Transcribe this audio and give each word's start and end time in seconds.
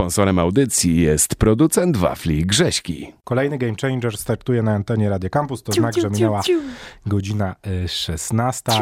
Sponsorem 0.00 0.38
audycji 0.38 1.00
jest 1.00 1.34
producent 1.34 1.96
wafli 1.96 2.46
Grześki. 2.46 3.12
Kolejny 3.24 3.58
Game 3.58 3.74
Changer 3.82 4.16
startuje 4.16 4.62
na 4.62 4.74
antenie 4.74 5.10
Radio 5.10 5.30
Campus. 5.30 5.62
To 5.62 5.72
znak, 5.72 5.94
że 5.94 6.10
minęła 6.10 6.42
godzina 7.06 7.56
y, 7.84 7.88
16. 7.88 8.72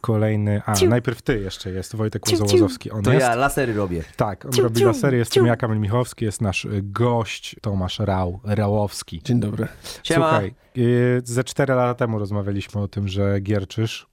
Kolejny, 0.00 0.62
a 0.66 0.74
najpierw 0.88 1.22
ty 1.22 1.40
jeszcze 1.40 1.70
jest, 1.70 1.96
Wojtek 1.96 2.22
Łozołozowski. 2.30 2.90
On 2.90 3.02
To 3.02 3.12
jest. 3.12 3.26
ja 3.26 3.34
lasery 3.34 3.74
robię. 3.74 4.04
Tak, 4.16 4.44
on 4.44 4.50
robi 4.62 4.84
lasery, 4.84 5.16
jestem 5.16 5.46
ja, 5.46 5.56
Kamil 5.56 5.78
Michowski, 5.78 6.24
jest 6.24 6.40
nasz 6.40 6.64
y, 6.64 6.80
gość 6.82 7.56
Tomasz 7.60 7.98
Rał, 7.98 8.40
Rałowski. 8.44 9.20
Dzień 9.24 9.40
dobry. 9.40 9.68
Siema. 10.02 10.30
Słuchaj, 10.30 10.54
y, 10.78 11.22
ze 11.24 11.44
cztery 11.44 11.74
lata 11.74 11.94
temu 11.94 12.18
rozmawialiśmy 12.18 12.80
o 12.80 12.88
tym, 12.88 13.08
że 13.08 13.40
gierczysz. 13.40 14.06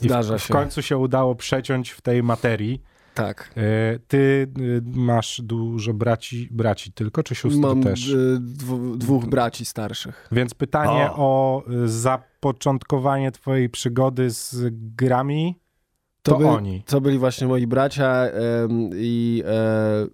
I 0.00 0.04
Zdarza 0.04 0.38
w, 0.38 0.40
w 0.40 0.44
się. 0.44 0.52
końcu 0.52 0.82
się 0.82 0.98
udało 0.98 1.34
przeciąć 1.34 1.90
w 1.90 2.00
tej 2.00 2.22
materii. 2.22 2.82
Tak. 3.16 3.50
Y, 3.56 4.00
Ty 4.08 4.16
y, 4.58 4.82
masz 4.84 5.40
dużo 5.44 5.94
braci, 5.94 6.48
braci 6.50 6.92
tylko, 6.92 7.22
czy 7.22 7.34
sióstr 7.34 7.60
Mam 7.60 7.82
też? 7.82 8.08
y, 8.08 8.38
dwu, 8.40 8.96
dwóch 8.96 9.26
braci 9.26 9.64
starszych. 9.64 10.28
Więc 10.32 10.54
pytanie 10.54 11.10
O. 11.10 11.16
o, 11.16 11.64
zapoczątkowanie 11.84 13.32
twojej 13.32 13.68
przygody 13.70 14.30
z 14.30 14.56
grami, 14.96 15.54
to, 16.22 16.38
by- 16.38 16.46
oni. 16.48 16.82
To 16.86 17.00
byli 17.00 17.18
właśnie 17.18 17.46
moi 17.46 17.66
bracia 17.66 18.26
i 18.94 19.42
e, 19.46 20.06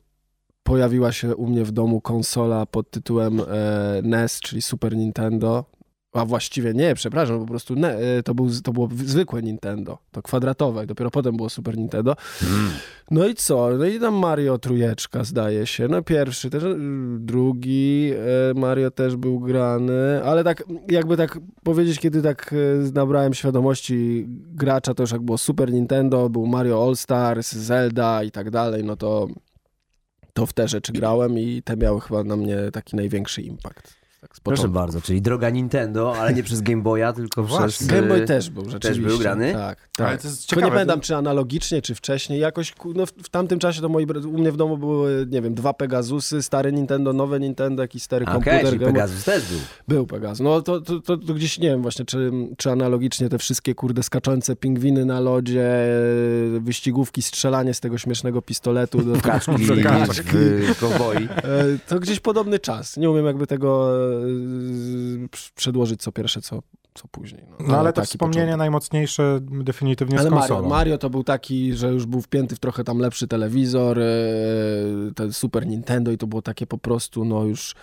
pojawiła 0.62 1.12
się 1.12 1.37
u 1.37 1.47
mnie 1.47 1.65
w 1.65 1.73
domu 1.73 2.01
konsola 2.01 2.67
pod 2.67 2.91
tytułem 2.91 3.41
e, 3.41 3.45
NES, 4.03 4.41
czyli 4.41 4.62
Super 4.62 4.97
Nintendo. 4.97 5.65
A 6.12 6.25
właściwie 6.25 6.75
nie, 6.75 6.95
przepraszam, 6.95 7.41
po 7.41 7.47
prostu 7.47 7.75
ne, 7.75 7.97
e, 7.97 8.23
to, 8.23 8.34
był, 8.34 8.51
to 8.65 8.73
było 8.73 8.89
zwykłe 9.05 9.43
Nintendo, 9.43 9.98
to 10.11 10.23
kwadratowe, 10.23 10.87
dopiero 10.87 11.11
potem 11.11 11.37
było 11.37 11.48
Super 11.48 11.77
Nintendo. 11.77 12.16
No 13.11 13.27
i 13.27 13.34
co? 13.34 13.70
No 13.79 13.84
i 13.84 14.01
tam 14.01 14.15
Mario 14.15 14.59
trójeczka 14.59 15.25
zdaje 15.25 15.67
się. 15.67 15.89
No 15.89 16.03
pierwszy 16.03 16.51
też, 16.51 16.62
y, 16.62 16.77
drugi 17.19 18.12
e, 18.51 18.61
Mario 18.61 18.91
też 18.91 19.17
był 19.17 19.41
grany, 19.41 20.25
ale 20.25 20.45
tak 20.45 20.64
jakby 20.91 21.17
tak 21.17 21.39
powiedzieć, 21.64 21.98
kiedy 21.98 22.22
tak 22.22 22.53
e, 22.53 22.92
nabrałem 22.92 23.34
świadomości 23.34 24.25
gracza, 24.28 24.94
to 24.94 25.03
już 25.03 25.12
jak 25.12 25.22
było 25.22 25.39
Super 25.39 25.72
Nintendo, 25.72 26.28
był 26.28 26.47
Mario 26.47 26.87
All 26.87 26.97
Stars, 26.97 27.53
Zelda 27.53 28.22
i 28.22 28.31
tak 28.31 28.50
dalej, 28.50 28.84
no 28.84 28.97
to 28.97 29.28
to 30.33 30.47
w 30.47 30.53
te 30.53 30.69
rzeczy 30.69 30.92
grałem 30.92 31.39
i 31.39 31.62
te 31.62 31.77
miały 31.77 32.00
chyba 32.00 32.25
na 32.25 32.37
mnie 32.37 32.56
taki 32.72 32.97
największy 32.97 33.42
impact. 33.42 34.02
Tak 34.23 34.37
z 34.37 34.41
Proszę 34.41 34.69
bardzo, 34.69 35.01
czyli 35.01 35.23
droga 35.23 35.51
Nintendo, 35.51 36.15
ale 36.17 36.34
nie 36.34 36.42
przez 36.42 36.61
Game 36.62 36.83
Boya, 36.83 37.12
tylko 37.17 37.42
Właśnie. 37.45 37.69
przez... 37.69 37.87
Game 37.87 38.03
Boy 38.09 38.23
y, 38.23 38.27
też 38.27 38.51
był 38.51 38.70
rzeczywiście. 38.70 39.03
był 39.09 39.19
grany? 39.19 39.53
Tak, 39.53 39.89
tak. 39.97 40.09
Ale 40.09 40.19
to 40.19 40.28
jest 40.28 40.41
Tylko 40.48 40.61
ciekawe. 40.61 40.67
nie 40.67 40.73
pamiętam, 40.73 41.01
czy 41.01 41.17
analogicznie, 41.17 41.83
czy 41.83 41.95
wcześniej. 41.95 42.41
Jakoś 42.41 42.75
no, 42.95 43.06
w, 43.06 43.11
w 43.12 43.28
tamtym 43.28 43.59
czasie 43.59 43.81
to 43.81 43.89
moi, 43.89 44.06
bra- 44.06 44.27
u 44.27 44.39
mnie 44.39 44.53
w 44.53 44.56
domu 44.56 44.78
były, 44.78 45.27
nie 45.31 45.43
wiem, 45.43 45.55
dwa 45.55 45.73
Pegasusy, 45.75 46.43
stare 46.43 46.73
Nintendo, 46.73 47.12
nowe 47.12 47.41
Nintendo, 47.41 47.83
jakiś 47.83 48.03
stary 48.03 48.27
Okej, 48.27 48.43
komputer. 48.61 48.78
Boy- 48.78 48.87
Pegasus 48.87 49.25
też 49.25 49.45
był. 49.50 49.59
Był 49.89 50.06
Pegasus. 50.06 50.41
No 50.41 50.62
to, 50.62 50.81
to, 50.81 51.00
to, 51.00 51.17
to 51.17 51.34
gdzieś 51.34 51.59
nie 51.59 51.69
wiem 51.69 51.83
właśnie, 51.83 52.05
czy, 52.05 52.33
czy 52.56 52.70
analogicznie 52.70 53.28
te 53.28 53.39
wszystkie 53.39 53.75
kurde 53.75 54.03
skaczące 54.03 54.56
pingwiny 54.56 55.05
na 55.05 55.20
lodzie, 55.20 55.67
e, 56.56 56.61
wyścigówki, 56.61 57.23
strzelanie 57.23 57.75
z 57.75 57.81
tego 57.81 57.98
śmiesznego 57.98 58.43
pistoletu 58.43 59.03
do 59.03 59.20
Kaczki 59.20 59.53
Kaczki. 59.83 60.23
w 60.75 60.78
kowboi. 60.81 61.17
E, 61.25 61.28
To 61.89 62.00
gdzieś 62.00 62.20
podobny 62.20 62.59
czas. 62.59 62.97
Nie 62.97 63.11
umiem 63.11 63.27
jakby 63.27 63.47
tego 63.47 63.93
e, 64.09 64.12
przedłożyć 65.55 66.03
co 66.03 66.13
pierwsze, 66.13 66.41
co, 66.41 66.63
co 66.95 67.09
później. 67.09 67.43
No 67.61 67.79
ale 67.79 67.93
to 67.93 68.01
taki 68.01 68.09
wspomnienie 68.09 68.41
początek. 68.41 68.59
najmocniejsze 68.59 69.39
definitywnie 69.43 70.19
Ale 70.19 70.29
z 70.29 70.31
Mario, 70.31 70.49
konsolą. 70.49 70.69
Mario 70.69 70.99
to 70.99 71.11
był 71.11 71.25
taki, 71.25 71.75
że 71.75 71.89
już 71.93 72.07
był 72.07 72.21
wpięty 72.21 72.57
w 72.57 72.59
trochę 72.59 72.85
tam 72.85 72.99
lepszy 72.99 73.29
telewizor, 73.29 73.99
e, 74.01 74.05
ten 75.15 75.33
Super 75.33 75.67
Nintendo 75.67 76.11
i 76.13 76.19
to 76.19 76.27
było 76.27 76.43
takie 76.43 76.67
po 76.67 76.79
prostu, 76.79 77.25
no 77.25 77.45
już 77.45 77.75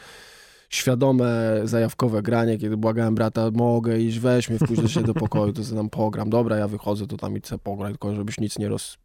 świadome, 0.69 1.61
zajawkowe 1.63 2.21
granie, 2.21 2.57
kiedy 2.57 2.77
błagałem 2.77 3.15
brata, 3.15 3.51
mogę 3.51 3.99
iść, 3.99 4.19
weź 4.19 4.49
mnie, 4.49 4.59
wpuść 4.59 4.93
się 4.93 5.03
do 5.03 5.13
pokoju, 5.13 5.53
to 5.53 5.63
sobie 5.63 5.77
tam 5.77 5.89
pogram. 5.89 6.29
Dobra, 6.29 6.57
ja 6.57 6.67
wychodzę, 6.67 7.07
to 7.07 7.17
tam 7.17 7.37
i 7.37 7.39
chcę 7.39 7.57
pograć, 7.57 7.91
tylko 7.91 8.15
żebyś 8.15 8.39
nic 8.39 8.59
nie 8.59 8.69
roz... 8.69 8.97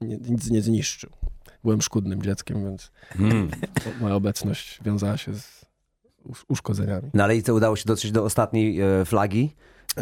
Nic 0.00 0.50
nie 0.50 0.62
zniszczył. 0.62 1.10
Byłem 1.64 1.82
szkudnym 1.82 2.22
dzieckiem, 2.22 2.64
więc 2.64 2.90
Mm. 3.18 3.50
to 3.50 3.90
moja 4.00 4.14
obecność 4.14 4.80
wiązała 4.84 5.16
się 5.16 5.34
z 5.34 5.63
uszkodzeniami. 6.48 7.10
No 7.14 7.24
ale 7.24 7.36
i 7.36 7.42
to 7.42 7.54
udało 7.54 7.76
się 7.76 7.84
dotrzeć 7.86 8.12
do 8.12 8.24
ostatniej 8.24 8.80
e, 8.80 9.04
flagi. 9.04 9.50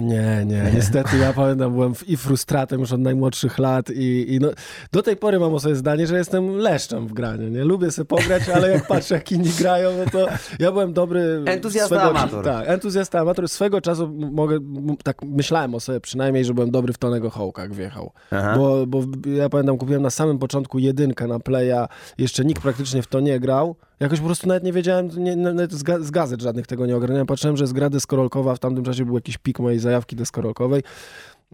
Nie, 0.00 0.44
nie, 0.46 0.70
niestety 0.74 1.18
ja 1.18 1.32
pamiętam, 1.32 1.72
byłem 1.72 1.92
i 2.06 2.16
frustratem 2.16 2.80
już 2.80 2.92
od 2.92 3.00
najmłodszych 3.00 3.58
lat 3.58 3.90
i, 3.90 4.34
i 4.34 4.38
no, 4.40 4.48
do 4.92 5.02
tej 5.02 5.16
pory 5.16 5.38
mam 5.38 5.54
o 5.54 5.60
sobie 5.60 5.76
zdanie, 5.76 6.06
że 6.06 6.18
jestem 6.18 6.56
leszczem 6.56 7.06
w 7.06 7.12
graniu, 7.12 7.48
nie? 7.48 7.64
Lubię 7.64 7.90
sobie 7.90 8.06
pograć, 8.06 8.48
ale 8.48 8.70
jak 8.70 8.86
patrzę 8.86 9.14
jak 9.14 9.32
inni 9.32 9.50
grają, 9.58 9.90
no 9.98 10.10
to 10.10 10.28
ja 10.58 10.72
byłem 10.72 10.92
dobry... 10.92 11.42
Entuzjasta 11.46 11.96
swego- 11.96 12.10
amator. 12.10 12.44
Tak, 12.44 12.68
entuzjasta 12.68 13.20
amator. 13.20 13.48
Swego 13.48 13.80
czasu 13.80 14.08
mogę, 14.32 14.58
tak 15.04 15.22
myślałem 15.22 15.74
o 15.74 15.80
sobie 15.80 16.00
przynajmniej, 16.00 16.44
że 16.44 16.54
byłem 16.54 16.70
dobry 16.70 16.92
w 16.92 16.98
Tonego 16.98 17.30
Hołka, 17.30 17.62
jak 17.62 17.74
wjechał. 17.74 18.12
Bo, 18.56 18.86
bo 18.86 19.02
ja 19.26 19.48
pamiętam, 19.48 19.78
kupiłem 19.78 20.02
na 20.02 20.10
samym 20.10 20.38
początku 20.38 20.78
jedynkę 20.78 21.26
na 21.26 21.40
Playa, 21.40 21.86
jeszcze 22.18 22.44
nikt 22.44 22.62
praktycznie 22.62 23.02
w 23.02 23.06
to 23.06 23.20
nie 23.20 23.40
grał. 23.40 23.76
Jakoś 24.02 24.20
po 24.20 24.26
prostu 24.26 24.48
nawet 24.48 24.64
nie 24.64 24.72
wiedziałem, 24.72 25.08
nie, 25.16 25.36
nawet 25.36 25.72
z, 25.72 25.84
ga- 25.84 26.02
z 26.02 26.10
gazet 26.10 26.42
żadnych 26.42 26.66
tego 26.66 26.86
nie 26.86 26.96
ogarniałem. 26.96 27.26
Patrzyłem, 27.26 27.56
że 27.56 27.64
jest 27.64 27.72
gra 27.72 27.90
deskorolkowa, 27.90 28.54
w 28.54 28.58
tamtym 28.58 28.84
czasie 28.84 29.04
był 29.04 29.14
jakiś 29.14 29.38
pik 29.38 29.58
mojej 29.58 29.78
zajawki 29.78 30.16
deskorolkowej. 30.16 30.82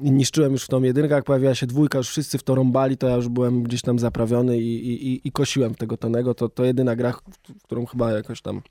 I 0.03 0.10
niszczyłem 0.12 0.53
już 0.53 0.64
w 0.64 0.69
tą 0.69 0.82
jedynkę, 0.82 1.14
jak 1.14 1.25
pojawiła 1.25 1.54
się 1.54 1.66
dwójka, 1.66 1.98
już 1.98 2.09
wszyscy 2.09 2.38
w 2.38 2.42
to 2.42 2.54
rąbali, 2.54 2.97
to 2.97 3.09
ja 3.09 3.16
już 3.16 3.28
byłem 3.28 3.62
gdzieś 3.62 3.82
tam 3.82 3.98
zaprawiony 3.98 4.59
i, 4.59 4.88
i, 4.92 5.28
i, 5.28 5.32
kosiłem 5.32 5.75
tego 5.75 5.97
Tonego. 5.97 6.34
To, 6.34 6.48
to 6.48 6.64
jedyna 6.64 6.97
gra, 6.97 7.12
w 7.12 7.62
którą 7.64 7.86
chyba 7.86 8.12
jakoś 8.12 8.42
tam 8.42 8.62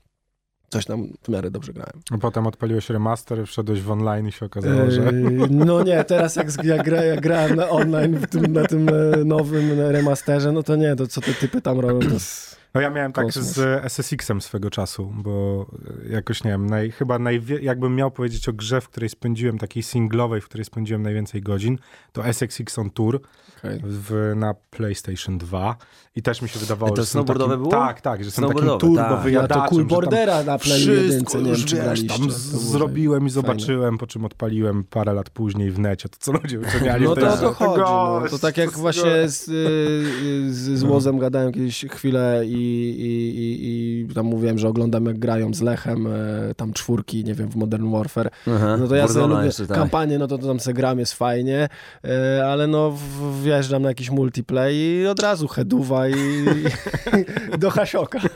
coś 0.68 0.84
tam 0.84 1.08
w 1.22 1.28
miarę 1.28 1.50
dobrze 1.50 1.72
grałem. 1.72 1.92
A 2.10 2.18
Potem 2.18 2.46
odpaliłeś 2.46 2.90
remaster, 2.90 3.46
wszedłeś 3.46 3.82
w 3.82 3.90
online 3.90 4.28
i 4.28 4.32
się 4.32 4.46
okazało, 4.46 4.90
że... 4.90 5.08
Eee, 5.08 5.46
No 5.50 5.82
nie, 5.82 6.04
teraz 6.04 6.36
jak, 6.36 6.64
jak, 6.64 6.84
gra, 6.84 7.04
jak 7.04 7.20
grałem 7.20 7.56
na 7.56 7.68
online 7.68 8.20
tym, 8.30 8.52
na 8.52 8.64
tym 8.64 8.88
e, 8.88 9.24
nowym 9.24 9.80
remasterze, 9.80 10.52
no 10.52 10.62
to 10.62 10.76
nie, 10.76 10.96
to 10.96 11.06
co 11.06 11.20
te 11.20 11.34
typy 11.34 11.60
tam 11.62 11.80
robią, 11.80 11.98
to 12.08 12.14
jest... 12.14 12.57
No 12.78 12.82
ja 12.82 12.90
miałem 12.90 13.12
tak 13.12 13.26
Kosmos. 13.26 13.46
z 13.46 13.84
SSX-em 13.84 14.40
swego 14.40 14.70
czasu, 14.70 15.12
bo 15.14 15.66
jakoś 16.10 16.44
nie 16.44 16.50
wiem, 16.50 16.66
naj, 16.66 16.90
chyba 16.90 17.18
najwie, 17.18 17.58
jakbym 17.60 17.96
miał 17.96 18.10
powiedzieć 18.10 18.48
o 18.48 18.52
grze, 18.52 18.80
w 18.80 18.88
której 18.88 19.08
spędziłem, 19.08 19.58
takiej 19.58 19.82
singlowej, 19.82 20.40
w 20.40 20.44
której 20.44 20.64
spędziłem 20.64 21.02
najwięcej 21.02 21.42
godzin, 21.42 21.78
to 22.12 22.26
SSX 22.26 22.78
on 22.78 22.90
Tour 22.90 23.20
Okej. 23.58 23.80
w, 23.84 24.32
na 24.36 24.54
PlayStation 24.70 25.38
2 25.38 25.76
i 26.16 26.22
też 26.22 26.42
mi 26.42 26.48
się 26.48 26.58
wydawało, 26.58 26.90
To 26.90 27.02
że 27.02 27.06
są 27.06 27.10
snowboardowe 27.12 27.50
takim, 27.50 27.62
było? 27.62 27.70
Tak, 27.70 28.00
tak, 28.00 28.24
że 28.24 28.30
są 28.30 28.48
takim 28.48 28.78
turbo 28.78 28.96
tak. 28.96 29.10
Ja 29.10 29.16
to 29.16 29.22
wyjadaczem, 29.22 29.68
Cool 29.68 29.84
Bordera 29.84 30.42
na 30.42 30.58
Playu 30.58 30.80
wszystko 30.80 31.02
jedynce, 31.02 31.42
nie 31.42 31.52
wiem 31.52 31.64
czy 31.66 31.76
wiesz, 31.76 32.06
tam 32.06 32.30
zrobiłem 32.30 33.18
i 33.26 33.30
fajne. 33.30 33.30
zobaczyłem, 33.30 33.98
po 33.98 34.06
czym 34.06 34.24
odpaliłem 34.24 34.84
parę 34.84 35.12
lat 35.12 35.30
później 35.30 35.70
w 35.70 35.78
necie, 35.78 36.08
to 36.08 36.16
co 36.20 36.32
ludzie 36.32 36.58
wyciągali 36.58 37.04
No 37.04 37.16
to 37.16 37.36
to 37.36 37.52
chodzi. 37.52 37.80
No. 37.80 38.22
To 38.30 38.38
tak 38.38 38.56
jak 38.56 38.70
właśnie 38.70 39.28
z, 39.28 39.48
y, 39.48 40.54
z, 40.54 40.78
z 40.78 40.82
Łozem 40.82 41.18
gadałem 41.18 41.52
kiedyś 41.52 41.84
chwilę 41.90 42.42
i, 42.46 42.67
i, 42.68 43.28
i, 43.38 44.08
i 44.10 44.14
tam 44.14 44.26
mówiłem, 44.26 44.58
że 44.58 44.68
oglądam 44.68 45.06
jak 45.06 45.18
grają 45.18 45.54
z 45.54 45.60
Lechem, 45.60 46.06
e, 46.06 46.54
tam 46.56 46.72
czwórki, 46.72 47.24
nie 47.24 47.34
wiem, 47.34 47.48
w 47.50 47.56
Modern 47.56 47.92
Warfare. 47.92 48.30
Aha. 48.46 48.76
No 48.76 48.88
to 48.88 48.94
ja 48.94 49.08
sobie 49.08 49.26
lubię 49.26 49.44
jeszcze, 49.44 49.66
tak. 49.66 49.76
kampanię, 49.78 50.18
no 50.18 50.26
to, 50.26 50.38
to 50.38 50.46
tam 50.46 50.60
se 50.60 50.74
gram, 50.74 50.98
jest 50.98 51.12
fajnie, 51.12 51.68
e, 52.04 52.46
ale 52.46 52.66
no 52.66 52.90
w- 52.90 53.42
wjeżdżam 53.42 53.82
na 53.82 53.88
jakiś 53.88 54.10
multiplay 54.10 54.76
i 54.76 55.06
od 55.06 55.20
razu 55.20 55.48
heduwa 55.48 56.08
i, 56.08 56.12
i 56.12 57.58
do 57.58 57.70
hasioka. 57.70 58.18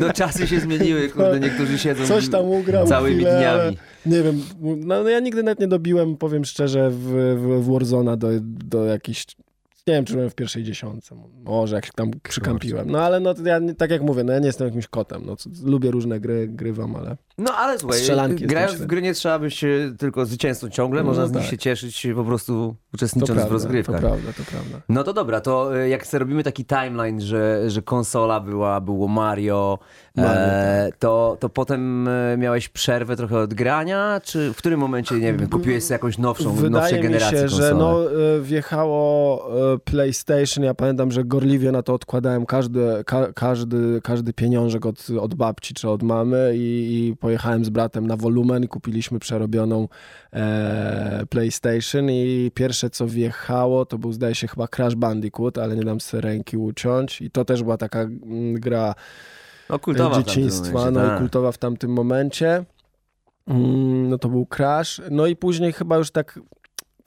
No 0.00 0.12
czasy 0.12 0.46
się 0.46 0.60
zmieniły, 0.60 1.08
kurde, 1.08 1.40
niektórzy 1.40 1.78
siedzą 1.78 2.06
Coś 2.06 2.28
tam 2.28 2.44
ugrał 2.44 2.86
całymi 2.86 3.16
chwilę, 3.16 3.38
dniami. 3.38 3.76
Nie 4.06 4.22
wiem, 4.22 4.42
no, 4.60 5.02
no 5.02 5.08
ja 5.08 5.20
nigdy 5.20 5.42
nawet 5.42 5.60
nie 5.60 5.68
dobiłem, 5.68 6.16
powiem 6.16 6.44
szczerze, 6.44 6.90
w, 6.90 6.96
w, 7.38 7.62
w 7.62 7.72
Warzona 7.72 8.16
do, 8.16 8.28
do 8.42 8.84
jakichś 8.84 9.26
nie 9.88 9.94
wiem, 9.94 10.04
czy 10.04 10.12
byłem 10.12 10.30
w 10.30 10.34
pierwszej 10.34 10.64
dziesiątce. 10.64 11.16
Może 11.44 11.76
jak 11.76 11.86
się 11.86 11.92
tam 11.92 12.10
przykampiłem. 12.28 12.90
No 12.90 13.00
ale 13.00 13.20
no, 13.20 13.34
ja, 13.44 13.60
tak 13.78 13.90
jak 13.90 14.02
mówię, 14.02 14.24
no 14.24 14.32
ja 14.32 14.38
nie 14.38 14.46
jestem 14.46 14.66
jakimś 14.66 14.86
kotem. 14.86 15.22
No, 15.26 15.36
lubię 15.64 15.90
różne 15.90 16.20
gry, 16.20 16.48
grywam, 16.48 16.96
ale... 16.96 17.16
No 17.38 17.52
ale 17.56 17.78
słuchaj, 17.78 17.98
Strzelanki 17.98 18.46
grając 18.46 18.74
w 18.74 18.86
gry 18.86 19.02
nie 19.02 19.14
trzeba 19.14 19.38
być 19.38 19.64
e, 19.64 19.68
tylko 19.98 20.26
zwycięzcą 20.26 20.68
ciągle, 20.68 21.00
No 21.02 21.06
można 21.06 21.26
z 21.26 21.32
nich 21.32 21.40
tak. 21.40 21.50
się 21.50 21.58
cieszyć 21.58 22.06
po 22.14 22.24
prostu 22.24 22.52
To 22.52 22.94
uczestnicząc 22.94 23.30
w 23.30 23.32
prawda, 23.32 23.48
to 23.48 23.52
rozgrywkach. 23.52 24.00
prawda, 24.00 24.32
to 24.32 24.42
prawda. 24.50 24.80
No 24.88 25.04
to 25.04 25.12
dobra, 25.12 25.40
to 25.40 25.78
e, 25.78 25.88
jak 25.88 26.06
sobie 26.06 26.18
robimy 26.18 26.42
taki 26.42 26.64
timeline, 26.64 27.20
że, 27.20 27.70
że 27.70 27.82
konsola 27.82 28.40
była, 28.40 28.80
było 28.80 29.08
Mario, 29.08 29.78
Mario, 30.16 30.30
e, 30.30 30.90
to, 30.98 31.36
to 31.40 31.48
potem 31.48 32.08
e, 32.08 32.36
miałeś 32.36 32.68
przerwę 32.68 33.16
trochę 33.16 33.38
od 33.38 33.54
grania, 33.54 34.20
czy 34.24 34.52
w 34.52 34.56
którym 34.56 34.80
momencie, 34.80 35.14
nie 35.14 35.32
wiem, 35.34 35.48
kupiłeś 35.48 35.84
sobie 35.84 35.94
jakąś 35.94 36.18
nowszą, 36.18 36.52
Wydaje 36.54 37.08
mi 37.08 37.20
się, 37.20 37.48
że 37.48 37.74
no, 37.74 38.12
e, 38.12 38.40
wjechało 38.40 39.48
e, 39.74 39.78
PlayStation, 39.78 40.64
ja 40.64 40.74
pamiętam, 40.74 41.12
że 41.12 41.24
gorliwie 41.24 41.72
na 41.72 41.82
to 41.82 41.94
odkładałem 41.94 42.46
każdy, 42.46 43.04
ka, 43.06 43.32
każdy, 43.32 44.00
każdy 44.02 44.32
pieniążek 44.32 44.86
od, 44.86 45.06
od 45.20 45.34
babci 45.34 45.74
czy 45.74 45.88
od 45.88 46.02
mamy 46.02 46.52
i, 46.56 47.06
i 47.08 47.16
pojechałem 47.28 47.64
z 47.64 47.68
bratem 47.68 48.06
na 48.06 48.16
wolumen 48.16 48.64
i 48.64 48.68
kupiliśmy 48.68 49.18
przerobioną 49.18 49.88
e, 50.32 51.26
PlayStation 51.30 52.10
i 52.10 52.50
pierwsze 52.54 52.90
co 52.90 53.06
wjechało 53.06 53.86
to 53.86 53.98
był 53.98 54.12
zdaje 54.12 54.34
się 54.34 54.48
chyba 54.48 54.68
Crash 54.68 54.94
Bandicoot, 54.94 55.58
ale 55.58 55.76
nie 55.76 55.82
dam 55.82 56.00
sobie 56.00 56.20
ręki 56.20 56.56
uciąć 56.56 57.20
i 57.20 57.30
to 57.30 57.44
też 57.44 57.62
była 57.62 57.76
taka 57.76 58.00
mm, 58.00 58.54
gra 58.54 58.94
No 59.70 59.78
kultowa 59.78 60.16
dzieciństwa, 60.16 60.90
no 60.90 61.04
i 61.04 61.08
tak. 61.08 61.18
kultowa 61.18 61.52
w 61.52 61.58
tamtym 61.58 61.90
momencie. 61.90 62.64
Mm, 63.46 64.08
No 64.08 64.18
to 64.18 64.28
był 64.28 64.46
Crash. 64.46 65.00
No 65.10 65.26
i 65.26 65.36
później 65.36 65.72
chyba 65.72 65.96
już 65.96 66.10
tak 66.10 66.40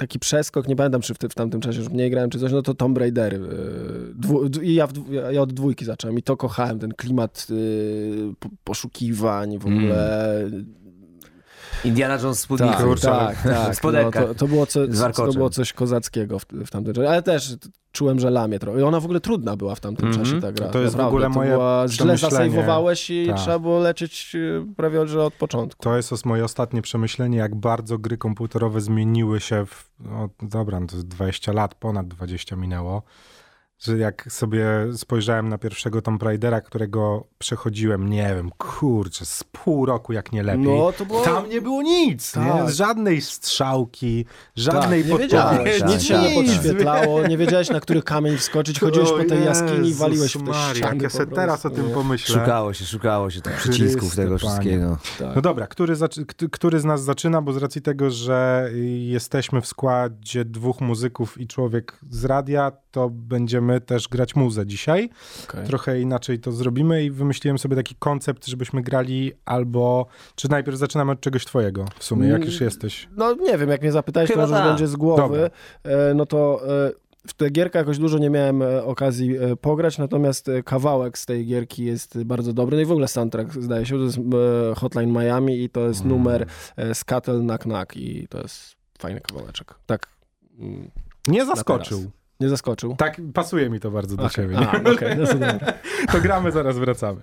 taki 0.01 0.19
przeskok, 0.19 0.68
nie 0.68 0.75
pamiętam 0.75 1.01
czy 1.01 1.13
w, 1.13 1.18
w 1.18 1.36
tamtym 1.36 1.62
czasie 1.62 1.80
już 1.80 1.89
mniej 1.89 2.12
grałem 2.12 2.30
czy 2.30 2.39
coś, 2.39 2.51
no 2.51 2.62
to 2.62 2.74
Tomb 2.74 2.98
Raidery. 2.98 3.39
Dwu, 4.15 4.50
d- 4.50 4.63
I 4.65 4.74
ja, 4.75 4.88
ja 5.31 5.42
od 5.42 5.53
dwójki 5.53 5.86
zacząłem 5.86 6.18
i 6.19 6.21
to 6.24 6.38
kochałem, 6.38 6.80
ten 6.80 6.92
klimat 6.94 7.48
po, 8.39 8.50
poszukiwań 8.63 9.57
w 9.57 9.65
ogóle. 9.65 10.50
Indiana 11.85 12.17
Jones 12.23 12.37
w 12.37 12.41
spódnicy. 12.41 12.73
Tak, 12.73 12.83
Kurczę, 12.83 13.07
tak, 13.07 13.37
w 13.37 13.43
tak. 13.43 14.15
No, 14.15 14.21
to, 14.27 14.35
to, 14.35 14.47
było 14.47 14.65
co, 14.65 14.79
to 15.15 15.33
było 15.33 15.49
coś 15.49 15.73
kozackiego 15.73 16.39
w, 16.39 16.45
w 16.65 16.69
tamtym 16.69 16.93
czasie, 16.93 17.09
ale 17.09 17.21
też 17.21 17.55
czułem, 17.91 18.19
że 18.19 18.29
lamie 18.29 18.59
trochę. 18.59 18.79
I 18.79 18.83
ona 18.83 18.99
w 18.99 19.05
ogóle 19.05 19.19
trudna 19.19 19.55
była 19.57 19.75
w 19.75 19.79
tamtym 19.79 20.07
Mhm. 20.07 20.25
czasie 20.25 20.41
ta 20.41 20.51
gra. 20.51 20.67
To 20.67 20.79
jest 20.79 20.93
w 20.93 20.97
naprawdę. 20.97 21.07
ogóle 21.17 21.25
to 21.27 21.29
moje 21.33 21.51
była, 21.51 21.87
Źle 21.87 22.17
zasejwowałeś 22.17 23.09
i 23.09 23.27
Tak. 23.27 23.37
trzeba 23.37 23.59
było 23.59 23.79
lecieć 23.79 24.33
yy, 24.33 24.65
prawie 24.77 25.07
że 25.07 25.23
od 25.23 25.33
początku. 25.33 25.83
To 25.83 25.95
jest 25.97 26.25
moje 26.25 26.43
ostatnie 26.45 26.81
przemyślenie, 26.81 27.37
jak 27.37 27.55
bardzo 27.55 27.97
gry 27.97 28.17
komputerowe 28.17 28.81
zmieniły 28.81 29.39
się 29.39 29.65
w, 29.65 29.89
no 29.99 30.29
dobra, 30.41 30.79
no 30.79 30.87
to 30.87 30.95
jest 30.95 31.07
20 31.07 31.51
lat, 31.53 31.75
ponad 31.75 32.07
20 32.07 32.55
minęło, 32.55 33.03
że 33.81 33.97
jak 33.97 34.25
sobie 34.31 34.65
spojrzałem 34.95 35.49
na 35.49 35.57
pierwszego 35.57 36.01
Tomb 36.01 36.23
Raidera, 36.23 36.61
którego 36.61 37.27
przechodziłem, 37.37 38.09
nie 38.09 38.33
wiem, 38.35 38.49
kurczę, 38.57 39.25
z 39.25 39.43
pół 39.43 39.85
roku 39.85 40.13
jak 40.13 40.31
nie 40.31 40.43
lepiej. 40.43 40.77
No 40.79 40.91
to 40.91 41.05
było... 41.05 41.21
Tam 41.23 41.49
nie 41.49 41.61
było 41.61 41.81
nic, 41.81 42.31
Tak. 42.31 42.65
nie? 42.65 42.71
żadnej 42.71 43.21
strzałki, 43.21 44.25
żadnej 44.55 45.03
tak, 45.03 45.11
nie 45.11 45.17
wiedziałeś, 45.17 45.57
podpowiedzi. 45.57 45.85
nic 45.85 46.03
się 46.03 46.19
nie 46.21 46.35
podświetlało, 46.35 47.27
nie 47.27 47.37
wiedziałeś 47.37 47.69
na 47.69 47.79
który 47.79 48.01
kamień 48.03 48.37
wskoczyć, 48.37 48.79
chodziłeś 48.79 49.09
po 49.09 49.23
tej 49.23 49.41
O 49.41 49.45
jaskini 49.45 49.89
i 49.89 49.93
waliłeś 49.93 50.33
w 50.37 50.43
te 50.43 50.51
Maria, 50.51 50.87
Jak 50.87 51.01
ja 51.01 51.09
po 51.09 51.15
sobie 51.17 51.35
teraz 51.35 51.65
o 51.65 51.69
tym 51.69 51.87
nie? 51.87 51.93
pomyślę. 51.93 52.39
Szukało 52.39 52.73
się, 52.73 52.85
szukało 52.85 53.29
się 53.29 53.41
tych 53.41 53.57
przycisków 53.57 54.15
tego 54.15 54.27
Panie. 54.27 54.39
wszystkiego. 54.39 54.97
Tak. 55.19 55.35
No 55.35 55.41
dobra, 55.41 55.67
który, 55.67 55.93
który 56.51 56.79
z 56.79 56.85
nas 56.85 57.03
zaczyna, 57.03 57.41
bo 57.41 57.53
z 57.53 57.57
racji 57.57 57.81
tego, 57.81 58.09
że 58.11 58.69
jesteśmy 58.99 59.61
w 59.61 59.67
składzie 59.67 60.45
dwóch 60.45 60.81
muzyków 60.81 61.37
i 61.41 61.47
człowiek 61.47 61.97
z 62.09 62.25
radia, 62.25 62.71
to 62.91 63.09
będziemy 63.09 63.81
też 63.81 64.07
grać 64.07 64.35
muzę 64.35 64.65
dzisiaj. 64.67 65.09
Okej. 65.49 65.65
Trochę 65.67 66.01
inaczej 66.01 66.39
to 66.39 66.51
zrobimy 66.51 67.03
i 67.03 67.11
wymyśliłem 67.11 67.57
sobie 67.59 67.75
taki 67.75 67.95
koncept, 67.95 68.47
żebyśmy 68.47 68.81
grali 68.81 69.31
albo, 69.45 70.05
czy 70.35 70.49
najpierw 70.49 70.77
zaczynamy 70.77 71.11
od 71.11 71.21
czegoś 71.21 71.45
twojego 71.45 71.85
w 71.99 72.03
sumie, 72.03 72.27
jak 72.27 72.45
już 72.45 72.61
jesteś. 72.61 73.09
No 73.17 73.33
nie 73.33 73.57
wiem, 73.57 73.69
jak 73.69 73.81
mnie 73.81 73.91
zapytałeś, 73.91 74.29
to 74.29 74.33
Chyba 74.33 74.43
może 74.43 74.53
już 74.53 74.61
tak. 74.61 74.69
będzie 74.71 74.88
z 74.88 74.95
głowy, 74.95 75.21
Dobra. 75.83 75.99
e, 76.09 76.13
no 76.13 76.25
to 76.25 76.61
e, 76.88 76.91
w 77.27 77.33
tę 77.33 77.49
gierkę 77.49 77.79
jakoś 77.79 77.97
dużo 77.97 78.17
nie 78.17 78.29
miałem 78.29 78.61
e, 78.61 78.83
okazji 78.83 79.35
pograć, 79.61 79.97
natomiast 79.97 80.47
kawałek 80.65 81.17
z 81.17 81.25
tej 81.25 81.45
gierki 81.45 81.85
jest 81.85 82.23
bardzo 82.23 82.53
dobry. 82.53 82.77
No 82.77 82.83
i 82.83 82.85
w 82.85 82.91
ogóle 82.91 83.07
soundtrack 83.07 83.53
zdaje 83.53 83.85
się, 83.85 83.97
to 83.97 84.03
jest 84.03 84.17
Hotline 84.75 85.11
Miami 85.11 85.63
i 85.63 85.69
to 85.69 85.88
jest 85.88 86.01
Mm. 86.01 86.17
numer 86.17 86.45
Scuttle 86.93 87.39
Knock 87.39 87.63
Knock 87.63 87.97
i 87.97 88.27
to 88.27 88.38
jest 88.41 88.75
fajny 88.99 89.21
kawałeczek. 89.21 89.75
Tak. 89.85 90.07
mm, 90.59 90.91
Nie 91.27 91.45
zaskoczył. 91.45 92.11
Nie 92.41 92.49
zaskoczył? 92.49 92.95
Tak, 92.95 93.21
pasuje 93.33 93.69
mi 93.69 93.79
to 93.79 93.91
bardzo 93.91 94.15
do 94.15 94.23
Okej. 94.23 94.35
ciebie. 94.35 94.57
A, 94.57 94.91
okej, 94.91 95.17
no. 95.17 95.47
To 96.11 96.21
gramy, 96.25 96.51
zaraz 96.51 96.77
wracamy. 96.77 97.21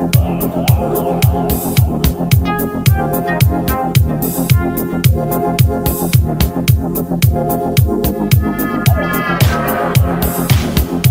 Thank 0.00 0.70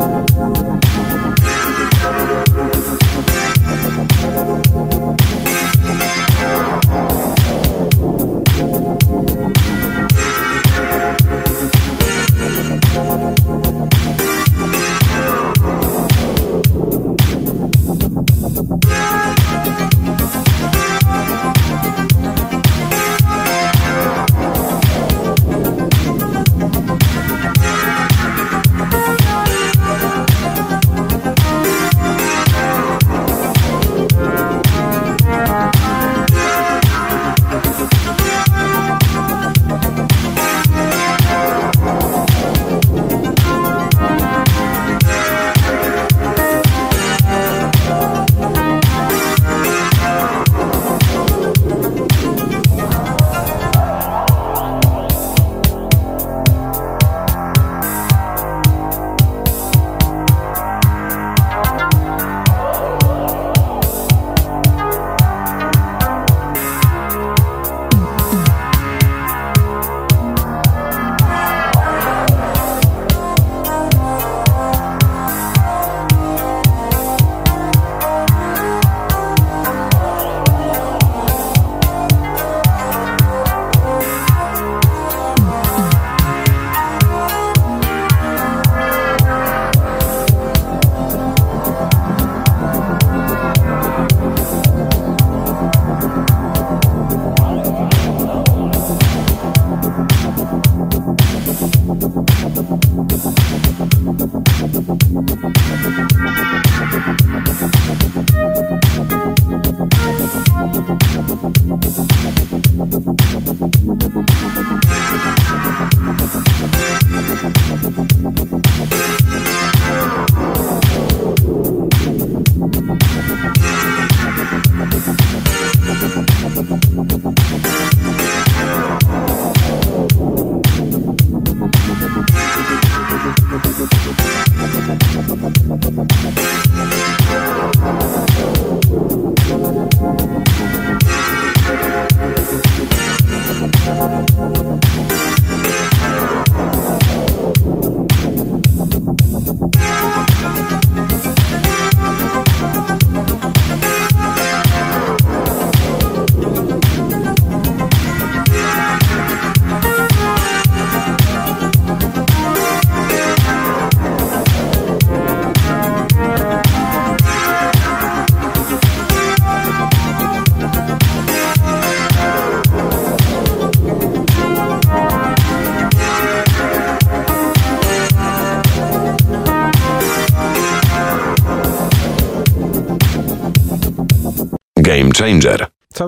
Thank 0.00 0.69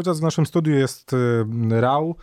Cały 0.02 0.14
czas 0.14 0.20
w 0.20 0.22
naszym 0.22 0.46
studiu 0.46 0.74
jest 0.74 1.12
y, 1.12 1.80
Rał. 1.80 2.16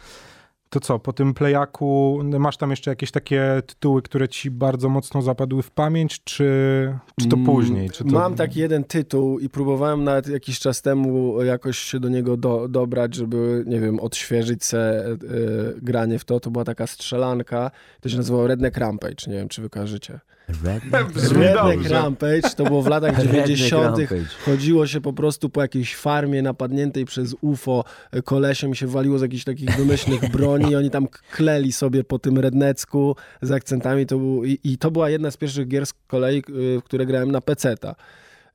To 0.69 0.79
co, 0.79 0.99
po 0.99 1.13
tym 1.13 1.33
playaku 1.33 2.21
masz 2.23 2.57
tam 2.57 2.69
jeszcze 2.69 2.91
jakieś 2.91 3.11
takie 3.11 3.61
tytuły, 3.67 4.01
które 4.01 4.27
ci 4.27 4.51
bardzo 4.51 4.89
mocno 4.89 5.21
zapadły 5.21 5.63
w 5.63 5.71
pamięć, 5.71 6.23
czy, 6.23 6.43
czy 7.19 7.27
to 7.27 7.35
Mm, 7.35 7.45
później? 7.45 7.89
Czy 7.89 8.03
to... 8.03 8.09
Mam 8.09 8.35
taki 8.35 8.59
jeden 8.59 8.83
tytuł 8.83 9.39
i 9.39 9.49
próbowałem 9.49 10.03
nawet 10.03 10.27
jakiś 10.27 10.59
czas 10.59 10.81
temu 10.81 11.43
jakoś 11.43 11.77
się 11.77 11.99
do 11.99 12.09
niego 12.09 12.37
do, 12.37 12.67
dobrać, 12.67 13.15
żeby, 13.15 13.63
nie 13.67 13.79
wiem, 13.79 13.99
odświeżyć 13.99 14.63
se 14.63 15.05
e, 15.05 15.17
granie 15.81 16.19
w 16.19 16.25
to. 16.25 16.39
To 16.39 16.51
była 16.51 16.65
taka 16.65 16.87
strzelanka, 16.87 17.71
to 18.01 18.09
się 18.09 18.17
nazywało 18.17 18.47
Redneck 18.47 18.77
Rampage, 18.77 19.27
nie 19.27 19.33
wiem, 19.33 19.47
czy 19.47 19.61
wy 19.61 19.69
Redneck. 20.63 21.89
Rampage 21.89 22.49
to 22.55 22.63
było 22.63 22.81
w 22.81 22.87
latach 22.87 23.17
Redneck 23.19 23.33
90. 23.47 23.83
Rampage. 23.99 24.25
Chodziło 24.45 24.87
się 24.87 25.01
po 25.01 25.13
prostu 25.13 25.49
po 25.49 25.61
jakiejś 25.61 25.95
farmie 25.95 26.41
napadniętej 26.41 27.05
przez 27.05 27.35
UFO 27.41 27.83
kolesiem 28.25 28.75
się 28.75 28.87
waliło 28.87 29.19
z 29.19 29.21
jakichś 29.21 29.43
takich 29.43 29.77
wymyślnych 29.77 30.29
broni 30.33 30.71
i 30.71 30.75
oni 30.75 30.89
tam 30.89 31.07
kleli 31.31 31.71
sobie 31.71 32.03
po 32.03 32.19
tym 32.19 32.37
rednecku 32.39 33.15
z 33.41 33.51
akcentami. 33.51 34.05
To 34.05 34.17
był, 34.17 34.45
i, 34.45 34.59
I 34.63 34.77
to 34.77 34.91
była 34.91 35.09
jedna 35.09 35.31
z 35.31 35.37
pierwszych 35.37 35.67
gier 35.67 35.85
z 35.85 35.93
kolei, 36.07 36.37
y, 36.37 36.79
w 36.79 36.83
które 36.83 37.05
grałem 37.05 37.31
na 37.31 37.41
peceta. 37.41 37.95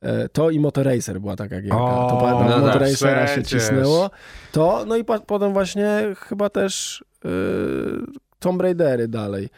E, 0.02 0.28
To 0.28 0.50
i 0.50 0.60
Motoracer 0.60 1.20
była 1.20 1.36
taka 1.36 1.60
gierka. 1.60 1.76
O, 1.76 2.10
to 2.10 2.16
pamiętam, 2.16 2.48
no 2.48 2.54
tak, 2.54 2.60
Motoracera 2.66 3.26
się 3.26 3.42
przecież. 3.42 3.62
cisnęło. 3.62 4.10
To, 4.52 4.84
no 4.86 4.96
i 4.96 5.04
pa, 5.04 5.18
potem 5.18 5.52
właśnie 5.52 6.02
chyba 6.18 6.50
też 6.50 7.04
y, 7.24 7.28
Tomb 8.38 8.62
Raidery 8.62 9.08
dalej. 9.08 9.48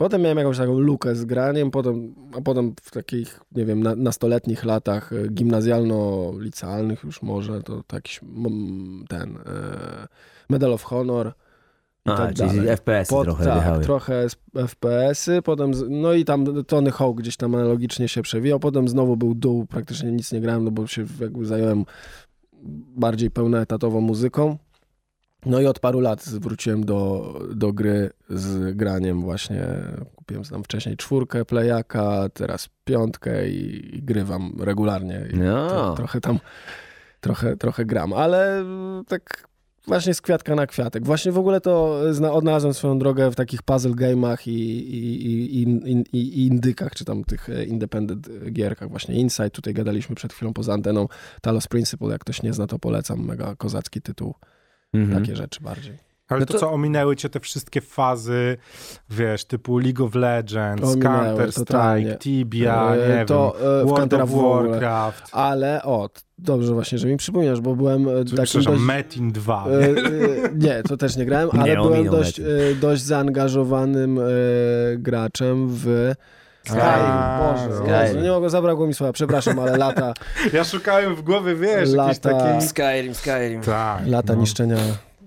Potem 0.00 0.22
miałem 0.22 0.38
jakąś 0.38 0.58
taką 0.58 0.78
lukę 0.78 1.14
z 1.14 1.24
graniem, 1.24 1.70
potem, 1.70 2.14
a 2.38 2.40
potem 2.40 2.74
w 2.82 2.90
takich, 2.90 3.40
nie 3.52 3.64
wiem, 3.64 3.82
na, 3.82 3.96
nastoletnich 3.96 4.64
latach 4.64 5.12
e, 5.12 5.28
gimnazjalno-licealnych 5.28 7.04
już 7.04 7.22
może, 7.22 7.62
to 7.62 7.82
jakiś 7.92 8.20
ten 9.08 9.36
e, 9.36 10.08
Medal 10.48 10.72
of 10.72 10.82
Honor 10.82 11.32
i 12.06 12.10
A, 12.10 12.16
tak 12.16 12.34
czyli. 12.34 12.66
FPS-y 12.68 13.10
Pod- 13.10 13.24
trochę 13.24 13.44
tak, 13.44 13.54
wjechały. 13.54 13.84
trochę 13.84 14.26
FPS-y, 14.68 15.42
potem, 15.42 15.72
no 15.88 16.12
i 16.12 16.24
tam 16.24 16.64
Tony 16.64 16.90
Hawk 16.90 17.16
gdzieś 17.16 17.36
tam 17.36 17.54
analogicznie 17.54 18.08
się 18.08 18.22
przewijał, 18.22 18.60
potem 18.60 18.88
znowu 18.88 19.16
był 19.16 19.34
dół, 19.34 19.66
praktycznie 19.66 20.12
nic 20.12 20.32
nie 20.32 20.40
grałem, 20.40 20.64
no 20.64 20.70
bo 20.70 20.86
się 20.86 21.04
jakby 21.20 21.46
zająłem 21.46 21.84
bardziej 22.96 23.30
pełnoetatową 23.30 24.00
muzyką. 24.00 24.58
No 25.46 25.60
i 25.60 25.66
od 25.66 25.78
paru 25.78 26.00
lat 26.00 26.24
wróciłem 26.28 26.84
do, 26.84 27.34
do 27.54 27.72
gry 27.72 28.10
z 28.30 28.76
graniem 28.76 29.22
właśnie. 29.22 29.66
Kupiłem 30.14 30.44
tam 30.44 30.64
wcześniej 30.64 30.96
czwórkę 30.96 31.44
playaka, 31.44 32.28
teraz 32.34 32.68
piątkę 32.84 33.48
i, 33.50 33.96
i 33.96 34.02
grywam 34.02 34.52
regularnie. 34.60 35.28
I 35.32 35.36
No. 35.38 35.68
to, 35.68 35.94
trochę 35.94 36.20
tam, 36.20 36.38
trochę, 37.20 37.56
trochę 37.56 37.84
gram, 37.84 38.12
ale 38.12 38.64
tak 39.08 39.50
właśnie 39.86 40.14
z 40.14 40.20
kwiatka 40.20 40.54
na 40.54 40.66
kwiatek. 40.66 41.04
Właśnie 41.04 41.32
w 41.32 41.38
ogóle 41.38 41.60
to 41.60 42.00
zna, 42.14 42.32
odnalazłem 42.32 42.74
swoją 42.74 42.98
drogę 42.98 43.30
w 43.30 43.34
takich 43.34 43.62
puzzle 43.62 43.92
game'ach 43.92 44.48
i, 44.48 44.50
i, 44.50 45.26
i, 45.26 45.62
i, 45.62 45.92
i, 46.12 46.18
i 46.38 46.46
indykach, 46.46 46.94
czy 46.94 47.04
tam 47.04 47.24
tych 47.24 47.48
e, 47.48 47.64
independent 47.64 48.28
gierkach. 48.52 48.88
Właśnie 48.90 49.14
Inside, 49.14 49.50
tutaj 49.50 49.74
gadaliśmy 49.74 50.14
przed 50.16 50.32
chwilą 50.32 50.52
poza 50.52 50.72
anteną. 50.72 51.08
Talos 51.40 51.66
Principle, 51.66 52.08
jak 52.08 52.20
ktoś 52.20 52.42
nie 52.42 52.52
zna, 52.52 52.66
to 52.66 52.78
polecam. 52.78 53.20
Mega 53.26 53.56
kozacki 53.56 54.02
tytuł. 54.02 54.34
Mhm. 54.94 55.20
Takie 55.22 55.36
rzeczy 55.36 55.60
bardziej. 55.60 56.10
Ale 56.28 56.40
No 56.40 56.46
to, 56.46 56.52
to- 56.52 56.58
co 56.58 56.70
ominęły 56.72 57.16
cię 57.16 57.28
te 57.28 57.40
wszystkie 57.40 57.80
fazy, 57.80 58.56
wiesz, 59.10 59.44
typu 59.44 59.78
League 59.78 60.04
of 60.04 60.14
Legends, 60.14 60.96
Counter-Strike. 60.96 62.18
Tibia, 62.18 62.94
E, 62.94 63.18
nie 63.18 63.24
to 63.26 63.56
wiem, 63.60 63.68
e, 63.68 63.82
w 63.84 63.86
World 63.86 63.98
Counter 64.00 64.22
of. 64.22 64.30
Warcraft, 64.30 65.22
Ale 65.32 65.82
o, 65.82 66.10
dobrze 66.38 66.74
właśnie, 66.74 66.98
że 66.98 67.08
mi 67.08 67.16
przypomniasz, 67.16 67.60
bo 67.60 67.76
byłem 67.76 68.08
e, 68.08 68.12
takim 68.12 68.24
przepraszam, 68.44 68.72
dość... 68.72 68.84
Metin 68.86 69.32
2. 69.32 69.66
E, 69.68 69.70
e, 69.88 69.92
nie, 70.54 70.82
to 70.82 70.96
też 70.96 71.16
nie 71.16 71.26
grałem, 71.26 71.48
Nie, 71.54 71.60
ale 71.60 71.74
byłem 71.76 71.92
ominął 71.92 72.14
dość, 72.14 72.40
e, 72.40 72.44
dość 72.80 73.02
zaangażowanym 73.02 74.18
e, 74.18 74.22
graczem 74.98 75.66
w 75.68 76.12
Skyrim. 76.70 76.84
A, 76.84 77.52
Boże. 77.52 78.04
Jezu, 78.06 78.20
nie 78.20 78.30
mogę, 78.30 78.50
zabrakło 78.50 78.86
mi 78.86 78.94
słowa, 78.94 79.12
przepraszam, 79.12 79.58
ale 79.58 79.76
lata, 79.76 80.14
Ja 80.52 80.64
szukałem 80.64 81.14
w 81.16 81.22
głowie, 81.22 81.54
wiesz, 81.54 81.90
Lata- 81.90 82.20
takiej... 82.20 82.68
Skyrim, 82.68 83.14
Skyrim. 83.14 83.60
Tak, 83.60 84.06
lata 84.06 84.34
no. 84.34 84.40
niszczenia 84.40 84.76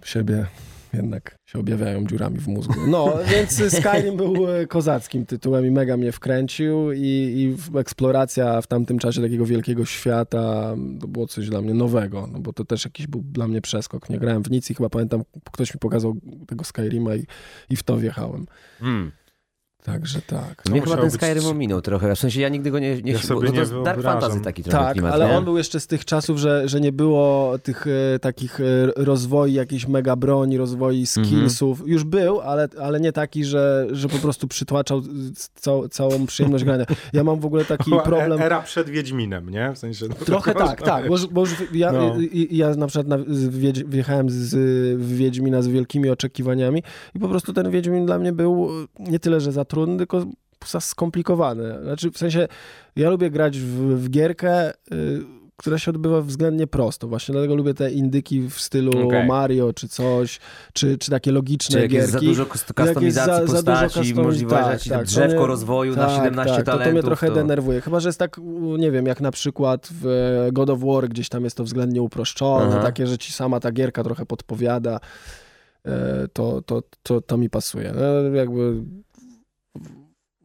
siebie 0.04 0.46
jednak 0.94 1.36
się 1.46 1.60
objawiają 1.60 2.06
dziurami 2.06 2.40
w 2.40 2.48
mózgu. 2.48 2.74
No, 2.88 3.14
więc 3.32 3.74
Skyrim 3.80 4.18
był 4.18 4.52
e, 4.52 4.68
kozackim 4.68 5.26
tytułem 5.26 5.66
i 5.66 5.72
mega 5.72 5.98
mnie 5.98 6.12
wkręcił 6.12 6.92
i, 6.92 7.00
i 7.02 7.78
eksploracja 7.78 8.62
w 8.62 8.68
tamtym 8.68 9.00
czasie 9.00 9.22
takiego 9.22 9.46
wielkiego 9.46 9.86
świata 9.86 10.76
to 11.00 11.08
było 11.08 11.28
coś 11.28 11.50
dla 11.50 11.62
mnie 11.62 11.74
nowego, 11.74 12.30
no 12.32 12.40
bo 12.40 12.54
to 12.54 12.66
też 12.66 12.86
jakiś 12.86 13.08
był 13.08 13.22
dla 13.22 13.48
mnie 13.48 13.62
przeskok. 13.62 14.10
Nie 14.10 14.20
grałem 14.20 14.44
w 14.44 14.52
nic 14.52 14.72
i 14.72 14.74
chyba 14.76 14.90
pamiętam, 14.90 15.24
ktoś 15.52 15.74
mi 15.74 15.80
pokazał 15.80 16.16
tego 16.48 16.64
Skyrima 16.64 17.16
i, 17.16 17.26
i 17.70 17.76
w 17.76 17.84
to 17.84 17.98
wjechałem. 17.98 18.46
Hmm. 18.80 19.12
Także 19.84 20.22
tak. 20.22 20.64
Mnie 20.70 20.82
chyba 20.82 20.98
ten 20.98 21.12
Skyrim 21.12 21.46
ominął 21.46 21.82
trochę. 21.82 22.16
W 22.16 22.20
sensie 22.20 22.42
ja 22.42 22.50
nigdy 22.50 22.72
go 22.72 22.80
nie... 22.80 23.02
nie 23.02 23.12
Ja 23.12 23.20
sobie 23.20 23.48
to 23.48 23.54
nie 23.54 23.84
Dark. 23.84 24.02
Fantasy 24.02 24.40
taki 24.42 24.64
trochę 24.64 24.78
Tak, 24.86 24.94
klimat, 24.94 25.14
ale 25.14 25.28
nie? 25.28 25.38
on 25.38 25.44
był 25.44 25.58
jeszcze 25.58 25.80
z 25.80 25.88
tych 25.88 26.06
czasów, 26.06 26.38
że, 26.38 26.70
że 26.70 26.82
nie 26.82 26.92
było 26.92 27.58
tych 27.64 27.86
e, 27.88 28.20
takich 28.20 28.60
e, 28.60 28.64
rozwoi 28.96 29.54
jakiejś 29.54 29.88
mega 29.88 30.16
broni, 30.16 30.58
rozwoi 30.58 31.06
skillsów. 31.06 31.84
Już 31.86 32.04
był, 32.04 32.42
ale, 32.42 32.68
ale 32.82 33.00
nie 33.00 33.12
taki, 33.12 33.46
że, 33.46 33.88
że 33.92 34.10
po 34.10 34.18
prostu 34.18 34.48
przytłaczał 34.48 35.02
cał, 35.56 35.88
całą 35.88 36.26
przyjemność 36.26 36.64
grania. 36.64 36.86
Ja 37.14 37.24
mam 37.24 37.40
w 37.40 37.46
ogóle 37.46 37.66
taki 37.66 37.90
Była 37.94 38.04
problem... 38.04 38.42
e- 38.42 38.46
Era 38.46 38.62
przed 38.62 38.90
Wiedźminem, 38.90 39.50
nie? 39.50 39.72
W 39.74 39.78
sensie... 39.78 40.06
no, 40.10 40.16
Trochę 40.26 40.54
tak, 40.54 40.82
tak, 40.82 41.08
bo, 41.10 41.16
bo 41.32 41.42
już 41.42 41.56
ja, 41.74 41.92
No. 41.92 42.16
i- 42.20 42.58
ja 42.58 42.76
na 42.76 42.88
przykład 42.88 43.08
na, 43.08 43.18
z 43.36 43.48
Wiedź, 43.58 43.84
wjechałem 43.84 44.30
z, 44.30 44.56
w 45.02 45.16
Wiedźmina 45.16 45.62
z 45.62 45.68
wielkimi 45.68 46.10
oczekiwaniami 46.10 46.84
i 47.16 47.20
po 47.20 47.28
prostu 47.30 47.54
ten 47.54 47.72
Wiedźmin 47.72 48.06
dla 48.06 48.20
mnie 48.20 48.32
był 48.34 48.70
nie 49.00 49.20
tyle, 49.20 49.42
że 49.42 49.52
za 49.52 49.66
trudny, 49.74 49.98
tylko 49.98 50.26
skomplikowany. 50.80 51.84
Znaczy 51.84 52.12
w 52.12 52.18
sensie 52.18 52.48
ja 52.96 53.10
lubię 53.10 53.30
grać 53.32 53.60
w, 53.60 53.66
w 54.04 54.10
gierkę, 54.10 54.70
y, 54.72 54.74
która 55.58 55.78
się 55.78 55.92
odbywa 55.92 56.22
względnie 56.22 56.68
prosto. 56.68 57.08
Właśnie 57.08 57.32
dlatego 57.34 57.56
lubię 57.56 57.74
te 57.74 57.92
indyki 57.92 58.42
w 58.50 58.60
stylu 58.60 59.08
Okej. 59.08 59.28
Mario 59.28 59.74
czy 59.74 59.88
coś, 59.88 60.40
czy, 60.74 60.98
czy 60.98 61.12
takie 61.12 61.32
logiczne 61.32 61.76
Czy 61.76 61.82
jak 61.82 61.92
jest 61.92 62.12
gierki. 62.12 62.26
za 62.26 62.32
dużo 62.32 62.46
kustomizacji 62.46 63.12
za- 63.12 63.26
za 63.26 63.40
dużo 63.40 63.54
postaci, 63.84 64.14
możliwości, 64.16 64.90
tak, 64.90 64.98
tak, 65.00 65.00
to 65.00 65.06
drzewko 65.06 65.38
mnie- 65.38 65.48
rozwoju 65.48 65.96
na 65.96 66.10
17 66.16 66.56
tak, 66.56 66.66
talentów. 66.66 66.74
To, 66.74 66.84
to 66.86 66.92
mnie 66.92 67.04
trochę 67.04 67.32
denerwuje. 67.32 67.82
Chyba, 67.82 68.00
że 68.00 68.10
jest 68.10 68.20
tak, 68.20 68.40
nie 68.78 68.92
wiem, 68.92 69.06
jak 69.06 69.22
na 69.22 69.32
przykład 69.32 69.90
w 70.02 70.08
e, 70.48 70.52
God 70.52 70.70
of 70.70 70.80
War, 70.80 71.10
gdzieś 71.10 71.30
tam 71.30 71.44
jest 71.44 71.58
to 71.58 71.64
względnie 71.64 72.02
uproszczone, 72.02 72.66
Aha. 72.76 72.82
takie, 72.84 73.08
że 73.08 73.18
ci 73.18 73.34
sama 73.34 73.60
ta 73.60 73.72
gierka 73.72 74.04
trochę 74.04 74.26
podpowiada, 74.26 75.00
e, 75.86 76.28
to, 76.34 76.62
to, 76.62 76.84
to, 77.04 77.22
to 77.22 77.38
mi 77.38 77.50
pasuje. 77.50 77.94
E, 78.34 78.36
Jakby 78.38 78.74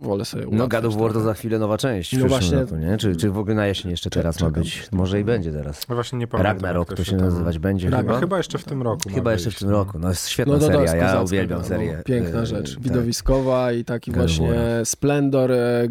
wolę 0.00 0.24
sobie 0.24 0.46
No 0.50 0.68
God 0.68 0.84
of 0.84 0.94
War 0.96 1.06
to 1.06 1.12
trochę. 1.12 1.24
za 1.24 1.34
chwilę 1.34 1.58
nowa 1.58 1.78
część 1.78 2.12
No 2.12 2.16
przyszłym 2.16 2.28
właśnie- 2.28 2.60
roku, 2.60 2.76
nie? 2.76 2.96
Czy, 2.96 3.16
czy 3.16 3.30
w 3.30 3.38
ogóle 3.38 3.54
na 3.54 3.66
jesień 3.66 3.90
jeszcze 3.90 4.10
teraz 4.10 4.40
ma 4.40 4.50
być? 4.50 4.88
Może 4.92 5.20
i 5.20 5.24
będzie 5.24 5.52
teraz. 5.52 5.88
No 5.88 5.94
właśnie 5.94 6.18
nie 6.18 6.26
pamiętam. 6.26 6.52
Ragnarok 6.52 6.94
to 6.94 7.04
się 7.04 7.16
tam- 7.16 7.20
nazywać 7.20 7.58
będzie. 7.58 7.90
No 7.90 7.96
chyba? 7.96 8.20
chyba 8.20 8.36
jeszcze 8.38 8.58
w 8.58 8.64
tym 8.64 8.82
roku. 8.82 9.10
Chyba 9.14 9.32
jeszcze 9.32 9.50
w 9.50 9.58
tym 9.58 9.68
no. 9.70 9.74
roku. 9.74 9.98
No 9.98 10.08
jest 10.08 10.28
świetna 10.28 10.52
No 10.52 10.58
to, 10.58 10.66
to 10.66 10.72
seria, 10.72 10.94
ja 10.94 11.02
kozacka 11.02 11.22
uwielbiam 11.22 11.58
gra, 11.58 11.68
serię. 11.68 11.94
No, 11.98 12.04
piękna 12.04 12.40
e, 12.40 12.46
rzecz, 12.46 12.74
tak. 12.74 12.82
widowiskowa 12.84 13.72
i 13.72 13.84
taki 13.84 14.10
God 14.10 14.20
właśnie 14.20 14.48
War. 14.48 14.86
splendor 14.86 15.52
e, 15.52 15.88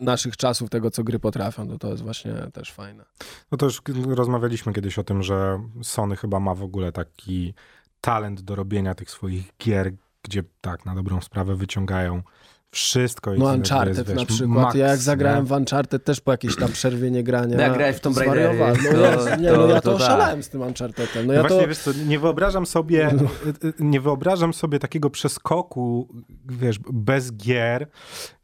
naszych 0.00 0.36
czasów, 0.36 0.70
tego 0.70 0.90
co 0.90 1.04
gry 1.04 1.18
potrafią, 1.18 1.68
to 1.68 1.78
to 1.78 1.90
jest 1.90 2.02
właśnie 2.02 2.34
też 2.52 2.72
fajne. 2.72 3.04
No 3.52 3.58
to 3.58 3.66
już 3.66 3.82
rozmawialiśmy 4.06 4.72
kiedyś 4.72 4.98
o 4.98 5.04
tym, 5.04 5.22
że 5.22 5.60
Sony 5.82 6.16
chyba 6.16 6.40
ma 6.40 6.54
w 6.54 6.62
ogóle 6.62 6.92
taki 6.92 7.54
talent 8.00 8.40
do 8.40 8.54
robienia 8.54 8.94
tych 8.94 9.10
swoich 9.10 9.52
gier, 9.58 9.92
gdzie 10.22 10.42
tak, 10.60 10.86
na 10.86 10.94
dobrą 10.94 11.20
sprawę 11.20 11.56
wyciągają 11.56 12.22
Wszystko 12.74 13.30
jest 13.30 13.42
No 13.42 13.52
Uncharted 13.52 13.96
jest, 13.98 14.08
na 14.08 14.14
wiesz, 14.14 14.24
przykład. 14.24 14.48
max, 14.64 14.74
ja 14.74 14.86
jak 14.86 14.96
nie? 14.98 15.02
zagrałem 15.02 15.46
w 15.46 15.52
Uncharted 15.52 16.04
też 16.04 16.20
po 16.20 16.30
jakiejś 16.32 16.56
tam 16.56 16.72
przerwie 16.72 17.10
niegrania. 17.10 17.56
No 17.56 17.62
jak 17.62 17.72
grałeś 17.72 17.96
w 17.96 18.00
Tomb 18.00 18.16
zwariowałem. 18.16 18.76
No, 18.84 18.92
to- 18.92 19.28
ja, 19.28 19.36
nie, 19.36 19.48
to- 19.48 19.56
no 19.56 19.66
ja 19.68 19.80
to, 19.80 19.92
to 19.92 19.98
tak. 19.98 20.06
oszalałem 20.08 20.42
z 20.42 20.48
tym 20.48 20.60
Unchartedem. 20.60 21.26
No 21.26 21.32
No 21.32 21.32
ja 21.32 21.40
właśnie, 21.40 21.60
to... 21.60 21.68
wiesz 21.68 21.78
co, 21.78 21.90
nie 22.06 22.18
wyobrażam 22.18 22.66
sobie, 22.66 23.10
y, 23.64 23.72
nie 23.78 24.00
wyobrażam 24.00 24.52
sobie 24.54 24.78
takiego 24.78 25.10
przeskoku, 25.10 26.08
wiesz, 26.48 26.78
bez 26.92 27.36
gier, 27.36 27.86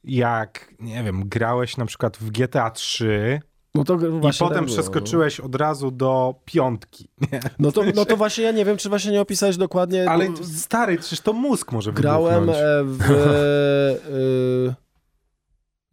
jak, 0.05 0.75
nie 0.81 1.03
wiem, 1.05 1.29
grałeś 1.29 1.77
na 1.77 1.87
przykład 1.87 2.17
w 2.17 2.31
GTA 2.31 2.71
3 2.71 3.41
No 3.75 3.85
to 3.85 3.95
i 3.95 3.99
właśnie 4.21 4.47
potem 4.49 4.65
tak 4.65 4.73
przeskoczyłeś 4.75 5.41
od 5.41 5.55
razu 5.55 5.91
do 5.91 6.35
piątki. 6.45 7.09
Nie? 7.33 7.41
No. 7.43 7.51
No, 7.59 7.73
to, 7.73 7.83
no 7.95 8.05
to 8.05 8.17
właśnie 8.23 8.45
ja 8.45 8.53
nie 8.53 8.65
wiem, 8.65 8.77
czy 8.77 8.89
właśnie 8.89 9.13
nie 9.13 9.21
opisałeś 9.21 9.57
dokładnie. 9.57 10.11
Ale 10.11 10.29
stary, 10.43 10.99
przecież 10.99 11.21
to 11.21 11.33
mózg 11.33 11.73
może 11.73 11.93
grałem 11.93 12.41
wybuchnąć. 12.41 12.59
e, 12.63 12.85
w... 12.85 13.11
e, 13.11 14.75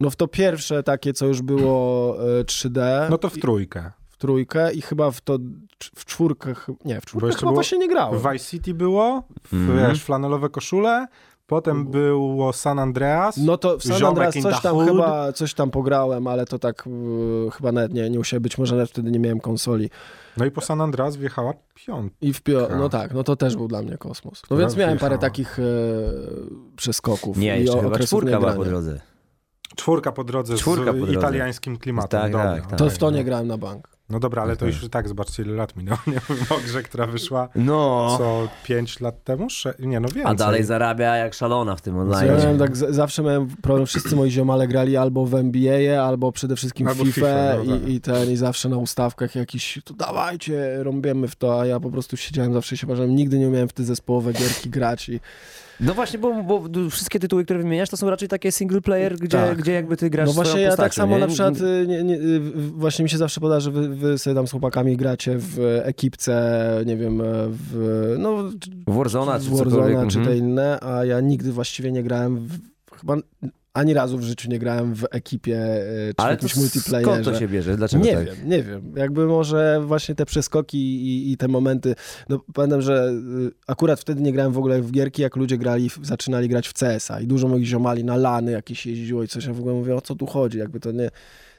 no 0.00 0.10
w 0.10 0.16
to 0.16 0.28
pierwsze 0.28 0.82
takie, 0.82 1.12
co 1.12 1.26
już 1.26 1.42
było 1.42 2.16
e, 2.40 2.44
3D. 2.44 3.10
No 3.10 3.18
to 3.18 3.28
w 3.30 3.38
trójkę. 3.38 3.92
w 4.08 4.16
trójkę 4.16 4.72
i 4.72 4.82
chyba 4.82 5.10
w 5.10 5.20
to 5.20 5.38
w 5.96 6.04
czwórkę, 6.04 6.54
nie, 6.84 7.00
w 7.00 7.04
czwórkę 7.06 7.28
chyba 7.28 7.40
było- 7.40 7.54
właśnie 7.54 7.78
nie 7.78 7.88
grałem. 7.88 8.20
W 8.20 8.32
Vice 8.32 8.44
City 8.50 8.74
było, 8.74 9.22
w, 9.48 9.52
Mhm. 9.52 9.88
wiesz, 9.90 10.02
flanelowe 10.04 10.48
koszule, 10.48 11.06
potem 11.46 11.86
było 11.86 12.52
San 12.52 12.78
Andreas. 12.78 13.36
No 13.36 13.56
to 13.58 13.78
w 13.78 13.82
San 13.82 13.98
Ziomek 13.98 14.24
Andreas 14.24 14.34
coś 14.44 14.60
tam 14.62 14.74
Hood. 14.76 14.88
chyba, 14.88 15.32
coś 15.32 15.54
tam 15.54 15.70
pograłem, 15.70 16.26
ale 16.26 16.46
to 16.46 16.58
tak 16.58 16.86
y, 16.86 17.50
chyba 17.50 17.72
nawet 17.72 17.94
nie, 17.94 18.10
nie 18.10 18.40
być 18.40 18.58
może 18.58 18.74
nawet 18.76 18.90
wtedy 18.90 19.10
nie 19.10 19.18
miałem 19.18 19.40
konsoli. 19.40 19.90
No 20.36 20.44
i 20.44 20.50
po 20.50 20.60
San 20.60 20.80
Andreas 20.80 21.16
wjechała 21.16 21.52
piątka. 21.74 22.16
I 22.20 22.32
w 22.32 22.42
pio- 22.42 22.76
no 22.78 22.88
tak, 22.88 23.14
no 23.14 23.24
to 23.24 23.36
też 23.36 23.56
był 23.56 23.68
dla 23.68 23.82
mnie 23.82 23.98
kosmos. 23.98 24.34
No 24.42 24.44
Która 24.44 24.60
więc 24.60 24.76
miałem 24.76 24.98
parę 24.98 25.14
wjechała. 25.16 25.30
takich 25.30 25.58
e, 25.58 25.62
przeskoków 26.76 27.36
Nie, 27.38 27.58
i 27.60 27.64
jeszcze 27.64 27.80
chyba 27.80 27.98
czwórka 27.98 28.38
była 28.40 28.52
po 28.52 28.64
drodze. 28.64 29.00
Czwórka 29.76 30.12
po 30.12 30.24
drodze 30.24 30.56
Czwórka 30.56 30.84
z 30.84 30.86
po 30.86 30.92
drodze. 30.92 31.12
italiańskim 31.12 31.76
klimatem. 31.76 32.20
Tak, 32.20 32.32
dobra, 32.32 32.54
tak, 32.54 32.66
tak. 32.66 32.78
To 32.78 32.90
w 32.90 32.98
to 32.98 33.10
nie 33.10 33.24
grałem 33.24 33.48
na 33.48 33.58
bank. 33.58 33.95
No 34.10 34.20
dobra, 34.20 34.42
ale 34.42 34.56
to 34.56 34.64
Tak. 34.66 34.74
już 34.74 34.84
i 34.84 34.90
tak 34.90 35.08
zobaczcie 35.08 35.42
ile 35.42 35.54
lat 35.54 35.76
minęło, 35.76 35.98
nie? 36.06 36.20
W 36.20 36.64
grze, 36.64 36.82
która 36.82 37.06
wyszła 37.06 37.48
No, 37.54 38.14
co 38.18 38.48
5 38.64 39.00
lat 39.00 39.24
temu? 39.24 39.50
Sze- 39.50 39.74
nie, 39.78 40.00
no 40.00 40.08
więcej. 40.08 40.24
a 40.32 40.34
dalej 40.34 40.64
zarabia 40.64 41.16
jak 41.16 41.34
szalona 41.34 41.76
w 41.76 41.80
tym 41.82 41.96
Ja 41.96 42.02
online. 42.02 42.36
miałem 42.38 42.58
tak, 42.58 42.76
z- 42.76 42.94
zawsze 42.94 43.22
miałem 43.22 43.48
problem, 43.62 43.86
wszyscy 43.86 44.16
moi 44.16 44.30
ziomale 44.30 44.68
grali 44.68 44.96
albo 44.96 45.26
w 45.26 45.34
NBA, 45.34 46.02
albo 46.04 46.32
przede 46.32 46.56
wszystkim 46.56 46.88
Albo 46.88 47.04
FIFA, 47.04 47.14
FIFA, 47.20 47.64
no 47.66 47.76
tak. 47.78 47.88
i, 47.88 47.92
i 47.94 48.00
ten, 48.00 48.30
i 48.30 48.36
zawsze 48.36 48.68
na 48.68 48.76
ustawkach 48.76 49.34
jakiś, 49.34 49.78
to 49.84 49.94
dawajcie, 49.94 50.76
rąbiemy 50.82 51.28
w 51.28 51.36
to, 51.36 51.60
a 51.60 51.66
ja 51.66 51.80
po 51.80 51.90
prostu 51.90 52.16
siedziałem 52.16 52.52
zawsze 52.52 52.74
i 52.74 52.78
się 52.78 52.86
marzyłem, 52.86 53.14
nigdy 53.16 53.38
nie 53.38 53.48
umiałem 53.48 53.68
w 53.68 53.72
te 53.72 53.84
zespołowe 53.84 54.32
gierki 54.32 54.70
grać 54.70 55.08
i 55.08 55.20
No 55.80 55.94
właśnie, 55.94 56.18
bo, 56.18 56.42
bo 56.42 56.62
wszystkie 56.90 57.18
tytuły, 57.20 57.44
które 57.44 57.58
wymieniasz, 57.58 57.90
to 57.90 57.96
są 57.96 58.10
raczej 58.10 58.28
takie 58.28 58.52
single 58.52 58.80
player, 58.80 59.16
gdzie, 59.16 59.38
Tak. 59.38 59.58
gdzie 59.58 59.72
jakby 59.72 59.96
ty 59.96 60.10
grasz 60.10 60.26
No 60.26 60.32
właśnie 60.32 60.60
ja 60.60 60.68
postacią, 60.68 60.86
tak 60.86 60.94
samo 60.94 61.14
nie? 61.14 61.20
na 61.20 61.26
przykład, 61.26 61.60
y, 61.60 61.86
nie, 61.88 62.04
nie, 62.04 62.14
y, 62.14 62.40
właśnie 62.56 63.02
mi 63.02 63.10
się 63.10 63.18
zawsze 63.18 63.40
poda, 63.40 63.60
że 63.60 63.70
wy, 63.70 63.88
wy 63.88 64.18
sobie 64.18 64.36
tam 64.36 64.46
z 64.46 64.50
chłopakami 64.50 64.96
gracie 64.96 65.36
w 65.38 65.80
ekipce, 65.82 66.82
nie 66.86 66.96
wiem, 66.96 67.20
e, 67.20 67.24
w, 67.48 68.14
no, 68.18 68.36
W 68.86 68.96
Warzona 68.96 69.40
czy 69.40 69.50
Warzona 69.50 70.06
czy 70.06 70.18
mhm. 70.18 70.26
te 70.26 70.36
inne, 70.36 70.78
a 70.80 71.04
ja 71.04 71.20
nigdy 71.20 71.52
właściwie 71.52 71.92
nie 71.92 72.02
grałem, 72.02 72.38
w, 72.38 72.58
chyba 73.00 73.16
ani 73.76 73.94
razu 73.94 74.18
w 74.18 74.22
życiu 74.22 74.50
nie 74.50 74.58
grałem 74.58 74.94
w 74.94 75.04
ekipie 75.10 75.58
e, 75.58 75.84
czy 76.08 76.14
w 76.16 76.20
Ale 76.20 76.36
to 76.36 76.42
jakimś 76.44 76.56
multiplayerze. 76.56 77.12
skąd 77.12 77.24
to 77.24 77.40
się 77.40 77.48
bierze? 77.48 77.76
Dlaczego 77.76 78.04
Nie 78.04 78.14
tak? 78.14 78.24
wiem, 78.26 78.36
nie 78.44 78.62
wiem. 78.62 78.92
Jakby 78.96 79.26
może 79.26 79.80
właśnie 79.86 80.14
te 80.14 80.26
przeskoki 80.26 80.78
i, 80.78 81.32
i 81.32 81.36
te 81.36 81.48
momenty. 81.48 81.94
No 82.28 82.40
pamiętam, 82.54 82.82
że 82.82 83.10
y, 83.48 83.50
akurat 83.66 84.00
wtedy 84.00 84.22
nie 84.22 84.32
grałem 84.32 84.52
w 84.52 84.58
ogóle 84.58 84.82
w 84.82 84.90
gierki, 84.92 85.22
jak 85.22 85.36
ludzie 85.36 85.58
grali, 85.58 85.90
w- 85.90 85.98
zaczynali 86.02 86.48
grać 86.48 86.68
w 86.68 86.72
CS-a 86.72 87.20
i 87.20 87.26
dużo 87.26 87.48
moich 87.48 87.64
ziomali 87.66 88.04
na 88.04 88.16
lany 88.16 88.52
jakieś 88.52 88.86
jeździło 88.86 89.22
i 89.22 89.28
coś. 89.28 89.44
Ja 89.46 89.52
w 89.52 89.58
ogóle 89.60 89.74
mówię, 89.74 89.94
o 89.96 90.00
co 90.00 90.14
tu 90.14 90.26
chodzi? 90.26 90.58
Jakby 90.58 90.80
to 90.80 90.92
nie... 90.92 91.10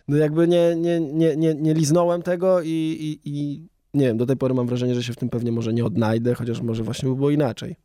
No 0.08 0.18
jakby 0.18 0.48
nie, 0.48 0.76
nie, 0.76 1.00
nie, 1.00 1.36
nie, 1.36 1.56
nie 1.56 1.74
liznąłem 1.74 2.22
tego 2.22 2.62
i, 2.62 2.68
i, 2.70 3.20
i 3.30 3.68
nie 3.94 4.06
wiem, 4.08 4.18
do 4.18 4.26
tej 4.26 4.38
pory 4.38 4.54
mam 4.54 4.68
wrażenie, 4.68 4.96
że 4.96 5.04
się 5.04 5.14
w 5.14 5.16
tym 5.16 5.30
pewnie 5.30 5.52
może 5.52 5.74
nie 5.74 5.86
odnajdę, 5.86 6.34
chociaż 6.34 6.62
może 6.62 6.84
właśnie 6.84 7.10
by 7.10 7.16
było 7.16 7.30
inaczej. 7.30 7.76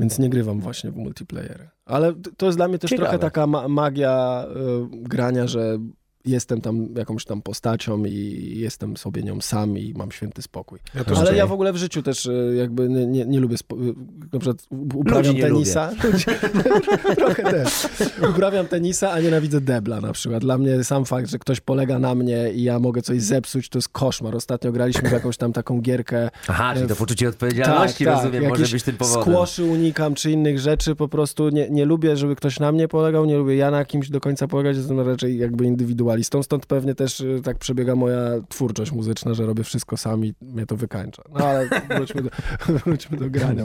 Więc 0.00 0.18
nie 0.18 0.30
grywam 0.30 0.60
właśnie 0.60 0.90
w 0.90 0.96
multiplayery. 0.96 1.68
Ale 1.84 2.14
to 2.36 2.46
jest 2.46 2.58
dla 2.58 2.68
mnie 2.68 2.78
też 2.78 2.90
Ciekawe. 2.90 3.08
trochę 3.08 3.18
taka 3.18 3.46
ma 3.46 3.68
magia 3.68 4.46
y, 4.46 5.02
grania, 5.02 5.46
że 5.46 5.78
jestem 6.24 6.60
tam 6.60 6.88
jakąś 6.96 7.24
tam 7.24 7.42
postacią 7.42 8.04
i 8.04 8.52
jestem 8.56 8.96
sobie 8.96 9.22
nią 9.22 9.40
sam 9.40 9.78
i 9.78 9.94
mam 9.96 10.12
święty 10.12 10.42
spokój. 10.42 10.78
Ja 10.94 11.16
Ale 11.16 11.36
ja 11.36 11.46
w 11.46 11.52
ogóle 11.52 11.72
w 11.72 11.76
życiu 11.76 12.02
też 12.02 12.26
y, 12.26 12.54
jakby 12.58 12.88
nie, 12.88 13.06
nie, 13.06 13.26
nie 13.26 13.40
lubię, 13.40 13.56
spo- 13.56 13.76
na 14.32 14.38
przykład 14.38 14.66
uprawiam 14.94 15.36
tenisa. 15.36 15.90
Trochę 17.16 17.42
też. 17.42 17.72
Uprawiam 18.30 18.66
tenisa, 18.66 19.10
a 19.12 19.20
nienawidzę 19.20 19.60
debla 19.60 20.00
na 20.00 20.12
przykład. 20.12 20.40
Dla 20.42 20.58
mnie 20.58 20.84
sam 20.84 21.04
fakt, 21.04 21.30
że 21.30 21.38
ktoś 21.38 21.60
polega 21.60 21.98
na 21.98 22.14
mnie 22.14 22.52
i 22.54 22.62
ja 22.62 22.78
mogę 22.78 23.02
coś 23.02 23.22
zepsuć, 23.22 23.68
to 23.68 23.78
jest 23.78 23.88
koszmar. 23.88 24.36
Ostatnio 24.36 24.72
graliśmy 24.72 25.08
w 25.08 25.12
jakąś 25.12 25.36
tam 25.36 25.52
taką 25.52 25.80
gierkę 25.80 26.30
Aha, 26.48 26.74
czyli 26.74 26.88
to 26.88 26.94
w- 26.94 26.98
poczucie 26.98 27.28
odpowiedzialności, 27.28 28.04
rozumiem, 28.04 28.42
może 28.42 28.60
jakieś 28.60 28.72
być 28.72 28.82
tym 28.82 28.96
powodem. 28.96 29.22
Skłoszy 29.22 29.64
unikam, 29.64 30.14
czy 30.14 30.30
innych 30.30 30.58
rzeczy, 30.58 30.94
po 30.96 31.08
prostu 31.08 31.48
nie, 31.48 31.70
nie 31.70 31.84
lubię, 31.84 32.16
żeby 32.16 32.36
ktoś 32.36 32.60
na 32.60 32.72
mnie 32.72 32.88
polegał, 32.88 33.24
nie 33.26 33.36
lubię 33.36 33.56
ja 33.56 33.70
na 33.70 33.84
kimś 33.84 34.10
do 34.10 34.20
końca 34.20 34.48
polegać, 34.48 34.76
jestem 34.76 35.00
raczej 35.00 35.38
jakby 35.38 35.66
indywidualistą, 36.10 36.42
stąd 36.42 36.66
pewnie 36.66 36.94
też 36.94 37.20
y, 37.20 37.40
tak 37.44 37.58
przebiega 37.58 37.94
moja 37.94 38.20
twórczość 38.48 38.92
muzyczna, 38.92 39.34
że 39.34 39.46
robię 39.46 39.64
wszystko 39.64 39.96
sam 39.96 40.24
i 40.24 40.34
mnie 40.40 40.66
to 40.66 40.76
wykańcza. 40.76 41.22
No 41.38 41.46
ale 41.46 41.68
wróćmy 41.96 42.22
do, 42.22 42.30
wróćmy 42.68 43.16
do 43.16 43.30
grania. 43.30 43.64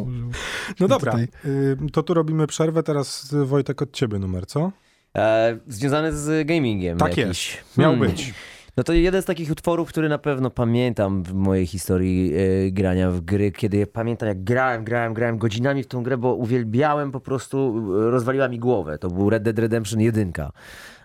No 0.79 0.87
dobra, 0.87 1.11
Tutaj. 1.11 1.27
y, 1.45 1.77
to 1.91 2.03
tu 2.03 2.13
robimy 2.13 2.47
przerwę, 2.47 2.83
teraz 2.83 3.33
y, 3.33 3.45
Wojtek 3.45 3.81
od 3.81 3.91
ciebie 3.91 4.19
numer, 4.19 4.45
co? 4.45 4.71
E, 5.17 5.57
związany 5.67 6.13
z 6.13 6.47
gamingiem 6.47 6.97
Tak 6.97 7.17
jakiś. 7.17 7.57
Miał 7.77 7.91
Hmm. 7.91 8.09
być. 8.09 8.33
No 8.77 8.83
to 8.83 8.93
jeden 8.93 9.21
z 9.21 9.25
takich 9.25 9.51
utworów, 9.51 9.89
który 9.89 10.09
na 10.09 10.17
pewno 10.17 10.49
pamiętam 10.49 11.23
w 11.23 11.33
mojej 11.33 11.65
historii 11.67 12.33
e, 12.35 12.71
grania 12.71 13.11
w 13.11 13.21
gry, 13.21 13.51
kiedy 13.51 13.87
pamiętam 13.87 14.29
jak 14.29 14.43
grałem, 14.43 14.83
grałem, 14.83 15.13
grałem 15.13 15.37
godzinami 15.37 15.83
w 15.83 15.87
tą 15.87 16.03
grę, 16.03 16.17
bo 16.17 16.33
uwielbiałem 16.33 17.11
po 17.11 17.19
prostu, 17.19 17.83
e, 18.07 18.11
rozwaliła 18.11 18.47
mi 18.47 18.59
głowę. 18.59 18.97
To 18.97 19.09
był 19.09 19.29
Red 19.29 19.43
Dead 19.43 19.59
Redemption 19.59 20.01
1. 20.01 20.31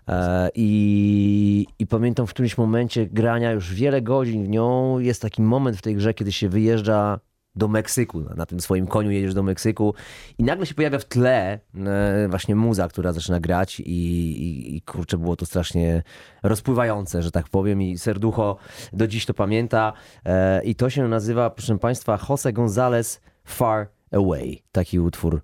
E, 0.09 0.51
i, 0.55 1.67
I 1.79 1.87
pamiętam 1.87 2.27
w 2.27 2.31
którymś 2.31 2.59
momencie 2.59 3.07
grania 3.07 3.53
już 3.53 3.75
wiele 3.75 4.03
godzin 4.03 4.45
w 4.45 4.49
nią. 4.49 4.99
Jest 4.99 5.23
taki 5.23 5.43
moment 5.43 5.77
w 5.77 5.83
tej 5.83 5.97
grze, 5.97 6.15
kiedy 6.15 6.33
się 6.33 6.49
wyjeżdża 6.49 7.21
do 7.55 7.69
Meksyku, 7.69 8.21
na, 8.21 8.47
tym 8.47 8.61
swoim 8.61 8.87
koniu 8.87 9.11
jedziesz 9.11 9.35
do 9.35 9.43
Meksyku 9.43 9.95
i 10.39 10.45
nagle 10.45 10.67
się 10.67 10.75
pojawia 10.75 10.99
w 10.99 11.05
tle 11.05 11.61
e, 11.75 12.29
właśnie 12.29 12.55
muza, 12.57 12.89
która 12.89 13.13
zaczyna 13.13 13.41
grać 13.41 13.81
i, 13.81 13.83
i, 13.83 14.77
i 14.77 14.83
kurczę, 14.83 15.19
było 15.19 15.37
to 15.37 15.47
strasznie 15.47 16.03
rozpływające, 16.43 17.23
że 17.23 17.31
tak 17.31 17.49
powiem 17.49 17.83
i 17.83 17.99
serducho 17.99 18.57
do 18.93 19.07
dziś 19.07 19.27
to 19.27 19.35
pamięta 19.35 19.93
e, 20.25 20.65
i 20.65 20.75
to 20.75 20.91
się 20.91 21.09
nazywa, 21.09 21.51
proszę 21.51 21.79
Państwa, 21.79 22.19
Jose 22.29 22.53
Gonzalez 22.53 23.21
Far 23.45 23.89
Away. 24.13 24.63
Taki 24.73 25.01
utwór 25.01 25.43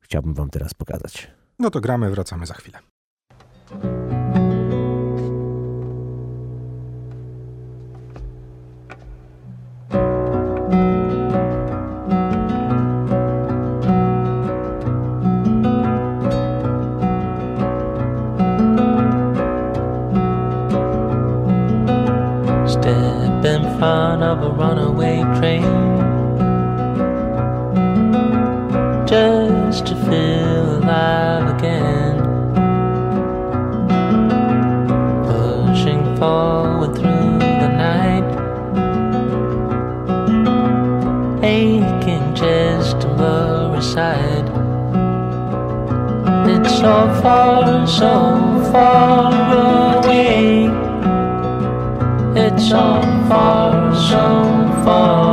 chciałbym 0.00 0.34
Wam 0.34 0.50
teraz 0.50 0.74
pokazać. 0.74 1.30
No 1.58 1.70
to 1.70 1.80
gramy, 1.80 2.10
wracamy 2.10 2.46
za 2.46 2.54
chwilę. 2.54 2.78
Thank 3.70 3.84
you. 3.84 4.07
So 46.78 47.20
far, 47.20 47.86
so 47.88 48.70
far 48.70 49.32
away. 49.98 50.66
It's 52.36 52.68
so 52.68 53.02
far, 53.28 53.92
so 53.94 54.84
far 54.84 55.27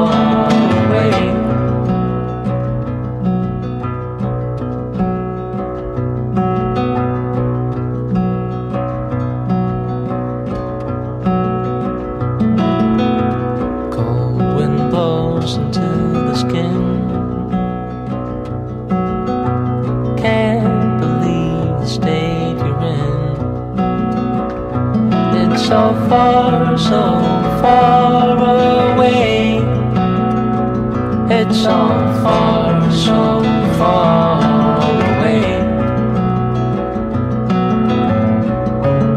It's 31.38 31.63
so 31.63 31.89
far, 32.24 32.89
so 32.93 33.43
far 33.78 34.80
away. 34.80 35.43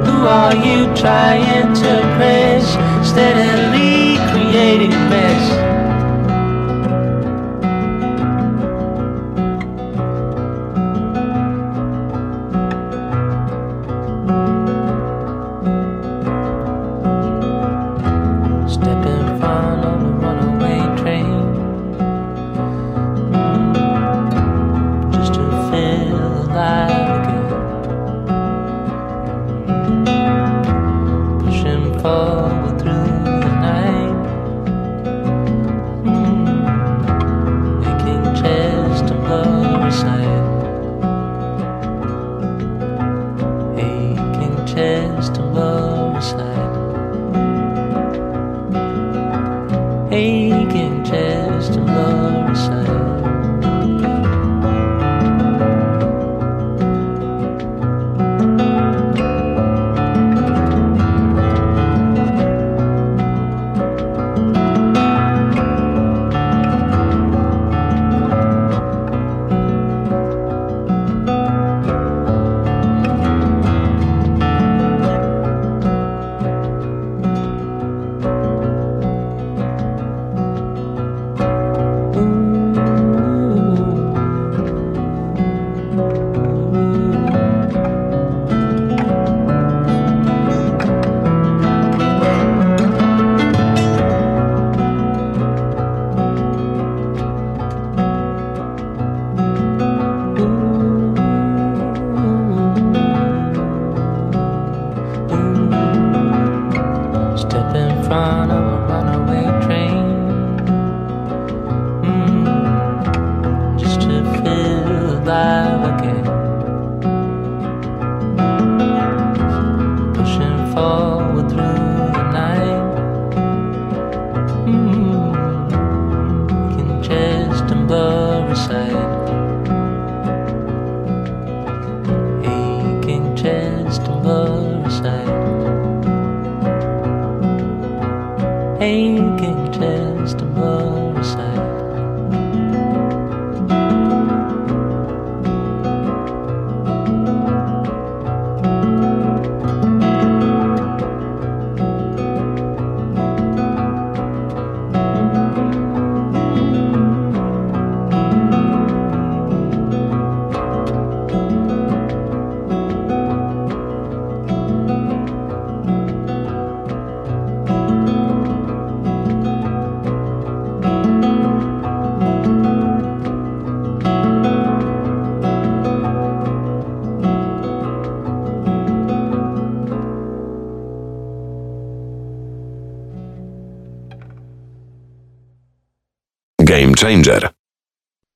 Who 0.04 0.26
are 0.26 0.56
you 0.56 0.92
trying 0.96 1.72
to 1.74 1.92
press? 2.16 2.66
Steadily 3.08 4.16
creating 4.32 4.90
mess. 4.90 5.67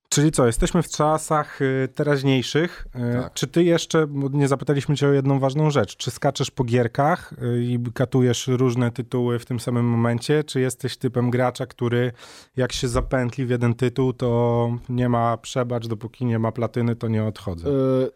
Czyli 0.09 0.31
co, 0.31 0.45
jesteśmy 0.45 0.83
w 0.83 0.89
czasach 0.89 1.61
y, 1.61 1.89
teraźniejszych. 1.95 2.87
Y, 2.95 3.21
Tak. 3.21 3.33
Czy 3.33 3.47
ty 3.47 3.63
jeszcze, 3.63 4.07
bo 4.07 4.29
nie 4.29 4.47
zapytaliśmy 4.47 4.95
cię 4.95 5.07
o 5.07 5.11
jedną 5.13 5.39
ważną 5.39 5.69
rzecz, 5.71 5.97
czy 5.97 6.11
skaczesz 6.11 6.51
po 6.51 6.63
gierkach 6.63 7.33
y, 7.43 7.63
i 7.63 7.79
katujesz 7.93 8.47
różne 8.47 8.91
tytuły 8.91 9.39
w 9.39 9.45
tym 9.45 9.59
samym 9.59 9.85
momencie, 9.85 10.43
czy 10.43 10.59
jesteś 10.59 10.97
typem 10.97 11.29
gracza, 11.29 11.65
który 11.65 12.11
jak 12.55 12.73
się 12.73 12.87
zapętli 12.87 13.45
w 13.45 13.49
jeden 13.49 13.73
tytuł, 13.75 14.13
to 14.13 14.69
nie 14.89 15.09
ma 15.09 15.37
przebacz, 15.37 15.87
dopóki 15.87 16.25
nie 16.25 16.39
ma 16.39 16.51
platyny, 16.51 16.95
to 16.95 17.07
nie 17.07 17.23
odchodzę. 17.23 17.69
Y, 17.69 18.11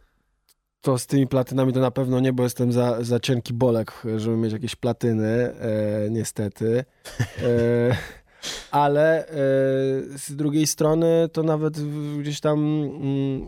To 0.81 0.97
z 0.97 1.07
tymi 1.07 1.27
platynami 1.27 1.73
to 1.73 1.79
na 1.79 1.91
pewno 1.91 2.19
nie, 2.19 2.33
bo 2.33 2.43
jestem 2.43 2.71
za, 2.71 3.03
za 3.03 3.19
cienki 3.19 3.53
bolek, 3.53 3.93
żeby 4.17 4.37
mieć 4.37 4.53
jakieś 4.53 4.75
platyny, 4.75 5.27
e, 5.27 6.09
niestety. 6.09 6.85
E, 7.43 7.95
ale 8.71 9.27
e, 9.27 9.33
z 10.17 10.35
drugiej 10.35 10.67
strony 10.67 11.29
to 11.33 11.43
nawet 11.43 11.79
gdzieś 12.19 12.39
tam 12.39 12.59
mm, 12.83 13.47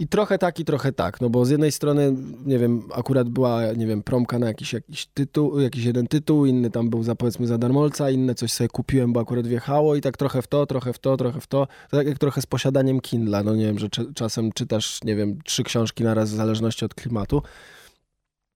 i 0.00 0.08
trochę 0.08 0.38
tak, 0.38 0.60
i 0.60 0.64
trochę 0.64 0.92
tak, 0.92 1.20
no 1.20 1.30
bo 1.30 1.44
z 1.44 1.50
jednej 1.50 1.72
strony, 1.72 2.16
nie 2.44 2.58
wiem, 2.58 2.82
akurat 2.94 3.28
była, 3.28 3.72
nie 3.72 3.86
wiem, 3.86 4.02
promka 4.02 4.38
na 4.38 4.46
jakiś, 4.46 4.72
jakiś 4.72 5.06
tytuł, 5.06 5.60
jakiś 5.60 5.84
jeden 5.84 6.06
tytuł, 6.06 6.46
inny 6.46 6.70
tam 6.70 6.90
był 6.90 7.02
za, 7.02 7.14
powiedzmy 7.14 7.46
za 7.46 7.58
darmolca, 7.58 8.10
inne 8.10 8.34
coś 8.34 8.52
sobie 8.52 8.68
kupiłem, 8.68 9.12
bo 9.12 9.20
akurat 9.20 9.46
wjechało 9.46 9.96
i 9.96 10.00
tak 10.00 10.16
trochę 10.16 10.42
w 10.42 10.46
to, 10.46 10.66
trochę 10.66 10.92
w 10.92 10.98
to, 10.98 11.16
trochę 11.16 11.40
w 11.40 11.46
to. 11.46 11.66
To 11.90 11.96
tak 11.96 12.06
jak 12.06 12.18
trochę 12.18 12.42
z 12.42 12.46
posiadaniem 12.46 13.00
Kindla, 13.00 13.42
no 13.42 13.54
nie 13.54 13.66
wiem, 13.66 13.78
że 13.78 13.88
czasem 14.14 14.52
czytasz, 14.52 15.04
nie 15.04 15.16
wiem, 15.16 15.38
trzy 15.44 15.64
książki 15.64 16.04
na 16.04 16.14
raz 16.14 16.30
w 16.30 16.36
zależności 16.36 16.84
od 16.84 16.94
klimatu. 16.94 17.42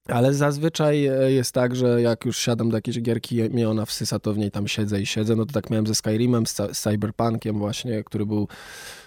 Ale 0.08 0.34
zazwyczaj 0.34 1.06
e, 1.06 1.32
jest 1.32 1.52
tak, 1.52 1.76
że 1.76 2.02
jak 2.02 2.24
już 2.24 2.38
siadam 2.38 2.70
do 2.70 2.76
jakiejś 2.76 3.00
gierki 3.02 3.36
i 3.36 3.42
mnie 3.50 3.68
ona 3.68 3.86
wsysa, 3.86 4.18
to 4.18 4.32
w 4.34 4.38
niej 4.38 4.50
tam 4.50 4.68
siedzę 4.68 5.00
i 5.00 5.06
siedzę. 5.06 5.36
No 5.36 5.46
to 5.46 5.52
tak 5.52 5.70
miałem 5.70 5.86
ze 5.86 5.94
Skyrimem, 5.94 6.46
z, 6.46 6.54
Cy- 6.54 6.74
z 6.74 6.80
Cyberpunkiem 6.80 7.58
właśnie, 7.58 8.04
który 8.04 8.26
był... 8.26 8.48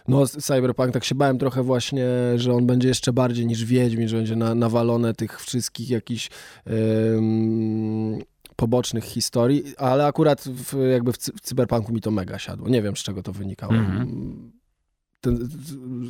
No 0.08 0.28
Cyberpunk 0.28 0.92
tak 0.92 1.04
się 1.04 1.16
bałem 1.16 1.38
trochę 1.38 1.64
właśnie, 1.64 2.08
że 2.36 2.54
on 2.54 2.66
będzie 2.68 2.88
jeszcze 2.88 3.14
bardziej 3.14 3.46
niż 3.48 3.66
Wiedźmin, 3.66 4.08
że 4.08 4.18
będzie 4.18 4.36
na, 4.36 4.56
nawalone 4.56 5.14
tych 5.14 5.42
wszystkich 5.42 5.90
jakichś 5.90 6.30
em, 6.66 8.20
pobocznych 8.56 9.04
historii, 9.04 9.64
ale 9.78 10.06
akurat 10.06 10.42
w, 10.44 10.88
jakby 10.92 11.14
w, 11.14 11.18
cy- 11.18 11.32
w 11.38 11.42
Cyberpunku 11.42 11.94
mi 11.94 12.02
to 12.02 12.12
mega 12.12 12.40
siadło. 12.40 12.70
Nie 12.70 12.82
wiem, 12.82 12.96
z 12.96 13.00
czego 13.00 13.24
to 13.24 13.32
wynikało. 13.34 13.74
Ten, 15.28 15.50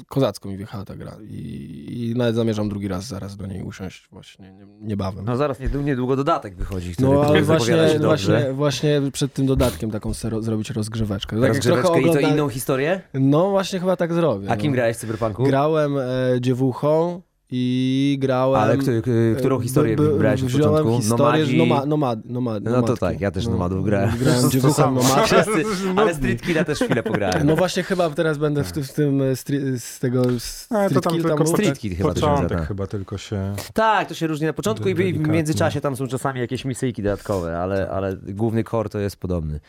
kozacko 0.08 0.50
mi 0.50 0.58
wjechała 0.58 0.86
ta 0.86 0.96
gra 0.96 1.18
i, 1.30 2.12
i 2.12 2.18
nawet 2.18 2.36
zamierzam 2.36 2.70
drugi 2.70 2.88
raz 2.88 3.08
zaraz 3.08 3.38
do 3.38 3.48
niej 3.48 3.64
usiąść 3.64 4.08
właśnie 4.12 4.52
nie, 4.52 4.66
niebawem. 4.82 5.26
No 5.26 5.38
zaraz 5.38 5.60
niedługo, 5.84 6.16
dodatek 6.16 6.56
wychodzi, 6.56 6.94
No 7.00 7.22
ale 7.22 7.42
właśnie, 7.42 8.00
właśnie, 8.00 8.54
właśnie 8.54 9.02
przed 9.14 9.34
tym 9.34 9.46
dodatkiem 9.46 9.92
taką 9.92 10.12
ro- 10.24 10.42
zrobić 10.42 10.70
rozgrzeweczkę. 10.70 11.36
Tak 11.36 11.44
jak 11.44 11.48
Rozgrzeweczkę 11.54 11.84
trochę 11.88 12.02
i 12.02 12.10
ogląda- 12.10 12.30
inną 12.30 12.50
historię? 12.50 13.02
No 13.14 13.50
właśnie 13.50 13.80
chyba 13.80 13.96
tak 13.96 14.14
zrobię. 14.14 14.52
A 14.52 14.58
kim 14.58 14.72
no. 14.72 14.76
grałeś 14.76 14.98
w 14.98 15.00
Cyberpunku? 15.00 15.44
Grałem 15.44 15.98
e, 15.98 16.04
dziewuchą 16.42 17.22
i 17.52 18.18
grałem... 18.22 18.62
Ale 18.62 18.78
który, 18.78 19.02
który, 19.02 19.36
którą 19.38 19.60
e, 19.60 19.64
historię 19.64 19.96
by- 19.96 20.04
by- 20.04 20.12
wybrałeś 20.12 20.44
od 20.44 20.52
początku? 20.52 20.98
historię, 20.98 21.28
Nomadzi? 21.44 21.58
noma, 21.58 21.86
nomad, 21.86 22.26
nomad, 22.26 22.64
No 22.64 22.82
to 22.82 22.98
tak, 22.98 23.22
ja 23.22 23.32
też 23.32 23.48
nomadów 23.48 23.86
grałem. 23.86 24.18
Grałem 24.18 24.42
To 24.44 24.50
dziewuchą 24.50 24.74
samo. 24.74 25.02
nomad. 25.04 25.26
Wszyscy, 25.32 25.64
ale. 25.96 26.14
Street 26.16 26.42
Killa 26.42 26.64
też 26.64 26.80
chwilę 26.80 27.04
pograłem. 27.04 27.48
No 27.48 27.56
właśnie 27.56 27.84
chyba 27.84 28.10
teraz 28.10 28.38
będę 28.38 28.64
w, 28.64 28.72
tym- 28.72 28.84
w 28.84 28.94
tym 28.94 29.22
e, 29.22 29.26
stri- 29.34 29.80
z 29.80 30.00
tego 30.00 30.22
s- 30.32 30.68
Ale 30.70 30.84
to 30.84 30.90
street 30.90 31.04
tam 31.04 31.14
kill 31.14 31.22
tylko 31.24 31.38
był, 31.44 31.48
Street 31.48 31.70
tak? 31.70 31.78
Kid 31.80 31.98
chyba 31.98 32.14
to 32.14 32.20
się 32.20 32.26
Początek 32.28 32.68
chyba 32.68 32.88
tylko 32.88 33.18
się... 33.18 33.54
Tak, 33.74 34.08
to 34.08 34.14
się 34.16 34.28
różni 34.28 34.46
na 34.48 34.54
początku 34.54 34.90
i 34.90 34.94
w- 34.96 35.00
i 35.00 35.04
w 35.04 35.06
Delikatnie. 35.06 35.34
międzyczasie 35.34 35.82
tam 35.82 35.96
są 35.96 36.08
czasami 36.08 36.40
jakieś 36.40 36.66
misyjki 36.66 37.04
dodatkowe, 37.04 37.58
ale, 37.60 37.90
ale 37.90 38.16
główny 38.28 38.64
core 38.64 38.90
to 38.90 39.00
jest 39.00 39.16
podobny. 39.18 39.60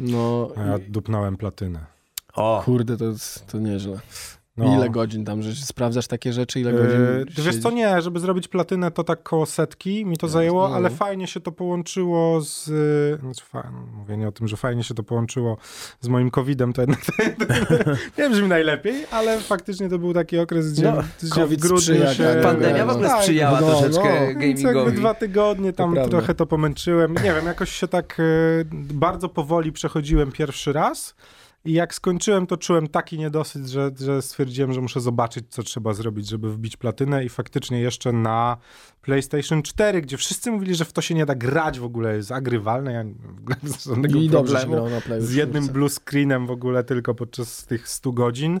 No, 0.00 0.48
A 0.56 0.60
ja 0.64 0.78
dupnąłem 0.88 1.36
platynę. 1.36 1.78
O, 2.34 2.62
kurde, 2.64 2.96
to, 2.96 3.04
to 3.52 3.58
nieźle. 3.58 3.98
No. 4.56 4.76
Ile 4.76 4.90
godzin 4.90 5.24
tam, 5.24 5.42
że 5.42 5.54
sprawdzasz 5.54 6.06
takie 6.06 6.32
rzeczy, 6.32 6.60
ile 6.60 6.72
Yy, 6.72 6.78
godzin 6.78 7.34
Ty 7.36 7.42
wiesz 7.42 7.58
co, 7.58 7.70
nie, 7.70 8.02
żeby 8.02 8.20
zrobić 8.20 8.48
platynę 8.48 8.90
to 8.90 9.04
tak 9.04 9.22
koło 9.22 9.46
setki 9.46 10.06
mi 10.06 10.16
to 10.16 10.28
zajęło, 10.28 10.68
no. 10.68 10.74
ale 10.74 10.90
fajnie 10.90 11.26
się 11.26 11.40
to 11.40 11.52
połączyło 11.52 12.40
z... 12.40 12.66
yy, 12.66 13.18
Znaczy, 13.20 13.44
fa- 13.44 13.70
mówienie 13.94 14.28
o 14.28 14.32
tym, 14.32 14.48
że 14.48 14.56
fajnie 14.56 14.84
się 14.84 14.94
to 14.94 15.02
połączyło 15.02 15.56
z 16.00 16.08
moim 16.08 16.30
covidem, 16.30 16.72
to 16.72 16.82
jednak 16.82 17.00
nie 18.18 18.30
brzmi 18.30 18.48
najlepiej, 18.48 19.06
ale 19.10 19.40
faktycznie 19.40 19.88
to 19.88 19.98
był 19.98 20.14
taki 20.14 20.38
okres, 20.38 20.72
gdzie, 20.72 20.82
No, 20.82 21.02
gdzie 21.22 21.30
COVID 21.30 21.60
w 21.60 21.62
grudniu 21.62 22.12
się... 22.14 22.40
pandemia 22.42 22.86
w 22.86 22.90
ogóle 22.90 23.08
Tak, 23.08 23.18
sprzyjała 23.18 23.60
no, 23.60 23.66
troszeczkę 23.66 24.32
no. 24.34 24.40
Więc 24.40 24.60
jakby 24.60 24.74
gamingowi. 24.74 24.96
dwa 24.98 25.14
tygodnie 25.14 25.72
tam 25.72 25.92
prawda. 25.92 26.10
trochę 26.10 26.34
to 26.34 26.46
pomęczyłem. 26.46 27.14
Nie 27.14 27.34
wiem, 27.34 27.46
jakoś 27.46 27.70
się 27.72 27.88
tak 27.88 28.16
e, 28.20 28.22
bardzo 28.72 29.28
powoli 29.28 29.72
przechodziłem 29.72 30.32
pierwszy 30.32 30.72
raz. 30.72 31.14
I 31.66 31.72
jak 31.72 31.94
skończyłem, 31.94 32.46
to 32.46 32.56
czułem 32.56 32.88
taki 32.88 33.18
niedosyt, 33.18 33.66
że, 33.66 33.90
że 34.00 34.22
stwierdziłem, 34.22 34.72
że 34.72 34.80
muszę 34.80 35.00
zobaczyć, 35.00 35.44
co 35.48 35.62
trzeba 35.62 35.94
zrobić, 35.94 36.28
żeby 36.28 36.52
wbić 36.52 36.76
platynę. 36.76 37.24
I 37.24 37.28
faktycznie 37.28 37.80
jeszcze 37.80 38.12
na 38.12 38.56
PlayStation 39.02 39.62
4, 39.62 40.02
gdzie 40.02 40.16
wszyscy 40.16 40.50
mówili, 40.50 40.74
że 40.74 40.84
w 40.84 40.92
to 40.92 41.02
się 41.02 41.14
nie 41.14 41.26
da 41.26 41.34
grać 41.34 41.78
w 41.78 41.84
ogóle, 41.84 42.16
jest 42.16 42.32
agrywalne. 42.32 42.92
Ja 42.92 43.04
w 43.04 43.38
ogóle 43.40 43.56
bez 43.62 43.84
żadnego 43.84 44.18
I 44.18 44.30
problemu 44.30 44.88
z 45.18 45.34
jednym 45.34 45.68
blue 45.68 45.88
screenem 45.88 46.46
w 46.46 46.50
ogóle 46.50 46.84
tylko 46.84 47.14
podczas 47.14 47.66
tych 47.66 47.88
100 47.88 48.12
godzin. 48.12 48.60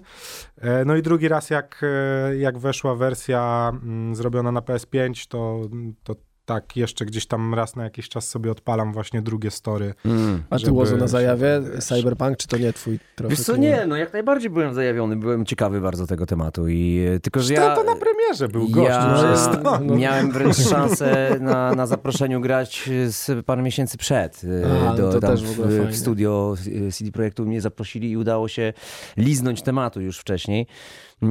E, 0.58 0.84
No 0.84 0.96
i 0.96 1.02
drugi 1.02 1.28
raz, 1.28 1.50
jak, 1.50 1.80
e, 1.82 2.36
jak 2.36 2.58
weszła 2.58 2.94
wersja 2.94 3.72
mm, 3.82 4.16
zrobiona 4.16 4.52
na 4.52 4.60
PS5, 4.60 5.28
to, 5.28 5.68
to 6.04 6.14
tak 6.46 6.76
jeszcze 6.76 7.04
gdzieś 7.06 7.26
tam 7.26 7.54
raz 7.54 7.76
na 7.76 7.84
jakiś 7.84 8.08
czas 8.08 8.28
sobie 8.28 8.50
odpalam 8.50 8.92
właśnie 8.92 9.22
drugie 9.22 9.50
story. 9.50 9.94
Mm. 10.04 10.42
A 10.50 10.58
ty 10.58 10.72
Łozo 10.72 10.96
na 10.96 11.06
zajawie? 11.06 11.60
wiesz. 11.74 11.84
Cyberpunk, 11.84 12.36
czy 12.36 12.48
to 12.48 12.58
nie 12.58 12.72
twój 12.72 12.98
trochę? 13.16 13.30
Wiesz 13.30 13.44
co, 13.44 13.56
nie, 13.56 13.86
no 13.86 13.96
jak 13.96 14.12
najbardziej 14.12 14.50
byłem 14.50 14.74
zajawiony, 14.74 15.16
byłem 15.16 15.46
ciekawy 15.46 15.80
bardzo 15.80 16.06
tego 16.06 16.26
tematu 16.26 16.68
i 16.68 17.06
e, 17.16 17.20
tylko, 17.20 17.40
że 17.40 17.54
To, 17.54 17.60
ja... 17.62 17.76
to 17.76 17.84
na 17.84 17.96
premierze 17.96 18.48
był 18.48 18.68
gość. 18.68 18.88
ja 18.90 19.22
no, 19.22 19.60
no, 19.64 19.78
to. 19.88 19.96
miałem 19.96 20.30
wręcz 20.30 20.56
szansę 20.56 21.36
na, 21.40 21.74
na 21.74 21.86
zaproszeniu 21.86 22.40
grać 22.40 22.90
z 23.08 23.46
parę 23.46 23.62
miesięcy 23.62 23.98
przed. 23.98 24.42
e, 24.44 24.88
A, 24.88 24.94
no 24.94 25.12
to 25.12 25.20
tam 25.20 25.30
też 25.30 25.42
w 25.42 25.56
w, 25.56 25.90
w 25.90 25.96
studio 25.96 26.54
e, 26.88 26.92
CD 26.92 27.12
Projektu 27.12 27.46
mnie 27.46 27.60
zaprosili 27.60 28.10
i 28.10 28.16
udało 28.16 28.48
się 28.48 28.72
liznąć 29.16 29.62
tematu 29.62 30.00
już 30.00 30.18
wcześniej. 30.18 30.66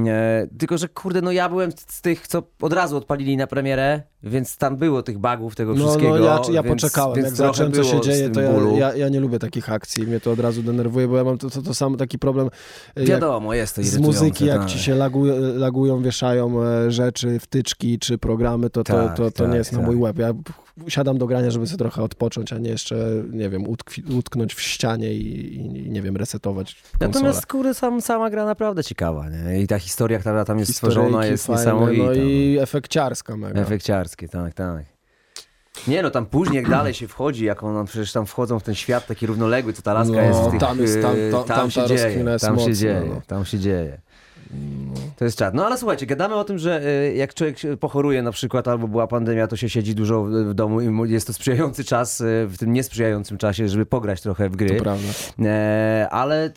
E, 0.06 0.46
tylko, 0.58 0.78
że 0.78 0.88
kurde, 0.88 1.22
no 1.22 1.32
ja 1.32 1.48
byłem 1.48 1.72
z 1.72 2.02
tych, 2.02 2.26
co 2.28 2.42
od 2.62 2.72
razu 2.72 2.96
odpalili 2.96 3.36
na 3.36 3.46
premierę, 3.46 4.02
więc 4.22 4.56
tam 4.56 4.76
było 4.76 5.02
tych 5.02 5.18
bugów, 5.18 5.56
tego 5.56 5.74
No, 5.74 5.84
wszystkiego. 5.84 6.18
no 6.18 6.24
ja, 6.24 6.40
ja 6.52 6.62
więc, 6.62 6.82
poczekałem, 6.82 7.16
więc 7.16 7.26
jak 7.28 7.36
zobaczyłem, 7.36 7.72
co 7.72 7.84
się 7.84 8.00
dzieje, 8.00 8.30
to 8.30 8.40
ja, 8.40 8.50
ja, 8.78 8.96
ja 8.96 9.08
nie 9.08 9.20
lubię 9.20 9.38
takich 9.38 9.72
akcji, 9.72 10.06
mnie 10.06 10.20
to 10.20 10.32
od 10.32 10.40
razu 10.40 10.62
denerwuje, 10.62 11.08
bo 11.08 11.16
ja 11.16 11.24
mam 11.24 11.38
to, 11.38 11.50
to, 11.50 11.62
to 11.62 11.74
samo 11.74 11.96
taki 11.96 12.18
problem 12.18 12.48
jak 12.96 13.06
Wiadomo, 13.06 13.54
jest 13.54 13.76
to 13.76 13.82
z 13.82 13.98
muzyki, 13.98 14.46
jak 14.46 14.60
tak. 14.60 14.68
ci 14.68 14.78
się 14.78 14.94
lagu, 14.94 15.24
lagują, 15.54 16.02
wieszają 16.02 16.62
e, 16.62 16.90
rzeczy, 16.90 17.38
wtyczki 17.40 17.98
czy 17.98 18.18
programy, 18.18 18.70
to, 18.70 18.84
to, 18.84 18.92
Tak, 18.92 19.16
to, 19.16 19.30
to 19.30 19.42
tak, 19.42 19.50
nie 19.52 19.56
jest 19.56 19.72
na 19.72 19.78
tak. 19.78 19.86
mój 19.86 19.96
łeb. 19.96 20.18
Ja 20.18 20.32
siadam 20.88 21.18
do 21.18 21.26
grania, 21.26 21.50
żeby 21.50 21.66
sobie 21.66 21.78
trochę 21.78 22.02
odpocząć, 22.02 22.52
a 22.52 22.58
nie 22.58 22.70
jeszcze, 22.70 22.96
nie 23.30 23.48
wiem, 23.50 23.68
utkwi, 23.68 24.02
utknąć 24.18 24.54
w 24.54 24.60
ścianie 24.60 25.14
i, 25.14 25.54
i, 25.56 25.90
nie 25.90 26.02
wiem, 26.02 26.16
resetować 26.16 26.74
konsolę. 26.74 27.08
Natomiast 27.08 27.46
kurde, 27.46 27.74
sam, 27.74 28.00
sama 28.00 28.30
gra 28.30 28.44
naprawdę 28.44 28.84
ciekawa, 28.84 29.28
nie? 29.28 29.60
I 29.60 29.66
ta 29.66 29.78
historia, 29.78 30.18
która 30.18 30.44
tam 30.44 30.58
jest 30.58 30.74
stworzona 30.74 31.06
Historyjki 31.06 31.32
jest 31.32 31.46
fajne, 31.46 31.60
niesamowita. 31.60 32.02
No 32.02 32.08
no. 32.08 32.14
i 32.14 32.58
efekciarska 32.60 33.36
mega. 33.36 33.60
Efekciarskie, 34.06 34.28
tak, 34.28 34.54
tak. 34.54 34.84
Nie 35.88 36.02
no, 36.02 36.10
tam 36.10 36.26
później 36.26 36.56
jak 36.56 36.70
dalej 36.70 36.94
się 36.94 37.08
wchodzi, 37.08 37.44
jak 37.44 37.62
on, 37.62 37.86
przecież 37.86 38.12
tam 38.12 38.26
wchodzą 38.26 38.58
w 38.58 38.62
ten 38.62 38.74
świat 38.74 39.06
taki 39.06 39.26
równoległy, 39.26 39.72
co 39.72 39.82
ta 39.82 39.92
laska 39.92 40.14
No, 40.14 40.20
jest 40.22 40.40
w 40.40 40.50
tych, 40.50 40.60
tam 40.60 40.78
jest- 40.80 41.02
tam- 41.02 41.16
yy, 41.16 41.30
tam- 41.32 41.44
tam 41.44 41.56
tam 41.56 41.70
się 41.70 41.86
dzieje, 41.86 42.24
tam 42.40 42.58
się 42.58 42.74
dzieje, 42.74 43.02
no. 43.14 43.20
tam 43.26 43.44
się 43.44 43.58
dzieje. 43.58 44.00
To 45.16 45.24
jest 45.24 45.38
czad. 45.38 45.54
No 45.54 45.66
ale 45.66 45.78
słuchajcie, 45.78 46.06
gadamy 46.06 46.34
o 46.34 46.44
tym, 46.44 46.58
że 46.58 46.82
y, 46.86 47.14
jak 47.14 47.34
człowiek 47.34 47.56
pochoruje 47.80 48.22
na 48.22 48.32
przykład, 48.32 48.68
albo 48.68 48.88
była 48.88 49.06
pandemia, 49.06 49.46
to 49.46 49.56
się 49.56 49.68
siedzi 49.68 49.94
dużo 49.94 50.24
w, 50.24 50.54
domu 50.54 50.80
i 51.04 51.12
jest 51.12 51.26
to 51.26 51.32
sprzyjający 51.32 51.84
czas 51.84 52.20
y, 52.20 52.46
w 52.48 52.58
tym 52.58 52.72
niesprzyjającym 52.72 53.38
czasie, 53.38 53.68
żeby 53.68 53.86
pograć 53.86 54.20
trochę 54.20 54.48
w 54.48 54.56
gry. 54.56 54.76
To 54.76 54.82
prawda. 54.82 55.08
E, 55.44 56.08
ale 56.10 56.50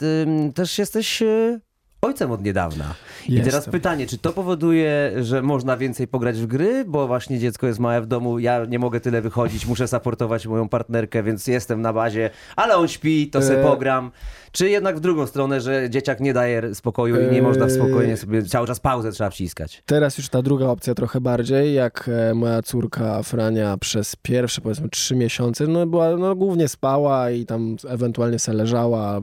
też 0.55 0.79
jesteś 0.79 1.21
e, 1.21 1.59
ojcem 2.01 2.31
od 2.31 2.43
niedawna. 2.43 2.93
I 3.27 3.33
Jestem. 3.33 3.51
teraz 3.51 3.69
pytanie, 3.69 4.07
czy 4.07 4.17
to 4.17 4.33
powoduje, 4.33 5.12
że 5.21 5.41
można 5.41 5.77
więcej 5.77 6.07
pograć 6.07 6.38
w 6.41 6.45
gry, 6.47 6.85
bo 6.88 7.07
właśnie 7.07 7.39
dziecko 7.39 7.67
jest 7.67 7.79
małe 7.79 8.01
w 8.01 8.05
domu, 8.05 8.39
ja 8.39 8.65
nie 8.65 8.79
mogę 8.79 8.99
tyle 8.99 9.21
wychodzić, 9.21 9.65
muszę 9.65 9.88
supportować 9.88 10.47
moją 10.47 10.69
partnerkę, 10.69 11.23
więc 11.23 11.47
jestem 11.47 11.81
na 11.81 11.93
bazie, 11.93 12.29
ale 12.55 12.77
on 12.77 12.88
śpi, 12.88 13.29
to 13.29 13.41
sobie 13.41 13.62
E. 13.62 13.63
pogram. 13.63 14.12
Czy 14.51 14.69
jednak 14.69 14.97
w 14.97 14.99
drugą 14.99 15.27
stronę, 15.27 15.62
że 15.62 15.89
dzieciak 15.89 16.19
nie 16.19 16.33
daje 16.33 16.75
spokoju 16.75 17.15
i 17.29 17.31
nie 17.33 17.39
E. 17.39 17.41
można 17.41 17.69
spokojnie 17.69 18.17
sobie, 18.17 18.43
cały 18.43 18.67
czas 18.67 18.79
pauzę 18.79 19.12
trzeba 19.12 19.29
wciskać. 19.29 19.83
Teraz 19.85 20.17
już 20.17 20.29
ta 20.29 20.41
druga 20.41 20.65
opcja 20.67 20.95
trochę 20.95 21.21
bardziej, 21.21 21.73
jak 21.73 22.09
e, 22.29 22.33
moja 22.33 22.62
córka 22.62 23.23
Frania 23.23 23.77
przez 23.77 24.15
pierwsze 24.15 24.62
powiedzmy 24.62 24.89
trzy 24.89 25.15
miesiące, 25.15 25.67
no 25.67 25.85
była, 25.85 26.17
no 26.17 26.35
głównie 26.35 26.67
spała 26.67 27.31
i 27.31 27.45
tam 27.45 27.75
ewentualnie 27.88 28.39
se 28.39 28.53
leżała, 28.53 29.21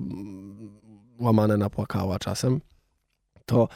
łamane 1.18 1.56
napłakała 1.56 2.18
czasem. 2.18 2.60
To 3.46 3.68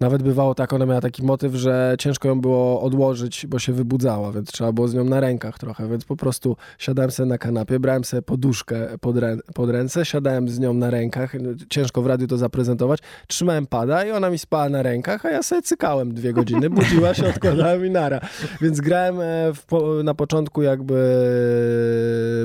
nawet 0.00 0.22
bywało 0.22 0.54
tak, 0.54 0.72
ona 0.72 0.86
miała 0.86 1.00
taki 1.00 1.22
motyw, 1.22 1.54
że 1.54 1.96
ciężko 1.98 2.28
ją 2.28 2.40
było 2.40 2.82
odłożyć, 2.82 3.46
bo 3.46 3.58
się 3.58 3.72
wybudzała, 3.72 4.32
więc 4.32 4.52
trzeba 4.52 4.72
było 4.72 4.88
z 4.88 4.94
nią 4.94 5.04
na 5.04 5.20
rękach 5.20 5.58
trochę, 5.58 5.88
więc 5.88 6.04
po 6.04 6.16
prostu 6.16 6.56
siadałem 6.78 7.10
sobie 7.10 7.28
na 7.28 7.38
kanapie, 7.38 7.80
brałem 7.80 8.04
sobie 8.04 8.22
poduszkę 8.22 8.98
pod, 9.00 9.18
rę, 9.18 9.36
pod 9.54 9.70
ręce, 9.70 10.04
siadałem 10.04 10.48
z 10.48 10.58
nią 10.58 10.74
na 10.74 10.90
rękach, 10.90 11.34
no, 11.34 11.50
ciężko 11.70 12.02
w 12.02 12.06
radiu 12.06 12.26
to 12.26 12.38
zaprezentować, 12.38 13.00
trzymałem 13.26 13.66
pada 13.66 14.04
i 14.04 14.10
ona 14.10 14.30
mi 14.30 14.38
spała 14.38 14.68
na 14.68 14.82
rękach, 14.82 15.26
a 15.26 15.30
ja 15.30 15.42
sobie 15.42 15.62
cykałem 15.62 16.14
dwie 16.14 16.32
godziny, 16.32 16.70
budziła 16.70 17.14
się, 17.14 17.28
odkładałem 17.28 17.86
i 17.86 17.90
nara. 17.90 18.20
Więc 18.60 18.80
grałem 18.80 19.20
e, 19.20 19.52
po, 19.66 20.02
na 20.04 20.14
początku 20.14 20.62
jakby 20.62 20.96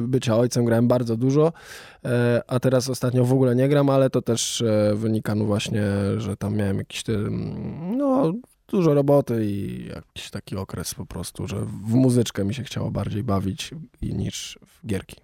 bycia 0.01 0.37
ojcem, 0.37 0.65
grałem 0.65 0.87
bardzo 0.87 1.17
dużo, 1.17 1.53
a 2.47 2.59
teraz 2.59 2.89
ostatnio 2.89 3.25
w 3.25 3.33
ogóle 3.33 3.55
nie 3.55 3.69
gram, 3.69 3.89
ale 3.89 4.09
to 4.09 4.21
też 4.21 4.61
e, 4.61 4.95
wynika 4.95 5.35
no 5.35 5.45
właśnie, 5.45 5.83
że 6.17 6.37
tam 6.37 6.55
miałem 6.55 6.77
jakiś 6.77 7.03
ten, 7.03 7.97
no 7.97 8.33
dużo 8.67 8.93
roboty 8.93 9.45
i 9.45 9.85
jakiś 9.87 10.29
taki 10.29 10.55
okres 10.55 10.93
po 10.93 11.05
prostu, 11.05 11.47
że 11.47 11.65
w 11.65 11.93
muzyczkę 11.93 12.43
mi 12.43 12.53
się 12.53 12.63
chciało 12.63 12.91
bardziej 12.91 13.23
bawić 13.23 13.71
niż 14.01 14.59
w 14.67 14.87
gierki. 14.87 15.15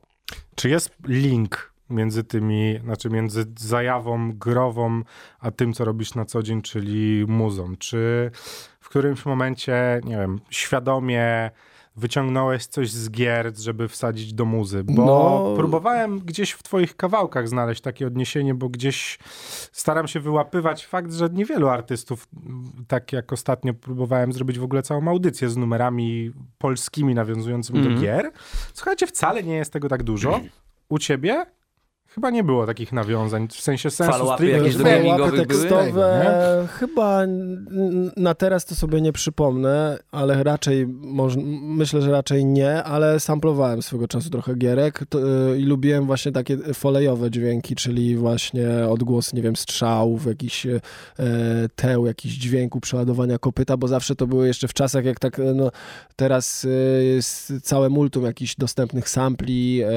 Czy 0.56 0.70
jest 0.70 0.92
link 1.08 1.74
między 1.90 2.24
tymi, 2.24 2.80
znaczy 2.84 3.10
między 3.10 3.46
zajawą 3.60 4.34
grową, 4.34 5.02
a 5.40 5.52
tym, 5.52 5.74
co 5.74 5.86
robisz 5.86 6.16
na 6.16 6.26
co 6.26 6.44
dzień, 6.44 6.62
czyli 6.62 7.26
muzą? 7.28 7.76
Czy 7.78 8.32
w 8.80 8.90
którymś 8.90 9.26
momencie, 9.26 10.02
nie 10.04 10.18
wiem, 10.18 10.40
świadomie 10.50 11.52
wyciągnąłeś 11.98 12.66
coś 12.66 12.92
z 12.92 13.10
gier, 13.12 13.58
żeby 13.60 13.88
wsadzić 13.88 14.34
do 14.34 14.46
muzy? 14.46 14.84
Bo 14.84 15.06
No. 15.06 15.54
próbowałem 15.58 16.20
gdzieś 16.20 16.52
w 16.52 16.64
twoich 16.64 16.96
kawałkach 16.96 17.48
znaleźć 17.50 17.82
takie 17.82 18.08
odniesienie, 18.08 18.54
bo 18.54 18.70
gdzieś 18.70 19.20
staram 19.72 20.08
się 20.08 20.20
wyłapywać 20.20 20.86
fakt, 20.86 21.14
że 21.14 21.30
niewielu 21.30 21.68
artystów, 21.70 22.28
tak 22.88 23.14
jak 23.14 23.34
ostatnio 23.34 23.74
próbowałem 23.74 24.34
zrobić 24.34 24.60
w 24.60 24.64
ogóle 24.64 24.84
całą 24.84 25.08
audycję 25.08 25.50
z 25.50 25.58
numerami 25.58 26.32
polskimi 26.58 27.16
nawiązującymi 27.16 27.80
Mhm. 27.80 27.96
do 27.96 28.02
gier. 28.02 28.32
Słuchajcie, 28.74 29.08
wcale 29.08 29.44
nie 29.44 29.56
jest 29.56 29.74
tego 29.74 29.90
tak 29.90 30.04
dużo. 30.04 30.40
U 30.90 31.00
ciebie 31.00 31.46
chyba 32.18 32.30
nie 32.30 32.44
było 32.44 32.66
takich 32.66 32.94
nawiązań, 32.94 33.48
w 33.48 33.62
sensie 33.62 33.90
sensu 33.92 34.14
Follow-upy 34.14 34.36
stricte. 34.36 34.58
jakieś 34.58 34.76
do 34.76 34.84
Nie, 34.84 34.90
gamingowych 34.92 35.22
Łapy 35.22 35.32
były? 35.36 35.48
tekstowe 35.48 36.68
chyba 36.80 37.22
na 38.18 38.36
teraz 38.36 38.66
to 38.66 38.76
sobie 38.76 39.02
nie 39.02 39.14
przypomnę, 39.14 39.98
ale 40.12 40.44
raczej 40.44 40.88
myślę, 41.62 42.02
że 42.02 42.12
raczej 42.12 42.46
nie, 42.46 42.84
ale 42.84 43.20
samplowałem 43.20 43.82
swego 43.82 44.08
czasu 44.08 44.30
trochę 44.30 44.56
gierek 44.56 45.00
to, 45.10 45.20
y, 45.54 45.60
i 45.60 45.64
lubiłem 45.64 46.06
właśnie 46.06 46.32
takie 46.32 46.58
folejowe 46.58 47.32
dźwięki, 47.32 47.76
czyli 47.76 48.16
właśnie 48.18 48.70
odgłos, 48.90 49.34
nie 49.34 49.42
wiem, 49.42 49.56
strzałów, 49.56 50.26
jakiś 50.26 50.66
e, 50.66 50.80
teł, 51.76 52.06
jakiś 52.06 52.34
dźwięku 52.34 52.80
przeładowania 52.80 53.38
kopyta, 53.38 53.78
bo 53.78 53.88
zawsze 53.88 54.16
to 54.16 54.28
były 54.28 54.48
jeszcze 54.48 54.68
w 54.68 54.74
czasach, 54.74 55.06
jak 55.06 55.20
tak, 55.20 55.42
no 55.56 55.72
teraz 56.16 56.66
e, 56.66 57.04
jest 57.04 57.54
całe 57.64 57.90
multum 57.90 58.26
jakichś 58.26 58.56
dostępnych 58.56 59.10
sampli, 59.10 59.82
e, 59.84 59.90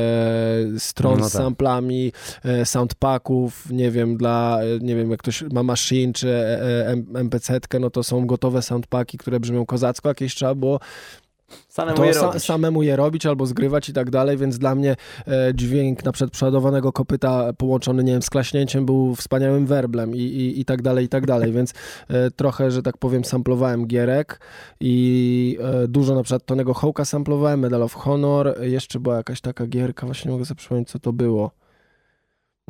stron 0.79 1.19
No 1.19 1.29
z 1.29 1.33
tak. 1.33 1.43
samplami, 1.43 2.10
wersji 2.45 2.67
soundpacków, 2.71 3.71
nie 3.71 3.91
wiem, 3.91 4.17
dla, 4.17 4.59
e, 4.63 4.79
nie 4.81 4.97
wiem, 4.97 5.11
jak 5.11 5.21
ktoś 5.21 5.43
ma 5.53 5.63
machine 5.63 6.13
czy 6.13 6.29
e, 6.35 6.63
e, 6.63 6.87
M- 6.87 7.07
MPC-tkę, 7.15 7.81
no 7.81 7.91
to 7.91 8.03
są 8.03 8.27
gotowe 8.27 8.63
soundpacki, 8.63 9.19
które 9.19 9.41
brzmią 9.41 9.67
kozacko, 9.67 10.09
jakieś 10.09 10.35
trzeba 10.35 10.55
było 10.55 10.81
Samemu 11.69 11.97
to 11.97 12.05
je 12.05 12.13
sa- 12.15 12.27
robić. 12.27 12.45
samemu 12.45 12.83
je 12.83 12.97
robić 12.97 13.27
albo 13.27 13.47
zgrywać 13.47 13.89
i 13.89 13.93
tak 13.93 14.11
dalej, 14.11 14.37
więc 14.37 14.59
dla 14.59 14.75
mnie 14.75 14.97
e, 15.27 15.53
dźwięk 15.55 16.05
na 16.05 16.13
przykład 16.13 16.31
przeładowanego 16.33 16.93
kopyta 16.93 17.53
połączony, 17.53 18.05
nie 18.05 18.13
wiem, 18.13 18.23
z 18.23 18.31
klaśnięciem 18.31 18.87
był 18.87 19.15
wspaniałym 19.15 19.67
werblem 19.67 20.15
i, 20.15 20.19
i, 20.19 20.61
i 20.61 20.65
tak 20.65 20.83
dalej, 20.83 21.05
i 21.05 21.09
tak 21.09 21.27
dalej, 21.27 21.53
więc 21.53 21.75
e, 22.09 22.31
trochę, 22.31 22.71
że 22.71 22.83
tak 22.83 22.99
powiem, 22.99 23.25
samplowałem 23.25 23.87
gierek 23.87 24.41
i 24.81 25.59
e, 25.85 25.89
dużo 25.89 26.15
na 26.15 26.23
przykład 26.23 26.45
Tonego 26.47 26.75
Hołka 26.75 27.05
samplowałem, 27.05 27.61
Medal 27.61 27.83
of 27.83 27.95
Honor, 27.95 28.55
jeszcze 28.61 29.01
była 29.01 29.17
jakaś 29.17 29.41
taka 29.41 29.67
gierka, 29.67 30.07
właśnie 30.07 30.29
nie 30.29 30.33
mogę 30.33 30.45
sobie 30.45 30.59
przypomnieć, 30.59 30.89
co 30.91 30.99
to 30.99 31.13
było. 31.13 31.51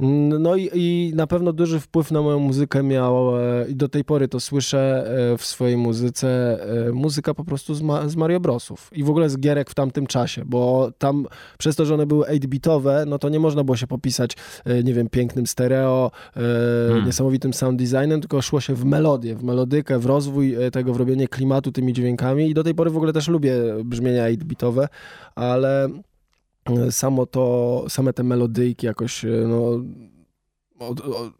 Mm, 0.00 0.42
No 0.42 0.56
i, 0.56 0.70
i 0.74 1.12
na 1.14 1.26
pewno 1.26 1.52
duży 1.52 1.80
wpływ 1.80 2.10
na 2.10 2.22
moją 2.22 2.38
muzykę 2.38 2.82
miał 2.82 3.38
e, 3.38 3.68
i 3.68 3.76
do 3.76 3.88
tej 3.88 4.04
pory 4.04 4.28
to 4.28 4.40
słyszę 4.40 5.04
e, 5.32 5.38
w 5.38 5.44
swojej 5.44 5.76
muzyce, 5.76 6.58
e, 6.88 6.92
muzyka 6.92 7.34
po 7.34 7.44
prostu 7.44 7.74
z, 7.74 7.82
ma, 7.82 8.08
z 8.08 8.16
Mario 8.16 8.40
Brosów 8.40 8.90
i 8.92 9.04
w 9.04 9.10
ogóle 9.10 9.30
z 9.30 9.38
gierek 9.38 9.70
w 9.70 9.74
tamtym 9.74 10.06
czasie, 10.06 10.42
bo 10.46 10.92
tam 10.98 11.26
przez 11.58 11.76
to, 11.76 11.84
że 11.84 11.94
one 11.94 12.06
były 12.06 12.26
8-bitowe, 12.26 13.06
no 13.06 13.18
to 13.18 13.28
nie 13.28 13.40
można 13.40 13.64
było 13.64 13.76
się 13.76 13.86
popisać, 13.86 14.36
nie 14.84 14.94
wiem, 14.94 15.08
pięknym 15.08 15.46
stereo, 15.46 16.10
Hmm. 16.34 17.06
niesamowitym 17.06 17.54
sound 17.54 17.78
designem, 17.82 18.20
tylko 18.20 18.42
szło 18.42 18.60
się 18.60 18.74
w 18.74 18.84
melodię, 18.84 19.34
w 19.34 19.44
melodykę, 19.44 19.98
w 19.98 20.06
rozwój 20.06 20.56
tego, 20.72 20.94
w 20.94 20.96
robienie 20.96 21.28
klimatu 21.28 21.72
tymi 21.72 21.92
dźwiękami 21.92 22.50
i 22.50 22.54
do 22.54 22.64
tej 22.64 22.74
pory 22.74 22.90
w 22.90 22.96
ogóle 22.96 23.12
też 23.12 23.28
lubię 23.28 23.54
brzmienia 23.84 24.24
8-bitowe, 24.24 24.86
ale 25.34 25.88
samo 26.90 27.26
to, 27.26 27.84
same 27.88 28.12
te 28.12 28.22
melodyjki 28.22 28.86
jakoś, 28.86 29.24
e, 29.24 29.28
no, 29.28 29.84
od, 30.78 31.00
od, 31.00 31.32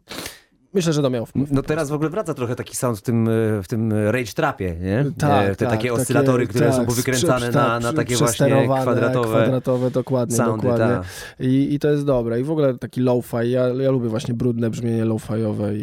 myślę, 0.73 0.93
że 0.93 1.01
to 1.01 1.09
miało 1.09 1.25
wpływ. 1.25 1.51
No 1.51 1.61
teraz 1.63 1.89
w 1.89 1.93
ogóle 1.93 2.09
wraca 2.09 2.33
trochę 2.33 2.55
taki 2.55 2.75
sound 2.75 2.97
w 2.97 3.01
tym, 3.01 3.27
e, 3.27 3.31
w 3.63 3.67
tym 3.67 3.93
Rage 3.93 4.33
Trapie, 4.35 4.75
nie? 4.81 5.05
Tak, 5.17 5.45
E, 5.45 5.55
Te 5.55 5.65
tak, 5.65 5.69
takie 5.75 5.93
oscylatory, 5.93 6.47
które 6.47 6.65
tak, 6.67 6.75
są 6.75 6.85
powykręcane 6.85 7.45
przy- 7.49 7.55
na, 7.57 7.65
tak, 7.69 7.83
na 7.83 7.93
takie 7.93 8.15
właśnie 8.15 8.45
przesterowane, 8.45 8.81
kwadratowe, 8.81 9.41
kwadratowe 9.41 9.91
dokładnie, 9.91 10.35
soundy. 10.37 10.67
dokładnie. 10.67 10.87
Ta. 10.87 11.03
I, 11.43 11.73
I 11.73 11.79
to 11.79 11.89
jest 11.89 12.05
dobre. 12.05 12.39
I 12.39 12.43
w 12.43 12.51
ogóle 12.51 12.77
taki 12.77 13.01
low-fi, 13.01 13.49
ja, 13.51 13.67
ja 13.67 13.91
lubię 13.91 14.09
właśnie 14.09 14.33
brudne 14.33 14.69
brzmienie 14.69 15.05
low-fiowe 15.05 15.75
i, 15.75 15.81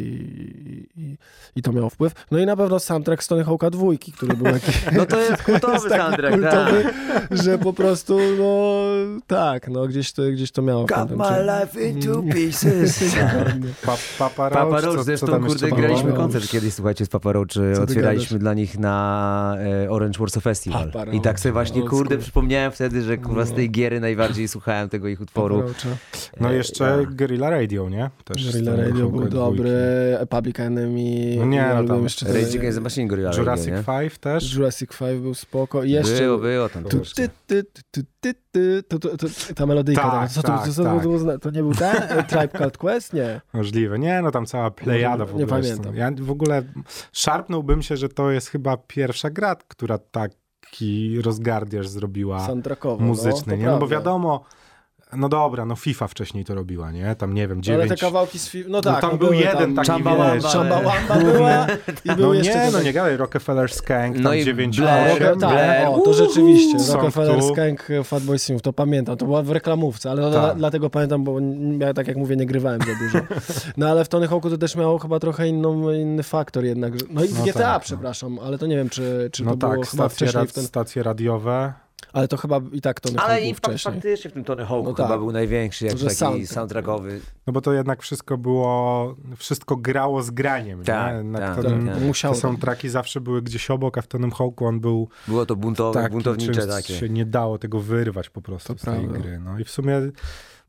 i, 0.97 1.17
i, 1.57 1.63
to 1.63 1.73
miało 1.73 1.91
wpływ. 1.91 2.13
No 2.31 2.39
i 2.39 2.47
na 2.47 2.57
pewno 2.57 2.79
soundtrack 2.79 3.23
Stony 3.23 3.45
Hawka 3.45 3.71
dwójki, 3.71 4.13
który 4.13 4.37
był 4.37 4.47
jakiś 4.47 4.85
No 4.97 5.07
to 5.07 5.21
jest 5.21 5.43
kultowy 5.49 5.89
soundtrack, 5.91 6.35
kultowy, 6.35 6.85
tak. 7.29 7.39
że 7.45 7.59
po 7.59 7.73
prostu, 7.73 8.19
no 8.39 8.83
tak, 9.27 9.69
no 9.69 9.87
gdzieś 9.87 10.13
to, 10.13 10.23
gdzieś 10.23 10.51
to 10.53 10.63
miało. 10.63 10.87
Cut 10.87 11.11
my 11.11 11.25
czasie. 11.25 11.47
life 11.61 11.83
into 11.89 12.23
pieces. 12.35 13.05
Dokładnie. 13.15 13.69
Pa, 13.87 13.97
Papa, 14.19 14.51
Papa 14.83 14.87
Roach, 14.87 14.93
co- 14.97 14.99
co 14.99 15.05
zresztą 15.05 15.27
tam 15.27 15.45
kurde, 15.47 15.69
graliśmy 15.71 16.13
koncert 16.13 16.49
kiedyś, 16.51 16.75
słuchajcie, 16.75 17.05
z 17.07 17.09
Papa 17.09 17.33
Roach, 17.33 17.49
otwieraliśmy 17.83 18.29
gadasz? 18.29 18.41
dla 18.41 18.55
nich 18.55 18.79
na 18.79 19.57
e, 19.85 19.91
Orange 19.91 20.19
Warsaw 20.19 20.43
Festival. 20.43 20.91
Papa 20.93 21.13
I 21.13 21.21
tak 21.21 21.41
sobie 21.41 21.53
właśnie, 21.53 21.83
kurde, 21.83 22.15
school. 22.15 22.19
przypomniałem 22.23 22.73
wtedy, 22.73 23.03
że 23.03 23.19
kurwa 23.19 23.45
z 23.45 23.53
tej 23.53 23.71
giery 23.71 24.01
najbardziej 24.01 24.49
słuchałem 24.49 24.89
tego 24.89 25.09
ich 25.09 25.21
utworu. 25.21 25.63
No 26.41 26.51
E, 26.51 26.55
jeszcze 26.55 26.85
ja. 26.85 27.11
Guerrilla 27.11 27.51
Radio, 27.51 27.89
nie? 27.89 28.11
Też 28.25 28.45
Guerrilla 28.53 28.77
Radio 28.77 29.09
był 29.09 29.29
dobry. 29.29 29.71
Public 30.31 30.61
Enemy. 30.61 31.37
No 31.39 31.45
nie, 31.47 31.71
no 31.75 31.85
tam 31.85 32.03
jeszcze 32.03 32.27
Rage 32.27 32.59
Against 32.59 32.79
the 32.79 32.85
Machine 32.85 33.09
Gorilla 33.09 33.31
Jurassic 33.37 33.67
Radio, 33.67 33.93
nie? 33.95 34.03
Five 34.09 34.19
też? 34.19 34.55
Jurassic 34.55 34.91
5 34.99 35.21
był 35.21 35.35
spoko. 35.35 35.85
I 35.85 35.91
jeszcze... 35.91 36.19
Było, 36.23 36.39
było 36.39 36.69
tam. 36.69 36.85
Tu- 36.85 36.99
też. 36.99 37.15
Ty, 37.15 37.29
ty, 37.47 37.65
ty, 37.91 38.03
ty, 38.21 38.35
ty, 38.53 38.83
to, 38.89 38.99
to, 38.99 39.17
to, 39.17 39.27
ta 39.55 39.67
melodyjka, 39.67 40.03
Tak, 40.03 40.13
tak, 40.13 40.31
co 40.31 40.43
to, 40.43 40.49
tak, 40.49 40.67
co, 40.67 40.73
co, 40.73 40.85
tak. 40.85 41.03
to, 41.03 41.19
to, 41.19 41.39
to 41.39 41.51
nie 41.51 41.63
był 41.63 41.75
ten? 41.75 41.97
E, 41.97 42.23
Tribe 42.29 42.49
Called 42.59 42.79
Quest? 42.79 43.13
Nie. 43.13 43.41
Możliwe. 43.53 43.99
Nie, 43.99 44.23
no 44.23 44.31
tam 44.31 44.47
cała 44.47 44.71
plejada 44.71 45.25
w 45.27 45.35
Nie 45.35 45.45
ogóle. 45.45 45.59
jest. 45.61 45.71
pamiętam. 45.83 45.97
Ja 45.97 46.25
w 46.25 46.31
ogóle 46.31 46.63
szarpnąłbym 47.13 47.83
się, 47.83 47.97
że 47.97 48.09
to 48.09 48.31
jest 48.31 48.49
chyba 48.49 48.77
pierwsza 48.77 49.31
gra, 49.31 49.57
która 49.69 49.99
taki 49.99 51.23
rozgardiaż 51.23 51.89
zrobiła 51.89 52.47
Soundtrackowo. 52.47 53.05
muzyczny, 53.05 53.53
no, 53.53 53.57
nie? 53.57 53.65
to 53.65 53.71
No 53.71 53.79
bo 53.79 53.89
wiadomo, 53.89 54.45
no 55.17 55.29
dobra, 55.29 55.65
no 55.65 55.77
FIFA 55.77 56.09
wcześniej 56.09 56.45
to 56.45 56.55
robiła, 56.55 56.91
nie? 56.93 57.15
Tam 57.15 57.35
nie 57.35 57.49
wiem, 57.49 57.61
No, 57.67 57.73
Ale 57.75 57.83
dziewięć... 57.83 58.01
te 58.01 58.07
kawałki 58.07 58.39
z 58.39 58.49
film... 58.49 58.65
No 58.69 58.79
No 58.79 58.83
tak, 58.83 59.01
tam 59.01 59.11
no 59.11 59.17
był 59.17 59.29
były 59.29 59.41
jeden 59.41 59.75
tam... 59.75 59.75
taki, 59.75 59.91
Chumbawamba, 59.91 60.35
wiesz, 60.35 60.45
Chumbawamba 60.45 61.17
była 61.33 61.67
i 62.05 62.17
był 62.17 62.27
No 62.27 62.35
jeszcze... 62.35 62.65
nie, 62.67 62.71
no 62.71 62.83
nie 62.83 62.93
gadaj, 62.93 63.17
Rockefeller 63.17 63.73
Skank, 63.73 64.15
tam 64.15 64.23
No 64.23 64.35
i 64.35 64.45
dziewięć 64.45 64.81
Blair, 64.81 65.21
nie? 65.21 65.41
tak, 65.41 65.89
o, 65.89 66.01
to 66.01 66.15
rzeczywiście. 66.15 66.79
są 66.81 66.95
Rockefeller 66.95 67.41
tu. 67.41 67.53
Skank, 67.53 67.87
Fatboy 68.05 68.39
Slim, 68.39 68.61
to 68.61 68.73
pamiętam. 68.73 69.17
To 69.17 69.25
była 69.27 69.43
w 69.43 69.51
reklamówce, 69.51 70.11
ale 70.11 70.23
Tak. 70.23 70.31
dla, 70.31 70.55
dlatego 70.55 70.91
pamiętam, 70.91 71.25
bo 71.25 71.37
ja 71.81 71.95
tak 71.95 72.09
jak 72.09 72.17
mówię, 72.17 72.37
nie 72.37 72.47
grywałem 72.47 72.81
za 72.81 73.05
dużo. 73.05 73.27
No 73.77 73.89
ale 73.89 74.05
w 74.05 74.09
Tony 74.09 74.29
Hawku 74.29 74.51
to 74.51 74.59
też 74.59 74.77
miało 74.77 74.99
chyba 74.99 75.19
trochę 75.21 75.49
inną, 75.49 75.91
inny 75.93 76.23
faktor 76.23 76.65
jednak. 76.65 76.93
No 77.11 77.25
i 77.25 77.29
w 77.29 77.39
No 77.39 77.45
GTA, 77.45 77.53
tak, 77.59 77.75
no. 77.75 77.81
przepraszam, 77.81 78.39
ale 78.39 78.59
to 78.59 78.67
nie 78.67 78.77
wiem, 78.77 78.89
czy, 78.89 79.29
czy 79.33 79.45
No 79.45 79.51
to 79.51 79.57
było 79.57 79.71
tak, 79.83 79.91
chyba 79.91 80.09
stacje, 80.09 80.17
wcześniej 80.27 80.43
rad, 80.43 80.51
w 80.51 80.55
ten... 80.55 80.65
stacje 80.65 81.03
radiowe. 81.03 81.73
Ale 82.13 82.29
to 82.29 82.37
chyba 82.37 82.61
i 82.73 82.81
tak 82.81 83.01
Tony 83.01 83.19
Ale 83.19 83.35
Hawk 83.35 83.45
był 83.45 83.55
wcześniej. 83.55 83.95
faktycznie 83.95 84.31
w 84.31 84.35
tym 84.35 84.45
Tony 84.45 84.63
Hawku 84.67 84.83
No 84.85 84.95
chyba 84.95 85.09
tak. 85.09 85.19
był 85.19 85.33
największy, 85.33 85.87
jak 85.87 85.99
Że 85.99 86.05
taki 86.05 86.17
soundtrack. 86.17 86.53
soundtrackowy. 86.53 87.21
No 87.47 87.53
bo 87.53 87.61
to 87.61 87.73
jednak 87.73 88.03
wszystko 88.03 88.39
było, 88.39 89.17
wszystko 89.37 89.77
grało 89.77 90.23
z 90.23 90.31
graniem, 90.31 90.83
Tak, 90.85 91.13
nie? 91.13 91.19
Jednak 91.19 91.43
tak, 91.43 91.57
to, 91.57 91.63
Tak, 91.63 91.73
tak. 92.13 92.33
te 92.33 92.35
soundtracki 92.35 92.89
zawsze 92.89 93.21
były 93.21 93.43
gdzieś 93.43 93.71
obok, 93.71 93.99
a 93.99 94.03
w 94.03 94.07
Tonym 94.07 94.31
Hawku 94.31 94.67
on 94.67 94.81
był 94.81 95.09
Było 95.29 95.47
to 95.47 95.57
buntowe, 95.57 96.01
taki, 96.03 96.13
buntownicze 96.13 96.53
czymś 96.53 96.67
takie. 96.67 96.95
się 96.95 97.09
nie 97.09 97.27
dało 97.27 97.59
tego 97.59 97.81
wyrwać 97.81 98.31
po 98.31 98.43
prostu 98.43 98.75
To 98.75 98.81
z 98.81 98.83
tej 98.83 98.95
prawda. 99.01 99.19
gry. 99.19 99.39
No 99.39 99.59
i 99.59 99.65
w 99.65 99.71
sumie 99.71 100.01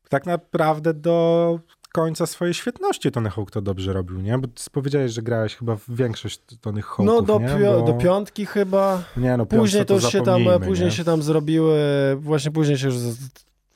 tak 0.09 0.25
naprawdę 0.25 0.93
do 0.93 1.59
końca 1.93 2.25
swojej 2.25 2.53
świetności 2.53 3.11
Tony 3.11 3.29
Hawk 3.29 3.51
to 3.51 3.61
dobrze 3.61 3.93
robił, 3.93 4.21
nie? 4.21 4.37
Bo 4.37 4.47
ty 4.47 4.63
powiedziałeś, 4.71 5.11
że 5.11 5.21
grałeś 5.21 5.55
chyba 5.55 5.75
w 5.75 5.83
większość 5.89 6.41
Tony 6.61 6.81
Hawków, 6.81 7.05
No 7.05 7.21
do, 7.21 7.39
Bo- 7.39 7.81
do 7.85 7.93
piątki 7.93 8.45
chyba. 8.45 9.03
Nie, 9.17 9.37
no 9.37 9.45
Później 9.45 9.85
to 9.85 9.93
piątce 9.93 10.05
już 10.05 10.11
się 10.13 10.21
tam, 10.21 10.41
później 10.65 10.89
nie? 10.89 10.95
się 10.95 11.03
tam 11.03 11.23
zrobiły, 11.23 11.79
właśnie 12.19 12.51
później 12.51 12.77
się 12.77 12.87
już, 12.87 12.95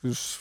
już 0.04 0.38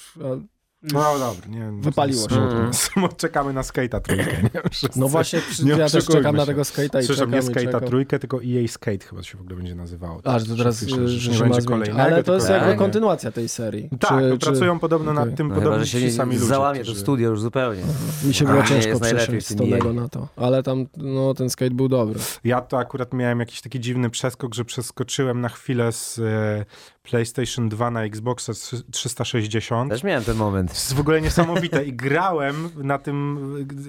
No 0.93 1.19
dobra, 1.19 1.47
nie. 1.47 1.71
Wypaliło 1.81 2.29
się. 2.29 2.35
Mm. 2.53 2.71
No, 2.97 3.09
Czekamy 3.17 3.53
na 3.53 3.61
Skate'a 3.61 4.01
trójkę, 4.01 4.37
nie? 4.43 4.61
Wszyscy. 4.71 4.99
No 4.99 5.07
właśnie, 5.07 5.41
Nie 5.63 5.71
ja 5.71 5.89
też 5.89 6.05
czekam 6.05 6.35
na 6.35 6.41
się. 6.41 6.47
tego 6.47 6.61
skate'a 6.61 6.99
i 7.01 7.05
Słyszę, 7.05 7.15
czekam 7.25 7.31
nie 7.31 7.41
Skate'a 7.41 7.87
trójkę, 7.87 8.19
tylko 8.19 8.37
EA 8.43 8.67
Skate 8.67 9.05
chyba 9.05 9.23
się 9.23 9.37
w 9.37 9.41
ogóle 9.41 9.55
będzie 9.55 9.75
nazywało. 9.75 10.21
A, 10.23 10.39
że 10.39 10.45
to 10.45 10.55
teraz 10.55 10.79
Że- 10.81 11.07
że, 11.07 11.19
że 11.19 11.31
nie 11.31 11.37
będzie 11.49 11.61
kolejnego, 11.61 12.01
Ale 12.01 12.23
to 12.23 12.33
jest 12.35 12.49
jakby 12.49 12.67
Tak. 12.69 12.77
kontynuacja 12.77 13.31
tej 13.31 13.49
serii. 13.49 13.89
Tak, 13.99 14.09
Czy- 14.19 14.29
no, 14.29 14.37
czy- 14.37 14.45
pracują 14.45 14.79
podobno 14.79 15.11
okej. 15.11 15.25
nad 15.25 15.35
tym, 15.37 15.47
No, 15.47 15.55
podobni 15.55 15.73
chyba, 15.75 15.85
że 15.85 15.91
się 15.91 15.99
ci 16.07 16.11
sami 16.11 16.35
ludzie. 16.35 16.47
załamie 16.47 16.85
to 16.85 16.95
studio 16.95 17.29
już 17.29 17.41
zupełnie. 17.41 17.81
Mi 18.23 18.33
się 18.33 18.45
było 18.45 18.59
A, 18.61 18.65
ciężko 18.67 18.99
w 18.99 19.05
z 19.43 19.51
jej. 19.59 19.93
na 19.93 20.09
to. 20.09 20.27
Ale 20.35 20.63
tam, 20.63 20.85
no 20.97 21.33
ten 21.33 21.49
skate 21.49 21.71
był 21.71 21.87
dobry. 21.87 22.19
Ja 22.43 22.61
to 22.61 22.77
akurat 22.77 23.13
miałem 23.13 23.39
jakiś 23.39 23.61
taki 23.61 23.79
dziwny 23.79 24.09
przeskok, 24.09 24.53
że 24.55 24.65
przeskoczyłem 24.65 25.41
na 25.41 25.49
chwilę 25.49 25.91
z 25.91 26.19
e, 26.19 26.65
PlayStation 27.09 27.69
2 27.69 27.91
na 27.91 28.03
Xboxa 28.03 28.53
360. 28.91 29.91
Też 29.91 30.03
miałem 30.03 30.23
ten 30.23 30.37
moment. 30.37 30.69
To 30.69 30.75
jest 30.75 30.93
w 30.93 30.99
ogóle 30.99 31.21
niesamowite 31.21 31.85
i 31.85 31.93
grałem 31.93 32.69
na 32.75 32.97
tym, 32.97 33.37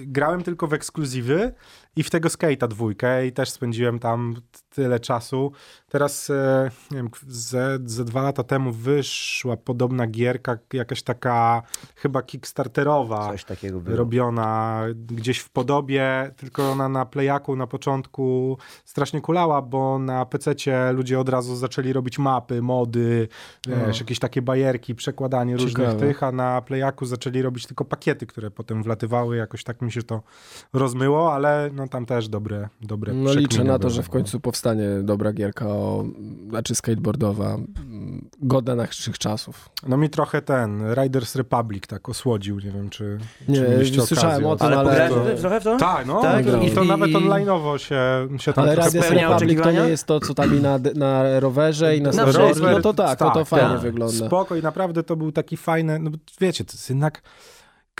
grałem 0.07 0.43
tylko 0.43 0.67
w 0.67 0.73
ekskluzywy 0.73 1.53
i 1.95 2.03
w 2.03 2.09
tego 2.09 2.29
Skate'a 2.29 2.67
dwójkę 2.67 3.27
i 3.27 3.31
też 3.31 3.49
spędziłem 3.49 3.99
tam 3.99 4.35
tyle 4.69 4.99
czasu. 4.99 5.51
Teraz, 5.89 6.29
e, 6.29 6.71
nie 6.91 6.97
wiem, 6.97 7.09
ze, 7.27 7.79
ze 7.85 8.05
dwa 8.05 8.21
lata 8.21 8.43
temu 8.43 8.71
wyszła 8.71 9.57
podobna 9.57 10.07
gierka, 10.07 10.57
jakaś 10.73 11.03
taka 11.03 11.61
chyba 11.95 12.21
kickstarterowa, 12.21 13.31
Coś 13.31 13.43
takiego 13.45 13.79
było. 13.79 13.97
robiona 13.97 14.81
gdzieś 14.95 15.39
w 15.39 15.49
podobie, 15.49 16.31
tylko 16.37 16.71
ona 16.71 16.89
na 16.89 17.05
Playaku 17.05 17.55
na 17.55 17.67
początku 17.67 18.57
strasznie 18.85 19.21
kulała, 19.21 19.61
bo 19.61 19.99
na 19.99 20.25
PC-cie 20.25 20.91
ludzie 20.91 21.19
od 21.19 21.29
razu 21.29 21.55
zaczęli 21.55 21.93
robić 21.93 22.19
mapy, 22.19 22.61
mody, 22.61 23.04
wiesz, 23.87 23.99
jakieś 23.99 24.19
takie 24.19 24.41
bajerki, 24.41 24.95
przekładanie 24.95 25.53
różnych 25.57 25.87
Ciekawe. 25.87 25.99
tych, 26.07 26.23
a 26.23 26.31
na 26.31 26.61
Playaku 26.61 27.05
zaczęli 27.05 27.41
robić 27.41 27.67
tylko 27.67 27.85
pakiety, 27.85 28.25
które 28.25 28.51
potem 28.51 28.83
wlatywały, 28.83 29.35
jakoś 29.37 29.63
tak 29.63 29.81
mi 29.81 29.91
się 29.91 30.03
to 30.03 30.21
rozmyło, 30.73 31.33
ale 31.33 31.69
no 31.73 31.87
tam 31.87 32.05
też 32.05 32.27
dobre, 32.29 32.69
dobre 32.81 33.13
No 33.13 33.33
liczę 33.33 33.63
na 33.63 33.73
to, 33.73 33.79
były. 33.79 33.91
że 33.91 34.03
w 34.03 34.09
końcu 34.09 34.39
powstanie 34.39 34.87
dobra 35.03 35.33
gierka, 35.33 35.67
o, 35.67 36.05
znaczy 36.49 36.75
skateboardowa, 36.75 37.57
godna 38.41 38.75
naszych 38.75 39.17
czasów. 39.17 39.69
No 39.87 39.97
mi 39.97 40.09
trochę 40.09 40.41
ten 40.41 40.93
Riders 40.93 41.35
Republic 41.35 41.87
tak 41.87 42.09
osłodził, 42.09 42.55
nie 42.59 42.71
wiem 42.71 42.89
czy, 42.89 43.17
Nie, 43.47 43.55
czy 43.55 43.69
mieliście 43.69 44.01
słyszałem 44.01 44.45
okazję 44.45 44.47
o 44.47 44.55
tym, 44.55 44.67
Ale 44.67 44.77
ale... 44.77 45.09
to- 45.09 45.41
trochę 45.41 45.59
w 45.59 45.63
to? 45.63 45.77
Tak, 45.77 46.05
no 46.07 46.21
Tak, 46.21 46.45
i, 46.45 46.67
i- 46.67 46.71
to 46.71 46.83
i- 46.83 46.87
nawet 46.87 47.09
online'owo 47.11 47.77
się, 47.77 48.27
się 48.39 48.53
tam 48.53 48.63
Ale 48.63 48.89
spełnia 48.89 49.29
Republic 49.29 49.61
to 49.61 49.71
nie 49.71 49.79
jest 49.79 50.05
to, 50.07 50.19
co 50.19 50.33
tam 50.33 50.57
i 50.57 50.61
na, 50.61 50.79
na 50.95 51.39
rowerze 51.39 51.97
i 51.97 52.01
na 52.01 52.05
Na 52.09 52.13
snowboardzie. 52.13 52.45
wszystkim. 52.45 52.71
No 52.71 52.81
to 52.81 52.93
tak, 52.95 53.19
no 53.19 53.31
to 53.31 53.39
Tak, 53.39 53.47
fajnie 53.47 53.69
tak. 53.69 53.79
wygląda. 53.79 54.27
Spoko 54.27 54.55
i 54.55 54.61
naprawdę 54.61 55.03
to 55.03 55.15
był 55.15 55.31
taki 55.31 55.57
fajny, 55.57 55.99
no 55.99 56.11
wiecie, 56.41 56.65
to 56.65 56.73
jest 56.73 56.89
jednak 56.89 57.21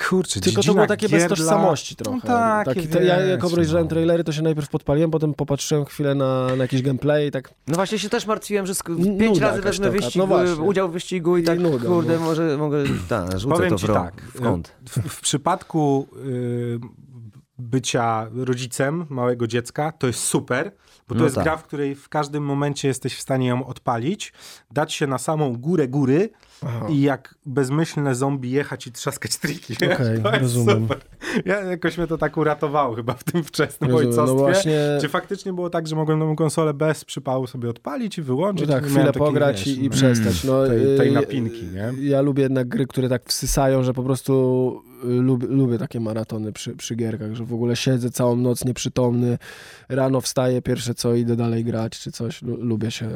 Kurczę, 0.10 0.40
Tylko 0.40 0.64
to 0.64 0.74
było 0.74 0.88
takie 0.88 1.10
bez 1.10 1.20
gier 1.20 1.28
dla- 1.28 1.38
tożsamości 1.38 1.96
trochę. 1.96 2.18
No 2.18 2.28
tak, 2.28 2.66
Taki, 2.66 2.88
to 2.88 3.02
ja 3.02 3.20
jak 3.20 3.44
obejrzałem 3.44 3.86
no. 3.86 3.90
trailery, 3.90 4.24
to 4.24 4.32
się 4.32 4.42
najpierw 4.42 4.70
podpaliłem, 4.70 5.12
potem 5.12 5.34
popatrzyłem 5.34 5.86
chwilę 5.86 6.16
na, 6.16 6.48
na 6.48 6.64
jakiś 6.64 6.82
gameplay 6.82 7.28
i 7.28 7.32
tak 7.32 7.54
No 7.68 7.76
właśnie 7.76 8.00
się 8.00 8.10
też 8.10 8.26
martwiłem, 8.26 8.66
że 8.66 8.74
sk- 8.74 8.90
Nuda 9.00 9.20
pięć 9.20 9.40
razy 9.40 9.62
wezmę 9.62 9.90
wyścig, 9.90 10.16
no 10.16 10.28
właśnie. 10.28 10.64
udział 10.64 10.90
w 10.90 10.92
wyścigu 10.92 11.38
i 11.38 11.42
I 11.42 11.46
tak, 11.46 11.60
nuda, 11.60 11.86
kurde, 11.88 12.14
no. 12.14 12.20
może 12.26 12.58
mogę, 12.58 12.84
ta, 13.10 13.40
rzucę 13.40 13.56
Powiem 13.56 13.70
to 13.70 13.76
ci 13.78 13.88
w, 13.88 13.94
tak, 13.94 14.22
w 14.22 14.42
kąt. 14.42 14.76
W, 14.90 15.10
w 15.10 15.22
przypadku 15.22 16.08
y, 16.26 16.80
bycia 17.58 18.28
rodzicem 18.36 19.06
małego 19.10 19.48
dziecka, 19.48 19.92
to 19.92 20.08
jest 20.08 20.20
super, 20.20 20.72
bo 21.08 21.16
to 21.16 21.20
No 21.20 21.24
jest 21.26 21.36
tak. 21.36 21.44
gra, 21.44 21.58
w 21.58 21.64
której 21.64 21.96
w 21.96 22.10
każdym 22.10 22.44
momencie 22.44 22.88
jesteś 22.88 23.16
w 23.16 23.22
stanie 23.22 23.48
ją 23.48 23.66
odpalić, 23.68 24.34
dać 24.72 24.94
się 24.94 25.08
na 25.08 25.18
samą 25.18 25.58
górę 25.58 25.88
góry 25.88 26.30
Aha. 26.66 26.86
i 26.90 27.02
jak 27.02 27.36
bezmyślne 27.46 28.16
zombie 28.16 28.52
jechać 28.52 28.88
i 28.88 28.92
trzaskać 28.92 29.38
triki. 29.38 29.74
Okej, 29.76 29.88
jest 30.24 30.42
rozumiem. 30.42 30.82
super. 30.82 30.98
Ja, 31.46 31.60
jakoś 31.62 31.98
mnie 31.98 32.08
to 32.08 32.18
tak 32.18 32.38
uratowało 32.38 32.96
chyba 32.96 33.14
w 33.14 33.24
tym 33.24 33.44
wczesnym 33.44 33.92
Rozumiem, 33.92 34.10
ojcostwie. 34.12 34.38
no 34.38 34.44
właśnie, 34.44 34.80
Czy 35.02 35.10
faktycznie 35.10 35.54
było 35.54 35.70
tak, 35.70 35.88
że 35.88 35.96
mogłem 35.96 36.20
nową 36.20 36.36
konsolę 36.36 36.74
bez 36.74 37.06
przypału 37.06 37.48
sobie 37.48 37.70
odpalić 37.70 38.18
i 38.18 38.22
no 38.22 38.28
wyłączyć? 38.28 38.70
tak, 38.70 38.84
Nie 38.84 38.90
chwilę 38.90 39.14
pograć 39.14 39.58
wiesz, 39.66 39.68
i, 39.78 39.80
i 39.80 39.84
no, 39.84 39.90
przestać. 39.90 40.44
No, 40.44 40.68
tej- 40.68 40.98
tej 40.98 41.10
y, 41.10 41.12
napinki, 41.12 41.64
nie? 41.64 42.10
Ja 42.10 42.22
lubię 42.22 42.44
jednak 42.44 42.68
gry, 42.68 42.88
które 42.88 43.10
tak 43.10 43.30
wsysają, 43.30 43.84
że 43.84 43.94
po 43.94 44.04
prostu 44.04 44.82
lubię, 45.04 45.48
lubię 45.48 45.78
takie 45.78 46.00
maratony 46.00 46.52
przy, 46.52 46.76
przy 46.76 46.96
gierkach, 46.96 47.36
że 47.36 47.46
w 47.46 47.54
ogóle 47.54 47.76
siedzę 47.76 48.12
całą 48.12 48.36
noc 48.36 48.66
nieprzytomny, 48.66 49.38
rano 49.90 50.22
wstaję, 50.22 50.62
pierwsze 50.62 50.94
co, 50.94 51.14
idę 51.16 51.36
dalej 51.36 51.64
grać 51.64 52.00
czy 52.00 52.12
coś. 52.12 52.42
Lu- 52.42 52.58
Lubię 52.62 52.92
się, 52.92 53.10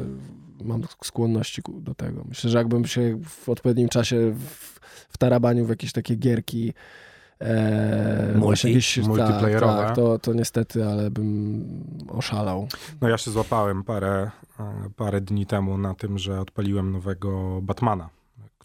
mam 0.64 0.82
skłonności 1.04 1.62
do 1.80 1.94
tego. 1.94 2.24
Myślę, 2.28 2.50
że 2.50 2.58
jakbym 2.58 2.84
się 2.86 3.18
w 3.24 3.48
odpowiednim 3.48 3.88
czasie 3.88 4.32
w, 4.34 4.80
w 5.08 5.18
tarabaniu 5.18 5.66
w 5.66 5.68
jakieś 5.68 5.92
takie 5.92 6.16
gierki 6.16 6.74
e, 7.40 8.34
Multi? 8.36 8.68
jakieś, 8.68 8.98
Multiplayerowe. 8.98 9.76
Tak, 9.76 9.86
tak, 9.86 9.96
to, 9.96 10.18
to 10.18 10.32
niestety, 10.32 10.86
ale 10.86 11.10
bym 11.10 11.64
oszalał. 12.08 12.68
No 13.00 13.08
ja 13.08 13.18
się 13.18 13.30
złapałem 13.30 13.84
parę, 13.84 14.30
e, 14.60 14.90
parę 14.96 15.20
dni 15.20 15.46
temu 15.46 15.78
na 15.78 15.94
tym, 15.94 16.18
że 16.18 16.40
odpaliłem 16.40 16.92
nowego 16.92 17.60
Batmana. 17.62 18.08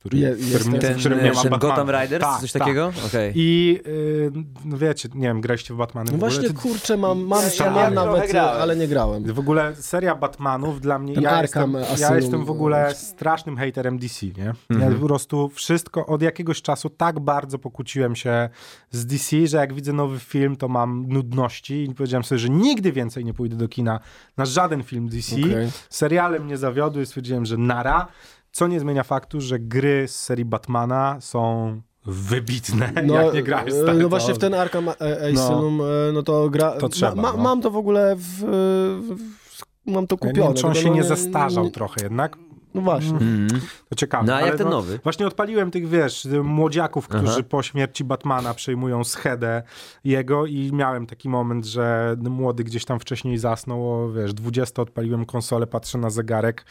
Który, 0.06 0.18
Je- 0.18 0.36
którym, 0.60 0.80
Ten, 0.80 1.00
którym 1.00 1.24
nie 1.24 1.32
ma 1.34 1.42
ten 1.42 1.52
Batmana. 1.52 1.76
Gotham 1.86 2.02
Riders, 2.02 2.24
Tak, 2.26 2.42
coś 2.42 2.52
tak. 2.52 2.60
takiego? 2.62 2.92
Okej. 3.08 3.32
I 3.36 3.80
y, 3.88 4.32
no 4.66 4.78
wiecie, 4.78 5.10
nie 5.16 5.28
wiem, 5.28 5.42
graliście 5.42 5.74
w 5.74 5.78
Batmany 5.78 6.12
No 6.12 6.12
w 6.12 6.16
ogóle? 6.16 6.32
właśnie, 6.32 6.48
Ty- 6.50 6.54
kurczę, 6.62 6.98
mam, 6.98 7.20
mam, 7.22 7.44
Ja- 7.60 7.66
ja, 7.66 7.82
ja 7.82 7.90
nawet, 7.90 8.32
grałem. 8.32 8.62
ale 8.62 8.76
nie 8.76 8.88
grałem. 8.88 9.34
W 9.34 9.40
ogóle 9.40 9.76
seria 9.76 10.16
Batmanów 10.16 10.82
dla 10.82 11.00
mnie, 11.00 11.14
Ten 11.14 11.24
ja 11.24 11.30
Arkham 11.32 11.74
jestem, 11.74 11.98
ja 12.00 12.06
Asylum, 12.08 12.16
jestem 12.24 12.46
w 12.46 12.50
ogóle 12.52 12.96
strasznym 12.96 13.58
haterem 13.58 14.00
DC, 14.00 14.26
nie? 14.26 14.54
Mhm. 14.70 14.92
Ja 14.94 15.00
po 15.00 15.06
prostu 15.08 15.50
wszystko, 15.50 16.06
od 16.06 16.22
jakiegoś 16.22 16.62
czasu 16.62 16.90
tak 16.90 17.20
bardzo 17.20 17.60
pokłóciłem 17.60 18.16
się 18.16 18.50
z 18.92 19.06
DC, 19.06 19.48
że 19.48 19.58
jak 19.58 19.74
widzę 19.74 19.94
nowy 19.94 20.20
film, 20.20 20.56
to 20.56 20.68
mam 20.68 21.06
nudności 21.08 21.84
i 21.92 21.96
powiedziałem 21.96 22.24
sobie, 22.24 22.40
że 22.40 22.50
nigdy 22.50 22.92
więcej 22.92 23.26
nie 23.26 23.34
pójdę 23.34 23.56
do 23.56 23.68
kina 23.68 24.00
na 24.38 24.46
żaden 24.46 24.84
film 24.84 25.10
DC. 25.10 25.36
Okej. 25.36 25.70
Seriale 25.90 26.40
mnie 26.40 26.58
zawiodły 26.58 27.04
i 27.04 27.06
stwierdziłem, 27.06 27.46
że 27.46 27.58
nara, 27.58 28.08
co 28.56 28.68
nie 28.68 28.80
zmienia 28.80 29.04
faktu, 29.04 29.42
że 29.42 29.60
gry 29.60 30.08
z 30.08 30.16
serii 30.16 30.46
Batmana 30.46 31.18
są 31.22 31.82
wybitne, 32.06 32.94
jak 33.14 33.34
nie 33.34 33.44
grałeś 33.44 33.74
stary, 33.74 33.94
No 33.94 34.04
to- 34.04 34.10
właśnie 34.10 34.34
w 34.34 34.38
ten 34.38 34.54
Arkham 34.54 34.90
e, 34.90 34.94
Asylum, 35.34 35.82
e, 35.82 36.12
no 36.14 36.24
to 36.24 36.50
gra... 36.50 36.72
To 36.72 36.90
trzeba, 36.90 37.16
ma, 37.16 37.32
no. 37.34 37.44
Mam 37.44 37.62
to 37.62 37.72
w 37.72 37.78
ogóle 37.78 38.16
w... 38.16 38.22
w 39.18 39.92
mam 39.92 40.08
to 40.08 40.18
Ja 40.22 40.28
nie 40.28 40.32
kupione. 40.32 40.48
wiem, 40.48 40.54
czy 40.58 40.68
on 40.68 40.74
się 40.74 40.90
no 40.90 40.96
nie 40.96 41.04
zestarzał 41.04 41.70
trochę 41.70 42.04
jednak. 42.04 42.38
No 42.74 42.82
właśnie. 42.82 43.12
Mhm. 43.18 43.62
To 43.90 43.96
ciekawe. 43.96 44.24
No 44.28 44.36
a 44.36 44.40
jak 44.40 44.50
ale 44.50 44.58
ten 44.58 44.70
nowy? 44.70 45.00
Właśnie 45.04 45.28
odpaliłem 45.28 45.72
tych, 45.72 45.90
wiesz, 45.90 46.28
młodziaków, 46.44 47.08
którzy 47.08 47.32
Aha. 47.34 47.44
po 47.50 47.64
śmierci 47.64 48.04
Batmana 48.04 48.54
przejmują 48.54 49.04
schedę 49.04 49.64
jego 50.04 50.46
i 50.46 50.72
miałem 50.74 51.06
taki 51.08 51.30
moment, 51.30 51.66
że 51.66 52.16
młody 52.30 52.64
gdzieś 52.64 52.86
tam 52.86 53.00
wcześniej 53.00 53.38
zasnął, 53.38 53.92
o, 53.94 54.12
wiesz, 54.12 54.34
20 54.34 54.82
odpaliłem 54.82 55.26
konsolę, 55.26 55.68
patrzę 55.68 55.98
na 55.98 56.10
zegarek, 56.10 56.66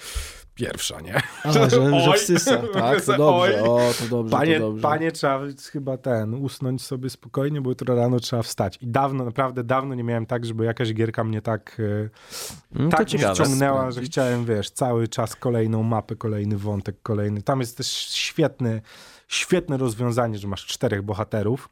pierwsza, 0.54 1.00
nie? 1.00 1.20
A, 1.44 1.52
że, 1.52 1.70
że 1.70 2.12
wsysa, 2.16 2.62
tak? 2.74 3.00
To 3.04 3.16
dobrze, 3.16 3.62
o, 3.62 3.78
to 3.98 4.08
dobrze, 4.10 4.36
Panie, 4.36 4.54
to 4.54 4.60
dobrze. 4.60 4.82
panie, 4.82 5.12
trzeba 5.12 5.40
chyba 5.72 5.96
ten, 5.96 6.34
usnąć 6.34 6.82
sobie 6.82 7.10
spokojnie, 7.10 7.60
bo 7.60 7.70
jutro 7.70 7.94
rano 7.94 8.20
trzeba 8.20 8.42
wstać. 8.42 8.78
I 8.80 8.86
dawno, 8.86 9.24
naprawdę 9.24 9.64
dawno 9.64 9.94
nie 9.94 10.04
miałem 10.04 10.26
tak, 10.26 10.44
żeby 10.44 10.64
jakaś 10.64 10.94
gierka 10.94 11.24
mnie 11.24 11.42
tak, 11.42 11.80
e, 12.74 12.88
to 12.90 12.96
tak 12.96 13.12
mnie 13.12 13.28
wciągnęła, 13.34 13.90
że 13.90 14.00
chciałem, 14.00 14.44
wiesz, 14.44 14.70
cały 14.70 15.08
czas 15.08 15.36
kolejną 15.36 15.82
mapę, 15.82 16.16
kolejny 16.16 16.58
wątek, 16.58 16.96
kolejny. 17.02 17.42
Tam 17.42 17.60
jest 17.60 17.76
też 17.76 17.86
świetny, 17.92 18.82
świetne 19.28 19.76
rozwiązanie, 19.76 20.38
że 20.38 20.48
masz 20.48 20.66
czterech 20.66 21.02
bohaterów, 21.02 21.68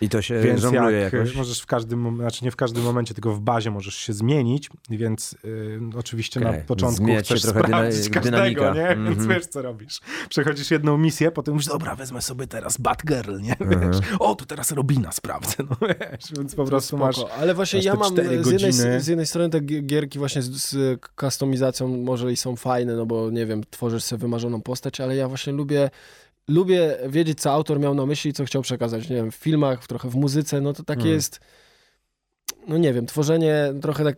I 0.00 0.08
to 0.08 0.22
się 0.22 0.40
więc 0.40 0.60
żongluje 0.60 0.98
jak 0.98 1.12
jakoś. 1.12 1.34
możesz 1.36 1.60
w 1.60 1.66
każdym, 1.66 2.16
znaczy 2.16 2.44
nie 2.44 2.50
w 2.50 2.56
każdym 2.56 2.82
momencie, 2.82 3.14
tylko 3.14 3.32
w 3.34 3.40
bazie 3.40 3.70
możesz 3.70 3.94
się 3.94 4.12
zmienić, 4.12 4.70
więc 4.90 5.36
y, 5.44 5.80
oczywiście 5.98 6.40
Okej, 6.40 6.52
na 6.52 6.64
początku 6.64 6.96
zmieniać 6.96 7.28
się 7.28 7.34
chcesz 7.34 7.42
trochę 7.52 7.60
dyna- 7.60 7.66
sprawdzić 7.78 8.08
każdego, 8.10 8.36
dynamika. 8.36 8.74
nie? 8.74 8.88
Więc 9.04 9.18
Mhm. 9.18 9.28
wiesz, 9.28 9.46
co 9.46 9.62
robisz. 9.62 10.00
Przechodzisz 10.28 10.70
jedną 10.70 10.98
misję, 10.98 11.30
potem 11.30 11.54
już 11.54 11.66
dobra, 11.66 11.94
wezmę 11.96 12.22
sobie 12.22 12.46
teraz 12.46 12.76
Batgirl, 12.76 13.40
nie? 13.40 13.58
Mhm. 13.58 13.92
Wiesz, 13.92 14.00
o, 14.18 14.34
tu 14.34 14.46
teraz 14.46 14.70
Robina 14.72 15.12
sprawdzę, 15.12 15.56
no 15.70 15.76
wiesz, 15.88 16.32
więc 16.38 16.54
po 16.54 16.64
prostu 16.64 16.98
masz... 16.98 17.16
Ale 17.38 17.54
właśnie 17.54 17.78
masz 17.78 17.84
ja 17.84 17.94
mam 17.94 18.14
z 18.44 18.50
jednej, 18.50 18.72
z 19.00 19.06
jednej 19.06 19.26
strony 19.26 19.50
te 19.50 19.60
gi- 19.60 19.82
gierki 19.86 20.18
właśnie 20.18 20.42
z, 20.42 20.50
z 20.50 21.00
kustomizacją 21.16 21.88
może 21.88 22.32
i 22.32 22.36
są 22.36 22.56
fajne, 22.56 22.96
no 22.96 23.06
bo 23.06 23.30
nie 23.30 23.46
wiem, 23.46 23.62
tworzysz 23.70 24.04
sobie 24.04 24.20
wymarzoną 24.20 24.62
postać, 24.62 25.00
ale 25.00 25.16
ja 25.16 25.28
właśnie 25.28 25.52
lubię 25.52 25.90
lubię 26.48 26.96
wiedzieć, 27.08 27.40
co 27.40 27.52
autor 27.52 27.80
miał 27.80 27.94
na 27.94 28.06
myśli 28.06 28.32
co 28.32 28.44
chciał 28.44 28.62
przekazać. 28.62 29.08
Nie 29.08 29.16
wiem, 29.16 29.30
w 29.30 29.34
filmach, 29.34 29.86
trochę 29.86 30.08
w 30.08 30.14
muzyce, 30.14 30.60
no 30.60 30.72
to 30.72 30.82
takie 30.84 31.00
Mm. 31.02 31.12
jest, 31.14 31.40
no 32.68 32.78
nie 32.78 32.92
wiem, 32.92 33.06
tworzenie 33.06 33.74
trochę 33.82 34.04
tak, 34.04 34.16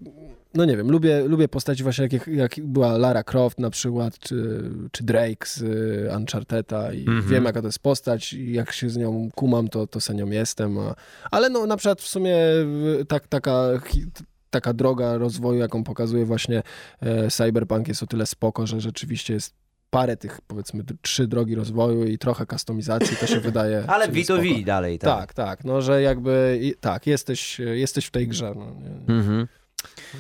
no 0.55 0.65
nie 0.65 0.77
wiem, 0.77 0.91
lubię, 0.91 1.25
lubię 1.29 1.49
postaci 1.49 1.83
właśnie 1.83 2.09
jak, 2.13 2.27
jak 2.27 2.55
była 2.63 2.99
Lara 2.99 3.23
Croft 3.23 3.59
na 3.61 3.71
przykład, 3.71 4.19
czy, 4.19 4.63
czy 4.93 5.05
Drake 5.05 5.47
z 5.47 5.63
y, 5.63 6.09
Uncharted'a 6.13 6.95
i 6.95 6.99
Mhm. 7.01 7.27
wiem, 7.29 7.45
jaka 7.45 7.61
to 7.61 7.69
jest 7.69 7.79
postać 7.79 8.33
i 8.33 8.53
jak 8.53 8.73
się 8.73 8.91
z 8.91 8.97
nią 8.97 9.29
kumam, 9.35 9.69
to, 9.69 9.87
to 9.87 10.01
se 10.01 10.15
nią 10.15 10.27
jestem, 10.31 10.79
a, 10.79 10.95
ale 11.31 11.51
no 11.51 11.67
na 11.67 11.77
przykład 11.77 12.01
w 12.01 12.09
sumie 12.09 12.37
y, 13.01 13.05
tak, 13.09 13.29
taka, 13.29 13.69
taka 14.51 14.73
droga 14.73 15.19
rozwoju, 15.19 15.59
jaką 15.59 15.85
pokazuje 15.85 16.25
właśnie 16.25 16.63
e, 17.01 17.31
Cyberpunk 17.31 17.89
jest 17.89 18.03
o 18.03 18.07
tyle 18.07 18.27
spoko, 18.27 18.67
że 18.67 18.81
rzeczywiście 18.81 19.35
jest 19.35 19.55
parę 19.91 20.17
tych, 20.17 20.41
powiedzmy, 20.47 20.85
trzy 21.03 21.27
drogi 21.27 21.55
rozwoju 21.55 22.05
i 22.05 22.19
trochę 22.19 22.47
kustomizacji, 22.47 23.17
to 23.17 23.27
się 23.27 23.41
wydaje 23.41 23.85
Ale 23.89 24.09
w 24.09 24.09
sumie 24.09 24.21
V 24.23 24.27
to 24.27 24.35
spoko. 24.37 24.59
V 24.59 24.65
dalej, 24.65 24.99
tak. 24.99 25.19
Tak, 25.19 25.35
tak, 25.35 25.65
no 25.65 25.83
że 25.83 26.03
jakby, 26.03 26.61
tak, 26.81 27.07
jesteś, 27.07 27.59
jesteś 27.59 28.07
w 28.07 28.11
tej 28.11 28.29
grze. 28.29 28.53
No. 28.57 28.67
Mhm. 29.15 29.47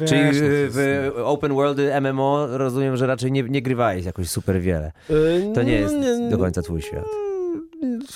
Wiesz, 0.01 0.11
Czyli 0.11 0.23
no, 0.25 0.31
w 0.71 1.11
open 1.25 1.55
worldy 1.55 2.01
MMO 2.01 2.47
rozumiem, 2.59 2.97
że 2.97 3.07
raczej 3.07 3.33
nie, 3.33 3.43
nie 3.43 3.63
grywałeś 3.63 4.05
jakoś 4.05 4.29
super 4.29 4.61
wiele. 4.61 4.93
Y, 5.11 5.53
To 5.55 5.63
nie 5.63 5.81
no, 5.81 5.93
jest 6.07 6.31
do 6.31 6.39
końca 6.39 6.63
twój 6.63 6.83
świat. 6.83 7.05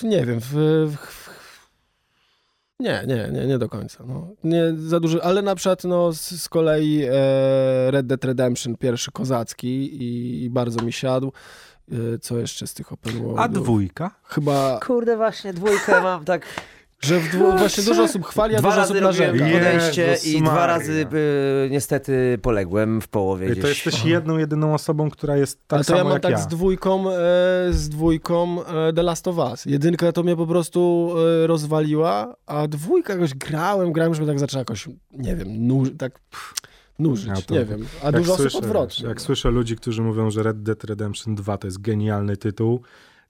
Nie 0.03 0.27
wiem, 0.27 0.41
w, 0.41 0.53
w, 0.97 1.20
nie, 2.81 3.05
nie, 3.07 3.29
nie, 3.33 3.47
nie 3.47 3.59
do 3.59 3.69
końca. 3.69 4.05
No. 4.07 4.29
Nie 4.45 4.63
za 4.77 5.01
dużo, 5.01 5.25
ale 5.25 5.43
na 5.43 5.55
przykład 5.55 5.85
no, 5.85 6.13
z, 6.13 6.43
z 6.43 6.49
kolei 6.49 7.05
e, 7.05 7.91
Red 7.91 8.07
Dead 8.07 8.25
Redemption, 8.25 8.77
pierwszy 8.77 9.13
kozacki 9.13 10.03
i, 10.03 10.45
i 10.45 10.51
bardzo 10.51 10.85
mi 10.85 10.93
siadł. 10.93 11.33
E, 11.93 12.19
co 12.19 12.39
jeszcze 12.39 12.67
z 12.67 12.75
tych 12.75 12.93
open 12.93 13.13
worldów? 13.13 13.39
A 13.39 13.49
dwójka? 13.49 14.11
Chyba, 14.25 14.81
Kurde, 14.87 15.17
właśnie 15.17 15.53
dwójkę 15.53 16.01
mam 16.03 16.25
tak... 16.25 16.47
że 17.01 17.21
w 17.21 17.29
dwu, 17.31 17.53
właśnie 17.59 17.85
dużo 17.85 18.03
osób 18.03 18.25
chwali, 18.27 18.55
a 18.55 18.59
Dwa 18.59 18.69
dużo 18.69 18.81
razy 18.81 18.93
osób 18.93 19.03
narzeka. 19.05 19.33
Podejście 19.33 20.03
Jezus 20.07 20.27
i 20.27 20.39
dwa 20.43 20.51
Maria. 20.55 20.67
razy 20.67 20.93
y, 21.13 21.69
niestety 21.71 22.39
poległem 22.43 23.01
w 23.01 23.09
połowie 23.09 23.47
To 23.49 23.53
gdzieś. 23.53 23.87
jesteś 23.87 24.05
jedną, 24.05 24.39
jedyną 24.39 24.75
osobą, 24.75 25.11
która 25.11 25.37
jest 25.37 25.59
tak 25.69 25.77
Ale 25.77 25.85
to 25.85 25.89
samo 25.89 25.99
ja 25.99 26.05
mam 26.05 26.13
jak 26.13 26.23
tak 26.23 26.31
ja. 26.33 26.39
z 26.39 26.49
dwójką, 26.49 27.11
e, 27.11 27.15
z 27.71 27.89
dwójką 27.89 28.65
e, 28.67 28.93
The 28.93 29.03
Last 29.03 29.29
of 29.29 29.37
Us. 29.39 29.67
Jedynka 29.67 30.13
to 30.13 30.23
mnie 30.23 30.37
po 30.37 30.47
prostu 30.47 31.11
e, 31.45 31.47
rozwaliła, 31.47 32.35
a 32.47 32.69
dwójka 32.69 33.13
jakoś 33.13 33.35
grałem, 33.35 33.93
grałem, 33.93 34.15
żeby 34.15 34.27
tak 34.27 34.39
zaczęła 34.39 34.61
jakoś, 34.61 34.89
nie 35.13 35.37
wiem, 35.37 35.67
nuż, 35.67 35.89
tak 35.99 36.13
pff, 36.19 36.55
nużyć, 36.99 37.29
Ja 37.29 37.37
to- 37.37 37.55
nie 37.55 37.65
wiem. 37.65 37.87
A 38.03 38.13
dużo 38.13 38.35
słyszę, 38.37 38.49
osób 38.49 38.63
odwrotnie. 38.65 39.09
Jak 39.09 39.21
słyszę 39.21 39.51
ludzi, 39.51 39.77
którzy 39.77 40.03
mówią, 40.03 40.31
że 40.31 40.43
Red 40.43 40.63
Dead 40.63 40.85
Redemption 40.85 41.35
2 41.35 41.59
to 41.59 41.67
jest 41.67 41.81
genialny 41.81 42.37
tytuł, 42.37 42.81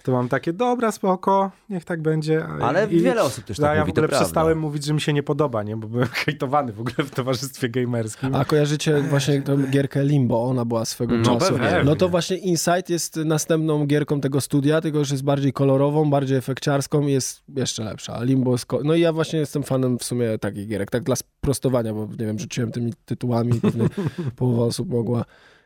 to 0.03 0.13
mam 0.13 0.29
takie, 0.29 0.53
dobra, 0.53 0.93
spoko, 0.93 1.51
niech 1.71 1.85
tak 1.85 2.03
będzie. 2.03 2.45
Ale 2.47 2.87
i- 2.91 3.01
wiele 3.01 3.23
osób 3.23 3.45
też 3.45 3.59
a 3.59 3.63
tak 3.63 3.75
ja 3.75 3.81
mówi, 3.81 3.91
w 3.93 3.93
ogóle 3.93 4.09
prawda. 4.09 4.25
przestałem 4.25 4.59
mówić, 4.59 4.85
że 4.85 4.95
mi 4.95 5.01
się 5.01 5.13
nie 5.13 5.23
podoba, 5.23 5.63
nie? 5.63 5.77
Bo 5.77 5.89
byłem 5.89 6.09
hejtowany 6.27 6.73
w 6.73 6.81
ogóle 6.81 6.95
w 6.97 7.11
towarzystwie 7.11 7.69
gamerskim. 7.69 8.35
A 8.35 8.45
kojarzycie 8.45 9.01
właśnie 9.03 9.43
tą 9.43 9.67
gierkę 9.71 10.05
Limbo, 10.05 10.43
ona 10.45 10.65
była 10.65 10.85
swego 10.85 11.17
No 11.17 11.25
czasu. 11.39 11.53
pewnie. 11.55 11.83
No 11.85 11.97
to 11.97 12.09
właśnie 12.09 12.37
Insight 12.37 12.91
jest 12.91 13.17
następną 13.17 13.87
gierką 13.87 14.21
tego 14.21 14.41
studia, 14.41 14.81
tylko 14.81 14.99
już 14.99 15.11
jest 15.11 15.25
bardziej 15.25 15.53
kolorową, 15.53 16.11
bardziej 16.11 16.37
efekciarską 16.39 17.07
i 17.07 17.13
jest 17.13 17.43
jeszcze 17.57 17.85
lepsza. 17.85 18.15
A 18.15 18.23
Limbo 18.25 18.53
jest... 18.53 18.67
ko- 18.67 18.81
No 18.85 18.95
i 18.95 19.01
ja 19.01 19.13
właśnie 19.13 19.39
jestem 19.39 19.63
fanem 19.63 19.99
w 19.99 20.05
sumie 20.05 20.39
takich 20.39 20.69
gierek, 20.69 20.91
tak 20.91 21.03
dla 21.03 21.17
sprostowania, 21.17 21.95
bo 21.95 22.07
nie 22.19 22.27
wiem, 22.27 22.39
rzuciłem 22.39 22.73
tymi 22.73 22.93
tytułami 23.05 23.57
i 23.57 23.61
pewnie 23.61 23.85
połowa 24.37 24.65
osób 24.65 24.89
mogła 24.91 25.25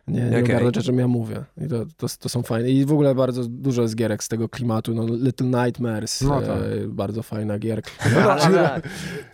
nie, 0.09 0.21
nie 0.21 0.29
Okej. 0.29 0.45
ogarnąć, 0.45 0.79
o 0.79 0.83
czym 0.83 0.99
ja 0.99 1.09
mówię. 1.09 1.45
I 1.65 1.69
to, 1.69 1.85
to, 1.97 2.07
to 2.21 2.29
są 2.29 2.43
fajne. 2.43 2.71
I 2.71 2.85
w 2.85 2.93
ogóle 2.93 3.15
bardzo 3.15 3.45
dużo 3.49 3.83
jest 3.83 3.97
gierek 3.97 4.25
z 4.25 4.29
tego 4.29 4.49
klimatu. 4.49 4.95
No, 4.95 5.07
Little 5.07 5.47
Nightmares, 5.65 6.21
No 6.23 6.41
tak. 6.41 6.49
e, 6.51 6.89
bardzo 6.89 7.23
fajna 7.23 7.59
gierka. 7.59 7.91
Ale, 8.45 8.81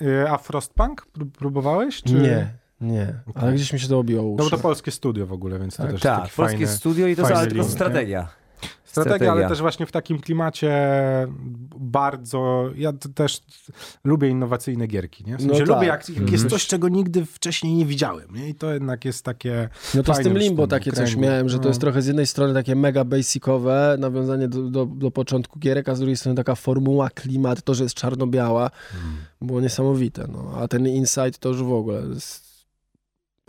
Y, 0.02 0.28
A 0.30 0.38
Frostpunk 0.38 1.06
Pró- 1.18 1.30
próbowałeś? 1.38 2.02
Czy... 2.02 2.14
Nie, 2.14 2.48
nie. 2.80 3.14
Ale 3.34 3.52
gdzieś 3.52 3.72
mi 3.72 3.80
się 3.80 3.88
to 3.88 3.98
obiło 3.98 4.22
o 4.22 4.24
No 4.30 4.36
bo 4.36 4.42
uszy. 4.42 4.50
to 4.50 4.58
polskie 4.58 4.90
studio 4.90 5.26
w 5.26 5.32
ogóle, 5.32 5.58
więc 5.58 5.76
to 5.76 5.82
Tak, 5.82 5.92
też 5.92 6.00
tak, 6.00 6.30
polskie 6.36 6.56
fajny... 6.56 6.66
studio 6.66 7.06
i 7.06 7.16
to 7.16 7.22
ale 7.26 7.46
tylko 7.46 7.54
link, 7.66 7.78
nie? 8.08 8.26
Strategia. 8.90 9.16
Strategia, 9.16 9.32
ale 9.32 9.48
też 9.48 9.60
właśnie 9.60 9.86
w 9.86 9.92
takim 9.92 10.18
klimacie 10.18 10.70
bardzo. 11.76 12.70
Ja 12.76 12.92
też 13.14 13.40
lubię 14.04 14.28
innowacyjne 14.28 14.86
gierki. 14.86 15.24
Nie? 15.24 15.36
W 15.36 15.40
sensie 15.40 15.52
No 15.60 15.66
tak. 15.66 15.68
lubię, 15.76 15.86
jak, 15.86 16.00
jak 16.08 16.18
Mhm. 16.18 16.32
jest 16.32 16.48
coś, 16.48 16.66
czego 16.66 16.88
nigdy 16.88 17.26
wcześniej 17.26 17.74
nie 17.74 17.86
widziałem. 17.86 18.34
Nie? 18.34 18.48
I 18.48 18.54
to 18.54 18.72
jednak 18.72 19.04
jest 19.04 19.24
takie. 19.24 19.68
No 19.94 20.02
to 20.02 20.14
z 20.14 20.18
tym 20.18 20.38
limbo 20.38 20.66
takie 20.66 20.92
coś 20.92 21.10
kręgu. 21.10 21.20
miałem, 21.20 21.48
że 21.48 21.56
to 21.58 21.62
No. 21.64 21.68
jest 21.68 21.80
trochę 21.80 22.02
z 22.02 22.06
jednej 22.06 22.26
strony 22.26 22.54
takie 22.54 22.76
mega 22.76 23.04
basicowe, 23.04 23.96
nawiązanie 23.98 24.48
do, 24.48 24.62
do, 24.62 24.86
do 24.86 25.10
początku 25.10 25.58
gierek, 25.58 25.88
a 25.88 25.94
z 25.94 25.98
drugiej 25.98 26.16
strony 26.16 26.36
taka 26.36 26.54
formuła, 26.54 27.10
klimat, 27.10 27.62
to, 27.62 27.74
że 27.74 27.82
jest 27.82 27.94
czarno-biała, 27.94 28.70
Hmm. 28.92 29.16
było 29.42 29.60
niesamowite. 29.60 30.26
No. 30.32 30.52
A 30.60 30.68
ten 30.68 30.86
Insight 30.88 31.38
to 31.38 31.48
już 31.48 31.62
w 31.62 31.72
ogóle 31.72 32.02
jest... 32.14 32.49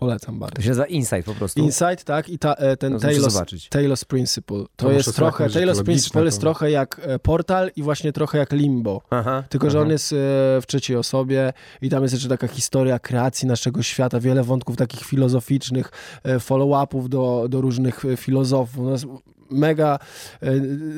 polecam 0.02 0.36
To 0.36 0.39
bardzo. 0.39 0.62
się 0.62 0.68
nazywa 0.70 0.86
Insight 0.88 1.26
po 1.26 1.34
prostu. 1.34 1.60
Insight, 1.62 2.04
tak, 2.04 2.30
i 2.30 2.39
ta, 2.39 2.54
e, 2.54 2.78
ten 2.78 2.93
No, 2.93 2.99
to 2.99 3.08
Taylor's, 3.08 3.30
zobaczyć. 3.30 3.70
Taylor's 3.70 4.06
Principle. 4.06 4.58
To 4.58 4.68
To 4.86 4.91
jest 4.91 5.16
trochę, 5.16 5.47
Taylor's 5.47 5.84
Principle 5.84 6.26
jest 6.26 6.38
to- 6.38 6.41
trochę 6.41 6.72
jak 6.72 7.02
e, 7.04 7.20
Portal 7.20 7.72
i 7.76 7.84
właśnie 7.84 8.14
trochę 8.14 8.38
jak 8.38 8.52
Limbo. 8.52 9.02
Aha, 9.10 9.43
Tylko, 9.49 9.70
że 9.70 9.78
aha. 9.78 9.86
on 9.86 9.91
jest 9.91 10.14
e, 10.14 10.16
w 10.62 10.64
trzeciej 10.68 10.97
osobie 10.97 11.54
i 11.82 11.89
tam 11.89 12.02
jest 12.04 12.14
jeszcze 12.14 12.30
taka 12.30 12.47
historia 12.47 12.99
kreacji 12.99 13.47
naszego 13.47 13.84
świata, 13.84 14.20
wiele 14.20 14.43
wątków 14.43 14.78
takich 14.78 15.02
filozoficznych, 15.06 15.91
follow-upów 16.39 17.10
do, 17.10 17.45
do 17.49 17.62
różnych 17.62 18.04
filozofów. 18.18 18.86
No 19.04 19.20
mega 19.49 19.99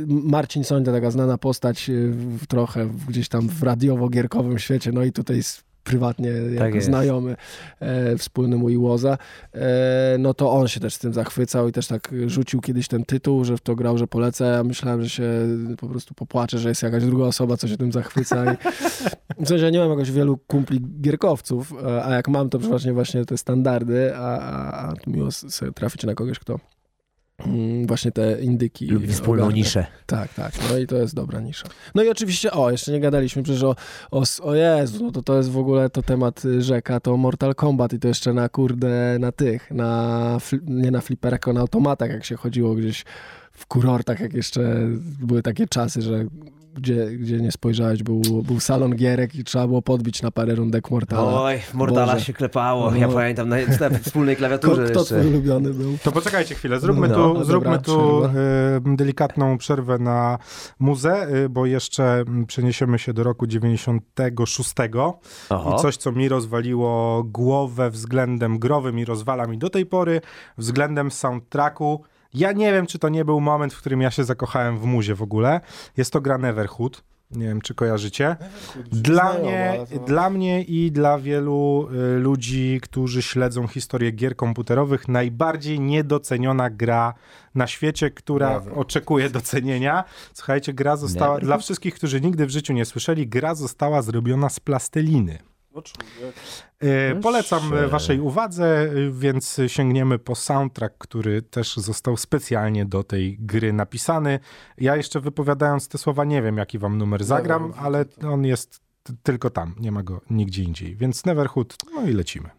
Marcin 0.08 0.64
Sońta, 0.64 0.91
taka 0.91 1.12
znana 1.12 1.38
postać 1.38 1.91
w, 2.12 2.47
trochę 2.47 2.89
gdzieś 3.08 3.30
tam 3.30 3.49
w 3.49 3.64
radiowo-gierkowym 3.64 4.58
świecie, 4.60 4.91
no 4.91 5.04
i 5.04 5.12
tutaj 5.12 5.41
prywatnie 5.84 6.29
jako 6.29 6.75
jest. 6.75 6.88
znajomy 6.88 7.36
e, 7.79 8.17
wspólny 8.17 8.57
mój 8.57 8.77
Łoza, 8.77 9.17
e, 9.53 10.15
no 10.19 10.34
to 10.34 10.51
on 10.51 10.67
się 10.67 10.79
też 10.79 10.93
z 10.93 10.99
tym 10.99 11.13
zachwycał 11.13 11.67
i 11.69 11.71
też 11.71 11.88
tak 11.88 12.13
rzucił 12.25 12.61
kiedyś 12.61 12.88
ten 12.88 13.05
tytuł, 13.05 13.45
że 13.45 13.57
w 13.57 13.61
to 13.61 13.75
grał, 13.75 13.97
że 13.97 14.07
polecę, 14.07 14.45
ja 14.45 14.63
myślałem, 14.63 15.03
że 15.03 15.09
się 15.09 15.29
po 15.77 15.88
prostu 15.88 16.13
popłaczę, 16.13 16.59
że 16.59 16.69
jest 16.69 16.84
jakaś 16.84 17.03
druga 17.03 17.25
osoba, 17.25 17.57
co 17.57 17.67
się 17.67 17.77
tym 17.77 17.91
zachwyca 17.91 18.53
i 18.53 18.57
w 19.45 19.47
sensie 19.47 19.65
ja 19.65 19.69
nie 19.69 19.79
mam 19.79 19.89
jakoś 19.89 20.11
wielu 20.11 20.38
kumpli 20.38 20.81
gierkowców, 21.01 21.73
e, 21.84 22.05
a 22.05 22.15
jak 22.15 22.27
mam, 22.27 22.49
to 22.49 22.59
przeważnie 22.59 22.93
właśnie 22.93 23.25
te 23.25 23.38
standardy, 23.38 24.15
a, 24.15 24.39
a, 24.39 24.89
a 24.89 24.93
tu 24.95 25.11
miło 25.11 25.31
sobie 25.31 25.71
trafić 25.71 26.03
na 26.03 26.15
kogoś, 26.15 26.39
kto 26.39 26.59
właśnie 27.86 28.11
te 28.11 28.41
indyki 28.41 28.88
Lubi 28.88 29.07
wspólną 29.07 29.43
ogarnia. 29.43 29.63
niszę. 29.63 29.86
Tak, 30.05 30.34
tak. 30.34 30.53
No 30.69 30.77
i 30.77 30.88
to 30.88 30.95
jest 30.97 31.15
dobra 31.15 31.39
nisza. 31.39 31.67
No 31.95 32.03
i 32.03 32.09
oczywiście, 32.09 32.51
o, 32.51 32.71
jeszcze 32.71 32.91
nie 32.91 32.99
gadaliśmy 32.99 33.43
przecież 33.43 33.63
o, 33.63 33.75
o, 34.11 34.23
o 34.43 34.55
Jezu, 34.55 35.03
no 35.03 35.11
to 35.11 35.21
to 35.21 35.38
jest 35.38 35.49
w 35.51 35.57
ogóle 35.57 35.89
to 35.89 36.03
temat 36.03 36.45
y, 36.45 36.61
rzeka, 36.61 36.99
to 36.99 37.17
Mortal 37.17 37.55
Kombat 37.55 37.93
i 37.93 37.99
to 37.99 38.07
jeszcze 38.07 38.34
na 38.34 38.49
kurde, 38.49 39.17
na 39.19 39.31
tych, 39.31 39.71
na, 39.71 40.38
nie 40.67 40.91
na 40.91 41.01
fliperach, 41.01 41.39
tylko 41.39 41.53
na 41.53 41.61
automatach, 41.61 42.09
jak 42.09 42.25
się 42.25 42.36
chodziło 42.36 42.75
gdzieś 42.75 43.05
w 43.51 43.65
kurortach, 43.65 44.19
jak 44.19 44.34
jeszcze 44.34 44.75
były 45.19 45.41
takie 45.41 45.67
czasy, 45.67 46.01
że 46.01 46.25
gdzie, 46.74 47.05
gdzie 47.05 47.38
nie 47.38 47.51
spojrzałeś, 47.51 48.03
był, 48.03 48.21
był 48.21 48.59
salon 48.59 48.95
gierek 48.95 49.36
i 49.36 49.43
trzeba 49.43 49.67
było 49.67 49.82
podbić 49.82 50.21
na 50.21 50.32
parę 50.32 50.55
rundek 50.55 50.91
Mortala. 50.91 51.41
Oj, 51.41 51.59
Mortala 51.74 52.13
Boże. 52.13 52.26
się 52.26 52.34
klepało. 52.34 52.91
No. 52.91 52.97
Ja 52.97 53.07
pamiętam 53.07 53.49
na, 53.49 53.55
na 53.89 53.99
wspólnej 53.99 54.36
Kto, 54.36 54.39
klawiaturze 54.41 54.86
kto 54.89 54.99
jeszcze. 54.99 55.15
twój 55.19 55.28
ulubiony 55.28 55.74
był? 55.74 55.97
To 56.03 56.11
poczekajcie 56.11 56.55
chwilę, 56.55 56.80
zróbmy 56.80 57.07
No, 57.07 57.15
tu, 57.15 57.21
dobra, 57.28 57.43
zróbmy 57.45 57.80
tu 57.80 58.19
przerwa. 58.21 58.39
e, 58.91 58.95
delikatną 58.95 59.57
przerwę 59.57 59.97
na 59.99 60.38
muzę, 60.80 61.13
e, 61.13 61.49
bo 61.49 61.65
jeszcze 61.65 62.24
przeniesiemy 62.47 62.99
się 62.99 63.13
do 63.13 63.24
roku 63.24 63.47
96 63.47 64.74
Oho. 65.49 65.76
i 65.76 65.82
coś, 65.82 65.97
co 65.97 66.11
mi 66.11 66.30
rozwaliło 66.30 67.24
głowę 67.24 67.89
względem 67.89 68.59
growym 68.59 68.99
i 68.99 69.05
rozwala 69.05 69.47
mi 69.47 69.57
do 69.57 69.69
tej 69.69 69.86
pory, 69.86 70.21
względem 70.57 71.11
soundtracku. 71.11 72.03
Ja 72.34 72.51
nie 72.51 72.71
wiem, 72.73 72.88
czy 72.88 72.99
to 72.99 73.09
nie 73.09 73.25
był 73.25 73.41
moment, 73.41 73.73
w 73.73 73.77
którym 73.77 74.01
ja 74.01 74.11
się 74.11 74.23
zakochałem 74.23 74.79
w 74.79 74.86
muzie 74.86 75.15
w 75.15 75.21
ogóle. 75.21 75.61
Jest 75.97 76.13
to 76.13 76.21
gra 76.21 76.38
Neverhood. 76.38 77.03
Nie 77.31 77.47
wiem, 77.47 77.61
czy 77.61 77.75
kojarzycie. 77.75 78.36
Dla 78.91 79.34
mnie, 79.34 79.86
dla 80.05 80.29
mnie 80.29 80.61
i 80.61 80.91
dla 80.91 81.19
wielu 81.19 81.88
y, 82.15 82.19
ludzi, 82.19 82.79
którzy 82.84 83.21
śledzą 83.21 83.67
historię 83.67 84.11
gier 84.11 84.36
komputerowych, 84.36 85.07
najbardziej 85.07 85.79
niedoceniona 85.79 86.69
gra 86.69 87.13
na 87.55 87.67
świecie, 87.67 88.11
która 88.11 88.61
oczekuje 88.75 89.29
docenienia. 89.29 90.03
Słuchajcie, 90.34 90.73
gra 90.73 90.95
została, 90.97 91.39
dla 91.39 91.57
wszystkich, 91.57 91.95
którzy 91.95 92.21
nigdy 92.21 92.45
w 92.45 92.49
życiu 92.49 92.73
nie 92.73 92.86
słyszeli, 92.86 93.27
gra 93.27 93.55
została 93.55 94.01
zrobiona 94.01 94.49
z 94.49 94.59
plasteliny. 94.59 95.39
Y, 96.84 97.21
Polecam 97.21 97.69
Proszę. 97.69 97.86
y, 97.86 97.88
waszej 97.88 98.19
uwadze, 98.19 98.89
więc 99.11 99.61
sięgniemy 99.67 100.19
po 100.19 100.36
soundtrack, 100.36 100.97
który 100.97 101.41
też 101.41 101.78
został 101.78 102.17
specjalnie 102.17 102.86
do 102.86 103.03
tej 103.03 103.38
gry 103.39 103.74
napisany. 103.74 104.39
Ja 104.78 104.95
jeszcze 104.95 105.19
wypowiadając 105.19 105.88
te 105.88 105.97
słowa 105.97 106.26
nie 106.26 106.41
wiem, 106.41 106.57
jaki 106.57 106.80
wam 106.80 106.97
numer 106.97 107.24
zagram, 107.24 107.74
ale 107.78 108.05
on 108.28 108.45
jest 108.45 108.82
tylko 109.24 109.49
tam, 109.49 109.76
nie 109.80 109.91
ma 109.91 110.03
go 110.03 110.21
nigdzie 110.30 110.63
indziej. 110.63 110.95
Więc 110.95 111.26
Neverhood, 111.26 111.78
no 111.95 112.01
i 112.01 112.13
lecimy. 112.13 112.49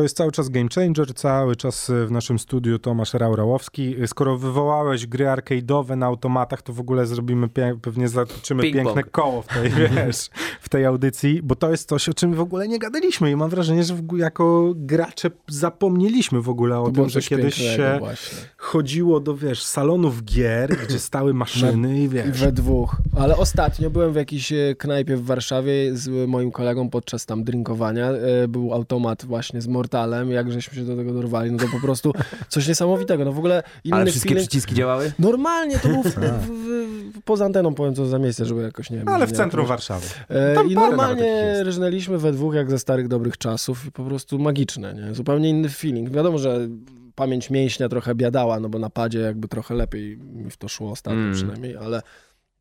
To 0.00 0.04
jest 0.04 0.16
cały 0.16 0.32
czas 0.32 0.48
Game 0.48 0.68
Changer, 0.74 1.14
cały 1.14 1.56
czas 1.56 1.90
y, 1.90 2.06
w 2.06 2.10
naszym 2.10 2.38
studiu 2.38 2.78
Tomasz 2.78 3.14
Raurałowski. 3.14 4.02
Y, 4.02 4.06
Skoro 4.06 4.36
wywołałeś 4.36 5.06
gry 5.06 5.24
arcade'owe 5.24 5.96
na 5.96 6.06
automatach, 6.06 6.62
to 6.62 6.72
w 6.72 6.80
ogóle 6.80 7.06
zrobimy, 7.06 7.48
pie- 7.48 7.78
pewnie 7.82 8.08
zatoczymy 8.08 8.62
piękne 8.62 9.02
koło 9.04 9.42
w 9.42 9.46
tej, 9.46 9.70
wiesz, 9.90 10.30
tej 10.70 10.84
audycji, 10.86 11.40
bo 11.42 11.54
to 11.56 11.70
jest 11.70 11.88
coś, 11.88 12.08
o 12.08 12.14
czym 12.14 12.34
w 12.34 12.40
ogóle 12.40 12.68
nie 12.68 12.78
gadaliśmy 12.78 13.30
i 13.30 13.36
mam 13.36 13.50
wrażenie, 13.50 13.84
że 13.84 13.94
jako 14.16 14.72
gracze 14.76 15.30
zapomnieliśmy 15.48 16.40
w 16.42 16.48
ogóle 16.48 16.78
o 16.80 16.84
To 16.84 16.90
tym, 16.92 17.08
że 17.08 17.20
kiedyś 17.22 17.54
się 17.54 17.96
właśnie. 17.98 18.38
chodziło 18.56 19.20
do, 19.20 19.36
wiesz, 19.36 19.62
salonów 19.62 20.24
gier, 20.24 20.76
gdzie 20.86 20.98
stały 21.10 21.34
maszyny 21.34 21.98
i 22.00 22.02
I 22.02 22.08
wiesz... 22.08 22.40
we 22.40 22.52
dwóch. 22.52 22.96
Ale 23.18 23.36
ostatnio 23.36 23.90
byłem 23.90 24.12
w 24.12 24.16
jakiejś 24.16 24.52
e, 24.52 24.74
knajpie 24.78 25.16
w 25.16 25.24
Warszawie 25.24 25.96
z 25.96 26.28
moim 26.28 26.50
kolegą 26.50 26.90
podczas 26.90 27.26
tam 27.26 27.44
drinkowania. 27.44 28.06
E, 28.10 28.48
Był 28.48 28.74
automat 28.74 29.24
właśnie 29.24 29.60
z 29.60 29.66
Mortalem. 29.68 30.30
Jak 30.30 30.52
żeśmy 30.52 30.74
się 30.74 30.84
do 30.84 30.96
tego 30.96 31.12
dorwali, 31.12 31.52
no 31.52 31.58
to 31.58 31.64
po 31.72 31.80
prostu 31.80 32.12
coś 32.48 32.68
niesamowitego. 32.68 33.24
No 33.24 33.32
w 33.32 33.38
ogóle 33.38 33.62
inny 33.84 33.96
Ale 33.96 34.06
wszystkie 34.10 34.28
feeling. 34.28 34.48
przyciski 34.48 34.74
działały? 34.74 35.12
Normalnie 35.18 35.78
to 35.78 35.88
był 35.88 36.02
w, 36.10 36.14
w, 36.14 36.46
w, 36.46 37.22
poza 37.24 37.44
anteną, 37.44 37.74
powiem 37.74 37.94
co 37.94 38.06
za 38.06 38.18
miejsce, 38.18 38.44
żeby 38.44 38.62
jakoś 38.62 38.90
nie 38.90 38.96
wiem. 38.98 39.08
Ale 39.08 39.26
w 39.26 39.32
centrum 39.32 39.66
Warszawy. 39.66 40.06
E, 40.28 40.54
Tam 40.62 40.70
I 40.70 40.74
normalnie 40.74 41.62
rżnęliśmy 41.64 42.18
we 42.18 42.32
dwóch, 42.32 42.54
jak 42.54 42.70
ze 42.70 42.78
starych 42.78 43.08
dobrych 43.08 43.38
czasów 43.38 43.86
i 43.86 43.92
po 43.92 44.04
prostu 44.04 44.38
magiczne, 44.38 44.94
nie? 44.94 45.14
Zupełnie 45.14 45.48
inny 45.48 45.68
feeling. 45.68 46.10
Wiadomo, 46.10 46.38
że 46.38 46.68
pamięć 47.14 47.50
mięśnia 47.50 47.88
trochę 47.88 48.14
biadała, 48.14 48.60
no 48.60 48.68
bo 48.68 48.78
na 48.78 48.90
padzie 48.90 49.18
jakby 49.18 49.48
trochę 49.48 49.74
lepiej 49.74 50.18
mi 50.18 50.50
w 50.50 50.56
to 50.56 50.68
szło 50.68 50.90
ostatnio 50.90 51.20
Mm. 51.20 51.34
przynajmniej, 51.34 51.76
ale 51.76 52.02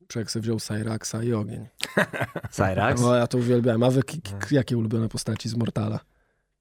człowiek 0.07 0.31
sobie 0.31 0.43
wziął 0.43 0.59
Cyraxa 0.59 1.15
i 1.23 1.33
ogień. 1.33 1.65
Cyrax? 2.51 3.01
No 3.01 3.15
ja 3.15 3.27
to 3.27 3.37
uwielbiałem. 3.37 3.83
A 3.83 3.89
wy 3.91 4.03
k- 4.03 4.13
k- 4.39 4.47
jakie 4.51 4.77
ulubione 4.77 5.09
postaci 5.09 5.49
z 5.49 5.55
Mortala? 5.55 5.99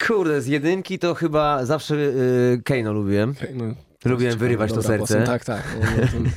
Kurde, 0.07 0.41
z 0.41 0.47
jedynki 0.47 0.99
to 0.99 1.15
chyba 1.15 1.65
zawsze 1.67 1.95
y, 1.95 2.61
Keino 2.65 2.93
lubiłem. 2.93 3.35
No, 3.55 3.65
Lubiłem 4.05 4.39
wyrywać 4.39 4.73
to 4.73 4.83
serce. 4.83 4.99
postać. 4.99 5.27
Tak, 5.27 5.45
tak. 5.45 5.63
No, 5.81 5.87
no, 6.01 6.07
to- 6.07 6.31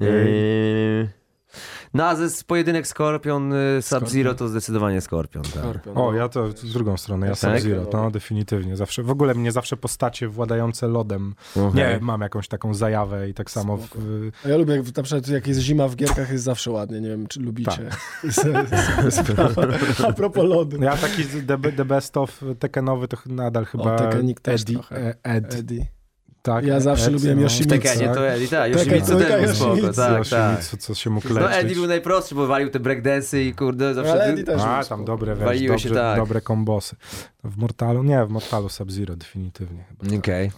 Yy, 0.04 1.08
No 1.94 2.04
a 2.04 2.16
ze 2.16 2.44
pojedynek 2.44 2.86
Skorpion, 2.86 3.52
y, 3.52 3.82
Sub-Zero 3.82 4.34
to 4.34 4.48
zdecydowanie 4.48 5.00
Skorpion. 5.00 5.42
Tak. 5.42 5.52
Skorpion. 5.52 5.98
O, 5.98 6.14
ja 6.14 6.28
to 6.28 6.48
w 6.48 6.54
drugą 6.54 6.96
stronę, 6.96 7.26
ja 7.26 7.34
Tak? 7.34 7.60
Sub-Zero, 7.60 7.86
no 7.92 8.10
definitywnie. 8.10 8.76
Zawsze, 8.76 9.02
w 9.02 9.10
ogóle 9.10 9.34
mnie 9.34 9.52
zawsze 9.52 9.76
postacie 9.76 10.28
władające 10.28 10.88
lodem. 10.88 11.34
Okej. 11.56 11.74
Nie, 11.74 11.98
mam 12.00 12.20
jakąś 12.20 12.48
taką 12.48 12.74
zajawę 12.74 13.28
i 13.28 13.34
tak 13.34 13.50
samo 13.50 13.76
w, 13.76 13.88
A 14.44 14.48
ja 14.48 14.56
lubię, 14.56 14.76
jak 14.76 14.96
na 14.96 15.02
przykład 15.02 15.28
jak 15.28 15.46
jest 15.46 15.60
zima 15.60 15.88
w 15.88 15.96
gierkach, 15.96 16.32
jest 16.32 16.44
zawsze 16.44 16.70
ładnie. 16.70 17.00
Nie 17.00 17.08
wiem, 17.08 17.26
czy 17.26 17.40
lubicie. 17.40 17.70
Tak. 17.70 18.00
A 20.08 20.12
propos 20.12 20.44
lodu. 20.44 20.82
Ja 20.82 20.96
taki 20.96 21.24
z- 21.24 21.46
the, 21.46 21.58
the 21.72 21.84
best 21.84 22.16
of 22.16 22.40
Tekkenowy 22.58 23.08
to 23.08 23.16
nadal 23.26 23.64
chyba 23.64 23.96
Eddie, 24.44 24.78
Ed, 25.22 25.54
Eddie. 25.54 25.86
Tak, 26.44 26.64
Ja 26.66 26.80
zawsze 26.80 27.06
Ed, 27.06 27.12
lubiłem 27.12 27.38
W 27.38 27.42
Yoshimitsu. 27.42 27.68
Tekkenie 27.80 28.08
to 28.14 28.28
Eddie, 28.28 28.48
tak. 28.48 28.72
Yoshimitsu 28.72 29.12
to 29.12 29.18
też 29.18 29.46
był 29.46 29.54
spoko, 29.54 29.92
tak, 29.92 29.94
tak. 29.96 30.18
Yoshimitsu, 30.18 30.76
co 30.76 30.94
się 30.94 31.10
mógł 31.10 31.28
No 31.28 31.40
leczyć. 31.40 31.56
Eddie 31.58 31.74
był 31.74 31.86
najprostszy, 31.86 32.34
bo 32.34 32.46
walił 32.46 32.70
te 32.70 32.80
breakdance'y 32.80 33.38
i 33.38 33.54
kurde 33.54 33.94
zawsze... 33.94 34.12
Ale 34.12 34.24
Eddie 34.24 34.44
też 34.44 34.60
A, 34.64 34.84
tam 34.84 35.04
dobre, 35.04 35.34
wiesz, 35.36 35.44
Waliły 35.44 35.68
dobrze, 35.68 35.88
się 35.88 35.94
tak. 35.94 36.16
dobre 36.18 36.40
kombosy. 36.40 36.96
W 37.44 37.56
Mortalu, 37.56 38.02
nie, 38.02 38.26
w 38.26 38.28
Mortalu 38.28 38.68
Sub-Zero 38.68 39.16
definitywnie 39.16 39.84
chyba. 39.88 40.16
Okej. 40.18 40.50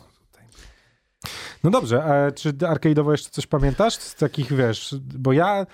No 1.64 1.70
dobrze, 1.70 2.04
a 2.04 2.30
czy 2.30 2.52
arcade'owo 2.52 3.10
jeszcze 3.10 3.30
coś 3.30 3.46
pamiętasz 3.46 3.94
z 3.94 4.14
takich, 4.14 4.52
wiesz, 4.52 4.94
bo 5.18 5.32
ja 5.32 5.66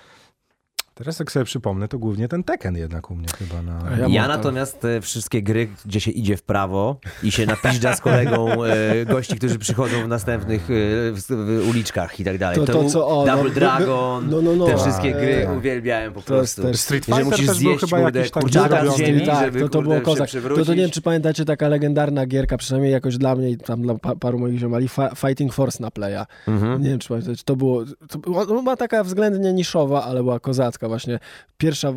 teraz 0.93 1.19
jak 1.19 1.31
sobie 1.31 1.45
przypomnę, 1.45 1.87
to 1.87 1.99
głównie 1.99 2.27
ten 2.27 2.43
Tekken 2.43 2.77
jednak 2.77 3.11
u 3.11 3.15
mnie 3.15 3.27
chyba 3.39 3.61
na... 3.61 3.79
Ja, 3.99 4.07
Ja 4.07 4.27
natomiast 4.27 4.79
te 4.79 5.01
wszystkie 5.01 5.41
gry, 5.43 5.67
gdzie 5.85 5.99
się 5.99 6.11
idzie 6.11 6.37
w 6.37 6.41
prawo 6.43 6.97
i 7.23 7.31
się 7.31 7.45
napiżdża 7.45 7.95
z 7.95 8.01
kolegą 8.01 8.63
e, 8.63 9.05
gości, 9.05 9.35
którzy 9.35 9.59
przychodzą 9.59 10.03
w 10.03 10.07
następnych 10.07 10.61
e, 10.61 10.73
w, 11.11 11.21
w 11.29 11.69
uliczkach 11.69 12.19
i 12.19 12.23
tak 12.23 12.37
dalej. 12.37 12.57
To- 12.57 12.65
to 12.65 12.89
co, 12.89 13.07
o, 13.07 13.25
Double 13.25 13.35
no, 13.35 13.43
by- 13.43 13.49
by- 13.49 13.55
Dragon, 13.55 14.29
no, 14.29 14.41
no, 14.41 14.55
no. 14.55 14.65
te 14.65 14.77
wszystkie 14.77 15.11
gry 15.11 15.43
tak. 15.47 15.57
uwielbiałem 15.57 16.13
po 16.13 16.21
To 16.21 16.35
jest 16.41 16.55
prostu. 16.55 16.71
też 16.71 16.81
Street 16.81 17.05
Fighter 17.05 17.25
musisz 17.25 17.37
też 17.37 17.45
był 17.47 17.55
zjeść, 17.55 17.79
chyba 17.85 18.01
kurde, 18.01 18.29
kurczaka 18.29 18.91
z 18.91 18.97
ziemi, 18.97 19.25
tak, 19.25 19.45
żeby 19.45 19.59
to, 19.59 19.69
to 19.69 19.77
kurde, 19.79 19.89
było 19.89 20.01
kozak. 20.01 20.29
To, 20.55 20.65
to 20.65 20.73
nie 20.73 20.81
wiem, 20.81 20.91
czy 20.91 21.01
pamiętacie 21.01 21.45
taka 21.45 21.67
legendarna 21.67 22.25
gierka, 22.25 22.57
przynajmniej 22.57 22.91
jakoś 22.93 23.17
dla 23.17 23.35
mnie 23.35 23.49
i 23.49 23.57
tam 23.57 23.81
dla 23.81 23.95
pa, 23.95 24.15
paru 24.15 24.39
moich 24.39 24.59
ziomali, 24.59 24.87
Fa- 24.87 25.15
Fighting 25.15 25.53
Force 25.53 25.83
na 25.83 25.91
playa. 25.91 26.25
Mhm. 26.47 26.81
Nie 26.81 26.89
wiem, 26.89 26.99
czy 26.99 27.09
pamiętacie, 27.09 27.41
to 27.45 27.55
było, 27.55 27.83
to 28.09 28.17
była, 28.19 28.45
no, 28.45 28.61
była 28.61 28.75
taka 28.77 29.03
względnie 29.03 29.53
niszowa, 29.53 30.03
ale 30.03 30.23
była 30.23 30.39
kozacka 30.39 30.82
właśnie. 30.87 31.19
Pierwsza, 31.57 31.93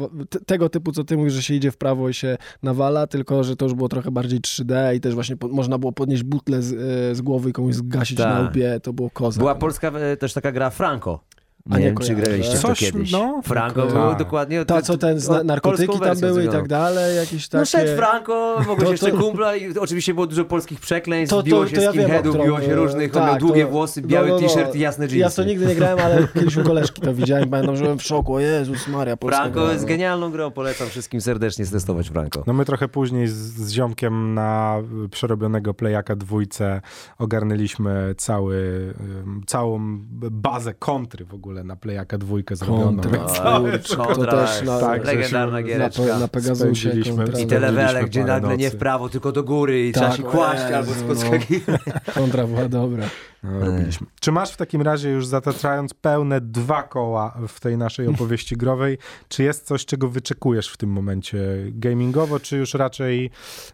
tego 0.47 0.69
typu, 0.69 0.93
co 0.93 1.05
ty 1.05 1.17
mówisz, 1.17 1.33
że 1.33 1.43
się 1.43 1.55
idzie 1.55 1.71
w 1.71 1.77
prawo 1.77 2.09
i 2.09 2.15
się 2.15 2.37
nawala, 2.63 3.07
tylko, 3.07 3.45
że 3.45 3.57
to 3.57 3.65
już 3.65 3.75
było 3.75 3.89
trochę 3.89 4.11
bardziej 4.11 4.41
3D 4.41 4.95
i 4.95 5.01
też 5.01 5.15
właśnie 5.15 5.37
po, 5.37 5.49
można 5.49 5.79
było 5.79 5.93
podnieść 5.93 6.23
butlę 6.23 6.63
z, 6.63 6.73
e, 6.73 7.15
z 7.15 7.21
głowy 7.21 7.51
i 7.51 7.53
komuś 7.53 7.75
zgasić 7.75 8.19
Tak. 8.19 8.35
na 8.35 8.49
łbie, 8.49 8.81
to 8.83 8.93
było 8.93 9.11
kozak. 9.11 9.39
Była 9.39 9.55
polska 9.55 9.89
e, 9.89 10.17
też 10.17 10.33
taka 10.33 10.53
gra 10.53 10.71
Franco. 10.71 11.21
A 11.71 11.75
Nie 11.79 11.81
nie 11.85 11.87
wiem, 11.87 11.97
czy 11.99 12.15
graliście 12.15 12.57
w 12.57 12.63
to 12.63 12.69
Coś, 12.69 12.79
kiedyś. 12.79 13.13
no, 13.13 13.41
Franco 13.45 13.83
tak. 13.83 13.93
było 13.93 14.15
dokładnie... 14.15 14.65
Ta, 14.65 14.83
co 14.83 14.99
ten, 14.99 15.21
zna, 15.21 15.41
o, 15.41 15.45
narkotyki 15.45 16.01
tam 16.01 16.21
były 16.21 16.45
i 16.45 16.49
tak 16.49 16.69
dalej, 16.69 17.17
jakieś 17.17 17.49
takie... 17.49 17.59
No 17.61 17.65
szedł 17.67 17.97
Franco, 17.97 18.57
mogłeś 18.67 18.85
To- 18.87 18.91
jeszcze 18.93 19.11
to- 19.11 19.19
kumpla 19.19 19.57
i 19.57 19.79
oczywiście 19.79 20.15
było 20.15 20.27
dużo 20.27 20.45
polskich 20.45 20.81
przekleństw, 20.81 21.31
To- 21.31 21.37
to- 21.37 21.43
biło 21.43 21.65
to 21.65 21.69
się 21.69 21.77
ja 21.81 21.93
wiem, 21.93 22.03
skinheadów, 22.05 22.31
którą, 22.35 22.45
biło 22.45 22.61
się 22.61 22.75
różnych, 22.75 23.17
on 23.17 23.23
miał 23.23 23.31
tak, 23.31 23.41
długie 23.41 23.65
to- 23.65 23.71
włosy, 23.71 24.03
no, 24.03 24.09
biały 24.09 24.29
no, 24.29 24.35
no. 24.35 24.41
t-shirt 24.41 24.75
i 24.75 24.79
jasne 24.79 25.05
jeansy. 25.05 25.19
Ja 25.19 25.31
to 25.31 25.45
nigdy 25.45 25.67
nie 25.67 25.75
grałem, 25.75 25.99
ale 26.05 26.29
kiedyś 26.35 26.57
u 26.57 26.63
koleżki 26.65 27.01
to 27.03 27.15
widziałem, 27.15 27.49
pamiętam, 27.49 27.77
że 27.77 27.83
byłem 27.83 27.99
w 27.99 28.03
szoku, 28.03 28.35
o 28.35 28.41
Jezus 28.41 28.89
Maria, 28.89 29.17
polska 29.17 29.41
Franco 29.43 29.61
gra, 29.61 29.73
jest 29.73 29.85
no. 29.85 29.89
genialną 29.89 30.31
grą, 30.31 30.51
polecam 30.51 30.89
wszystkim 30.89 31.21
serdecznie 31.21 31.67
testować 31.67 32.09
Franco. 32.09 32.45
No 32.47 32.53
my 32.53 32.65
trochę 32.65 32.89
później 32.89 33.29
z, 33.29 33.35
z 33.35 33.71
ziomkiem 33.73 34.35
na 34.35 34.77
przerobionego 35.11 35.75
playaka 35.75 36.17
dwójce 36.17 36.81
ogarnęliśmy 37.19 38.15
cały, 38.19 38.95
całą 39.47 39.99
bazę 40.31 40.75
kontry 40.75 41.25
w 41.25 41.35
ogóle 41.35 41.56
na 41.65 41.77
playaka 41.77 42.19
dwójkę 42.19 42.57
zrobioną. 42.57 42.85
Kontra. 42.85 43.25
Całe- 43.25 43.71
Kurczę, 43.71 43.97
Kontra 43.97 44.33
to 44.33 44.37
też 44.37 44.51
jest 44.51 44.65
na, 44.65 44.81
tak, 44.81 45.05
legendarna 45.05 45.63
giereczka. 45.63 46.03
na, 46.03 46.19
na 46.19 46.29
Pegasusie. 46.29 46.91
I 47.43 47.47
te 47.47 47.61
levele, 47.61 48.05
gdzie 48.05 48.25
nagle 48.25 48.57
nie 48.57 48.71
w 48.71 48.77
prawo, 48.77 49.09
tylko 49.09 49.33
do 49.33 49.43
góry 49.43 49.87
i 49.89 49.93
trzeba 49.93 50.09
Tak, 50.09 50.17
się 50.17 50.27
o 50.27 50.31
kłaść 50.31 50.63
albo 50.63 50.91
no. 51.09 51.15
skoczyć. 51.15 51.49
Kontra 52.15 52.47
była 52.47 52.69
dobra. 52.69 53.05
No, 53.53 53.67
robiliśmy. 53.67 54.07
Czy 54.21 54.33
masz 54.33 54.51
w 54.51 54.57
takim 54.57 54.83
razie 54.83 55.11
już 55.11 55.27
zataczając 55.27 55.95
pełne 55.95 56.41
dwa 56.41 56.83
koła 56.83 57.39
w 57.49 57.61
tej 57.61 57.79
naszej 57.79 58.07
opowieści 58.07 58.57
growej, 58.57 58.99
czy 59.29 59.43
jest 59.43 59.67
coś, 59.67 59.87
czego 59.87 60.09
wyczekujesz 60.09 60.69
w 60.69 60.77
tym 60.77 60.91
momencie 60.91 61.39
gamingowo, 61.71 62.41
czy 62.41 62.57
już 62.57 62.75
raczej 62.75 63.31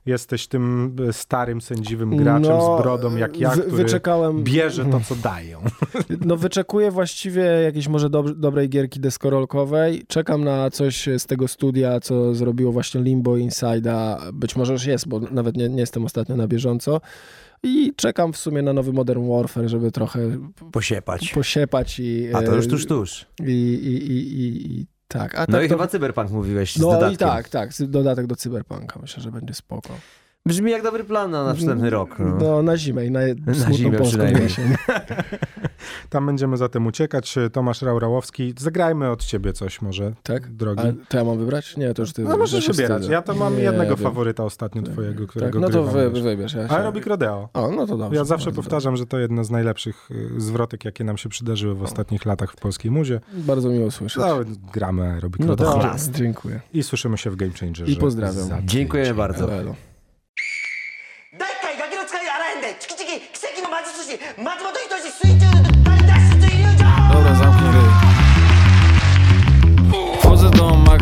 jesteś 0.07 0.47
tym 0.47 0.97
starym, 1.12 1.61
sędziwym 1.61 2.16
graczem 2.16 2.43
No, 2.43 2.79
z 2.79 2.83
brodą 2.83 3.16
jak 3.16 3.37
ja, 3.41 3.51
który 3.51 3.70
wyczekałem, 3.70 4.45
bierze 4.45 4.85
to, 4.85 5.01
co 5.01 5.16
dają? 5.16 5.61
No 6.27 6.37
wyczekuję 6.37 6.91
właściwie 6.91 7.43
jakiejś 7.43 7.89
może 7.89 8.11
dob- 8.11 8.35
dobrej 8.35 8.68
gierki 8.68 9.01
deskorolkowej. 9.01 10.03
Czekam 10.09 10.45
na 10.45 10.70
coś 10.70 11.09
z 11.18 11.27
tego 11.27 11.49
studia, 11.49 12.01
co 12.01 12.35
zrobiło 12.35 12.73
właśnie 12.73 13.01
Limbo 13.01 13.31
Inside'a. 13.33 14.33
Być 14.33 14.57
może 14.57 14.73
już 14.73 14.85
jest, 14.85 15.09
bo 15.09 15.20
nawet 15.20 15.57
nie, 15.57 15.68
nie 15.68 15.81
jestem 15.81 16.05
ostatnio 16.05 16.37
na 16.37 16.49
bieżąco. 16.49 17.01
I 17.63 17.93
czekam 17.97 18.33
w 18.33 18.37
sumie 18.37 18.63
na 18.63 18.73
nowy 18.73 18.93
Modern 18.93 19.29
Warfare, 19.29 19.69
żeby 19.69 19.93
trochę 19.93 20.21
Posiepać. 20.73 21.33
posiepać 21.33 22.01
i... 22.01 22.35
A 22.35 22.43
to 22.43 22.57
już 22.57 22.67
e, 22.67 22.69
tuż, 22.69 22.87
tuż. 22.87 23.27
I, 23.41 23.51
i, 23.51 24.13
i, 24.13 24.41
i, 24.41 24.81
i 24.81 24.87
tak. 25.09 25.35
A 25.35 25.41
No 25.41 25.47
tak 25.47 25.65
i 25.67 25.69
to, 25.69 25.75
chyba 25.75 25.87
Cyberpunk 25.87 26.31
mówiłeś 26.31 26.75
z 26.75 26.79
No 26.79 27.11
i 27.11 27.17
tak, 27.17 27.49
tak. 27.49 27.71
Dodatek 27.81 28.27
do 28.27 28.37
Cyberpunka. 28.37 29.01
Myślę, 29.01 29.23
że 29.23 29.33
będzie 29.33 29.55
spoko. 29.55 29.95
Brzmi 30.47 30.70
jak 30.70 30.82
dobry 30.82 31.05
plan 31.05 31.30
na 31.30 31.45
następny 31.45 31.90
rok. 31.90 32.18
No. 32.18 32.36
No, 32.40 32.62
na 32.62 32.76
zimę 32.76 33.07
i 33.07 33.11
na, 33.11 33.20
smutną 33.55 33.72
zimę 33.74 33.90
polską 33.99 34.09
przynajmniej. 34.09 34.43
jesień. 34.43 34.74
Tam 36.11 36.26
będziemy 36.26 36.57
zatem 36.57 36.86
uciekać. 36.86 37.34
Tomasz 37.53 37.82
Raurałowski, 37.82 38.55
zagrajmy 38.59 39.11
od 39.11 39.24
ciebie 39.24 39.53
coś 39.53 39.82
może, 39.82 40.12
Tak? 40.22 40.53
drogi. 40.53 40.82
A 40.82 40.93
to 41.09 41.16
ja 41.18 41.24
mam 41.24 41.38
wybrać? 41.38 41.76
Nie, 41.76 41.95
to 41.95 42.03
już 42.03 42.12
ty 42.12 42.22
No 42.22 42.36
możesz 42.36 42.64
się 42.64 42.72
wybierać. 42.72 43.07
Ja 43.09 43.22
to 43.22 43.34
mam 43.34 43.57
Nie 43.57 43.62
jednego 43.62 43.97
wiem. 43.97 44.05
faworyta 44.05 44.45
ostatnio 44.45 44.82
twojego, 44.82 45.20
Tak, 45.20 45.28
którego 45.30 45.61
no 45.61 45.70
to 45.70 45.84
wy, 45.84 46.11
wybierz. 46.11 46.55
Ja 46.55 46.68
się... 46.68 46.74
Aerobic 46.74 47.07
Rodeo. 47.07 47.49
O, 47.55 47.70
no 47.70 47.86
to 47.86 47.97
dobrze. 47.97 48.18
Ja 48.18 48.24
zawsze 48.24 48.47
bardzo 48.47 48.62
powtarzam, 48.62 48.97
że 48.97 49.07
to 49.07 49.18
jedno 49.18 49.45
z 49.45 49.51
najlepszych 49.51 50.09
y, 50.11 50.40
zwrotek, 50.40 50.84
jakie 50.84 51.05
nam 51.05 51.16
się 51.16 51.28
przydarzyły 51.28 51.74
w 51.74 51.82
ostatnich 51.82 52.26
latach 52.26 52.53
w 52.53 52.57
polskiej 52.57 52.90
muzie. 52.90 53.20
dobrze. 53.32 53.47
Bardzo 53.47 53.68
miło 53.68 53.90
słyszeć. 53.90 54.22
No, 54.22 54.38
gramy 54.72 55.03
Aerobic 55.03 55.47
No 55.47 55.57
to 55.57 55.64
Rodeo. 55.64 55.95
Dziękuję. 56.14 56.61
i 56.72 56.82
słyszymy 56.82 57.18
się 57.18 57.30
w 57.30 57.36
Game 57.36 57.53
Changerze. 57.61 57.93
I 57.93 57.97
pozdrawiam. 57.97 58.49
Dziękujemy 58.64 59.14
bardzo. 59.14 59.49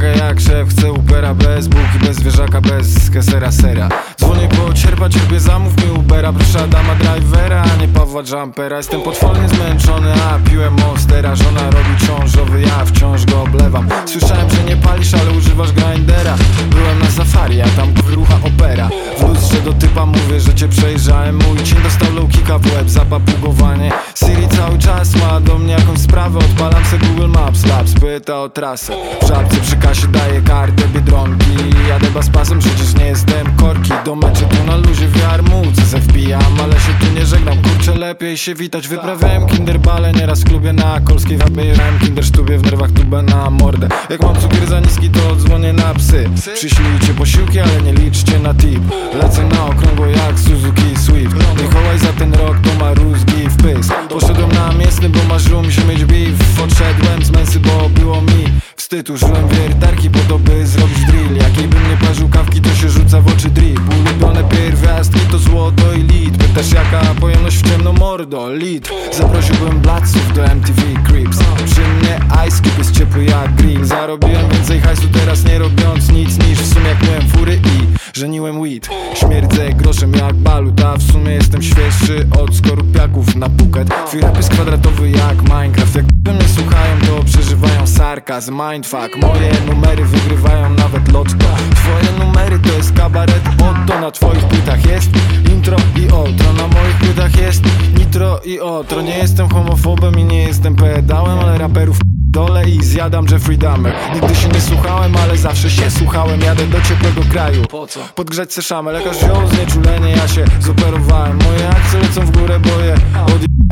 Jak 0.07 0.41
szef, 0.41 0.69
chcę 0.69 0.93
Ubera 0.93 1.35
bez 1.35 1.69
bułki, 1.69 1.99
bez 2.07 2.17
zwierzaka, 2.17 2.61
bez 2.61 3.11
kesera 3.11 3.53
sera. 3.53 3.89
Dzwonię 4.21 4.49
po 4.49 4.75
cierpa, 4.75 5.09
cierpię, 5.09 5.41
zamów 5.41 5.85
mi 5.85 5.91
Ubera 5.91 6.33
Proszę 6.33 6.63
Adama 6.63 6.95
Drivera, 6.95 7.63
a 7.63 7.81
nie 7.81 7.89
Pawła 7.89 8.23
Jumpera. 8.31 8.77
Jestem 8.77 9.03
potwornie 9.03 9.49
zmęczony, 9.49 10.13
a 10.13 10.51
piłem 10.51 10.75
Monstera. 10.75 11.37
Żona 11.37 11.71
robi 11.71 12.07
ciążowy, 12.07 12.61
ja 12.61 12.85
wciąż 12.85 13.27
go 13.27 13.43
oblewam. 13.43 13.89
Słyszałem, 14.07 14.51
że 14.51 14.65
nie 14.65 14.77
palisz, 14.77 15.15
ale 15.15 15.31
używasz 15.31 15.73
grindera. 15.73 16.37
Byłem 16.71 16.99
na 16.99 17.11
safari, 17.11 17.61
a 17.61 17.69
tam 17.69 17.95
wyrucha 17.95 18.35
opera. 18.35 18.89
W 19.19 19.29
lustrze 19.29 19.61
do 19.61 19.73
typa 19.73 20.07
mówię, 20.07 20.41
że 20.41 20.55
cię 20.55 20.69
przejrzałem. 20.69 21.37
Mój 21.37 21.59
chin 21.59 21.83
dostał 21.83 22.15
low 22.15 22.29
kicka 22.29 22.59
w 22.59 22.75
łeb 22.75 22.91
za 22.91 23.05
papugowanie 23.05 23.93
Siri 24.15 24.49
cały 24.49 24.79
czas 24.79 25.17
ma 25.17 25.41
do 25.41 25.59
mnie 25.59 25.73
jakąś 25.73 25.99
sprawę. 25.99 26.39
Odpalam 26.39 26.85
se 26.85 26.99
Google 26.99 27.29
Maps, 27.29 27.67
Labs, 27.67 27.95
pyta 27.95 28.41
o 28.41 28.49
trasę. 28.49 28.93
W 29.23 29.29
żabce 29.29 29.57
kasie 29.91 30.09
daję 30.09 30.41
kartę 30.41 30.89
Biedronki. 30.89 31.47
Jadę 31.89 32.11
baspasem, 32.11 32.59
przecież 32.59 32.95
nie 32.95 33.07
jestem 33.07 33.57
korki. 33.57 33.93
Do 34.05 34.17
meczu 34.17 34.45
tu 34.45 34.67
na 34.67 34.77
luzie 34.77 35.09
wiar 35.09 35.43
móc 35.43 35.81
se 35.91 35.99
wbijam 35.99 36.61
Ale 36.65 36.73
się 36.73 36.93
tu 37.01 37.13
nie 37.15 37.27
żegnam, 37.27 37.59
kurczę 37.63 37.95
lepiej 37.95 38.39
się 38.39 38.55
witać 38.55 38.89
Wyprawiałem 38.89 39.47
kinderbale 39.47 40.13
nieraz 40.13 40.41
w 40.41 40.45
klubie 40.45 40.73
na 40.73 41.01
Kolskiej 41.01 41.39
Wapie 41.39 41.65
Jechałem 41.65 41.99
kindersztubie 41.99 42.59
w 42.59 42.63
nerwach 42.63 42.91
tubę 42.91 43.23
na 43.23 43.51
mordę. 43.51 43.89
Jak 44.11 44.23
mam 44.23 44.37
cukier 44.37 44.67
za 44.67 44.81
niski 44.81 45.11
to 45.11 45.37
dzwonię 45.37 45.73
na 45.73 45.95
psy. 45.95 46.31
Przyślijcie 46.55 47.15
posiłki, 47.19 47.61
ale 47.61 47.83
nie 47.83 47.93
liczcie 47.93 48.39
na 48.39 48.55
tip. 48.55 48.83
Lecę 49.23 49.45
na 49.45 49.67
okrągło 49.67 50.07
jak 50.07 50.39
Suzuki 50.39 50.97
Swift. 50.97 51.37
Mikołaj 51.63 51.99
za 51.99 52.13
ten 52.13 52.35
rok 52.35 52.57
to 52.63 52.85
ma 52.85 52.95
rózgi 52.95 53.49
w 53.49 53.57
pysk. 53.57 53.95
Poszedłem 54.09 54.53
na 54.53 54.73
mięsny, 54.73 55.09
bo 55.09 55.19
marzyło 55.29 55.63
mi 55.63 55.73
się 55.73 55.85
mieć 55.85 56.05
beef. 56.05 56.61
Odszedłem 56.65 57.25
z 57.25 57.31
męsy, 57.31 57.61
bo 57.61 57.89
było 57.89 58.21
mi 58.21 58.45
wstyd 58.81 59.11
Użyłem 59.11 59.49
wiertarki 59.49 60.11
po 60.11 60.19
to, 60.19 60.39
by 60.39 60.67
zrobić 60.67 61.05
drill. 61.05 61.37
Jakiej 61.37 61.69
bym 61.69 61.91
nie 61.91 61.97
parzył 61.97 62.29
kawki, 62.29 62.61
to 62.61 62.75
się 62.75 62.89
rzuca 62.89 63.21
w 63.21 63.27
oczy 63.27 63.49
drip. 63.49 63.81
Ulubione 64.01 64.45
pierwiastki 64.45 65.21
to 65.31 65.39
złoto 65.39 65.93
i 65.93 66.03
lit. 66.03 66.37
Pytasz 66.37 66.73
jaka 66.73 67.15
pojemność 67.21 67.57
w 67.57 67.69
ciemno 67.71 67.93
mordo, 67.93 68.55
lit. 68.55 68.89
Zaprosiłbym 69.13 69.81
blatców 69.81 70.33
do 70.35 70.45
MTV 70.45 70.83
Creeps 71.07 71.39
Przy 71.67 71.81
mnie 71.81 72.21
ice 72.49 72.57
cube 72.57 72.79
jest 72.79 72.99
ciepły 72.99 73.25
jak 73.25 73.55
grill. 73.55 73.85
Zarobiłem 73.85 74.49
więcej 74.49 74.81
hajsu 74.81 75.09
teraz 75.13 75.45
nie 75.45 75.59
robiąc 75.59 76.13
nic 76.13 76.39
Niż 76.49 76.59
w 76.59 76.75
sumie 76.75 76.89
jak 76.89 77.03
miałem 77.03 77.29
fury 77.29 77.55
i 77.55 78.19
żeniłem 78.19 78.61
weed. 78.63 78.89
Śmierdzę 79.15 79.73
groszem 79.73 80.13
jak 80.13 80.35
balut, 80.35 80.81
a 80.81 80.97
w 80.97 81.03
sumie 81.03 81.33
jestem 81.33 81.63
świeższy 81.63 82.27
od 82.39 82.57
skorupiaków 82.57 83.37
na 83.37 83.49
puket 83.49 83.89
Twój 84.07 84.21
rap 84.21 84.37
jest 84.37 84.49
kwadratowy 84.49 85.11
jak 85.11 85.43
Minecraft. 85.43 85.95
Jak 85.95 86.05
mnie 86.25 86.49
słuchają 86.49 87.01
to 87.07 87.25
przeżywają 87.25 87.87
sarkazm 87.87 88.55
Mindfuck, 88.73 89.17
moje 89.17 89.53
numery 89.67 90.05
wygrywają 90.05 90.71
nawet 90.71 91.13
lotto 91.13 91.47
Twoje 91.75 92.19
numery 92.19 92.59
to 92.59 92.73
jest 92.73 92.93
kabaret 92.93 93.43
Otto 93.49 94.01
Na 94.01 94.11
twoich 94.11 94.45
płytach 94.45 94.87
jest. 94.87 95.11
Intro 95.53 95.77
i 95.97 96.13
outro 96.13 96.53
Na 96.53 96.69
moich 96.69 96.97
płytach 97.01 97.37
jest. 97.37 97.63
Nitro 97.99 98.41
i 98.45 98.61
otro 98.61 99.03
Nie 99.03 99.19
jestem 99.19 99.49
homofobem 99.49 100.19
i 100.19 100.25
nie 100.25 100.43
jestem 100.43 100.77
pedałem 100.77 101.39
Ale 101.39 101.59
raperów 101.59 101.97
dole 102.05 102.71
i 102.71 102.85
zjadam 102.85 103.27
Jeffrey 103.31 103.59
Dahmer 103.59 103.95
Nigdy 104.15 104.35
się 104.35 104.49
nie 104.49 104.61
słuchałem, 104.61 105.17
ale 105.17 105.37
zawsze 105.37 105.71
się 105.71 105.91
słuchałem. 105.91 106.41
Jadę 106.41 106.67
do 106.67 106.81
ciepłego 106.81 107.21
kraju. 107.31 107.63
Po 107.67 107.87
co? 107.87 108.01
Podgrzać 108.15 108.53
se 108.53 108.63
szamę 108.63 108.93
Lekarz 108.93 109.17
wziął 109.17 109.49
znieczulenie, 109.49 110.11
ja 110.11 110.29
się 110.29 110.45
zoperowałem. 110.61 111.39
Moje 111.45 111.69
akcje 111.69 112.01
lecą 112.01 112.21
w 112.21 112.31
górę, 112.31 112.61
bo 112.61 112.81
je 112.81 112.95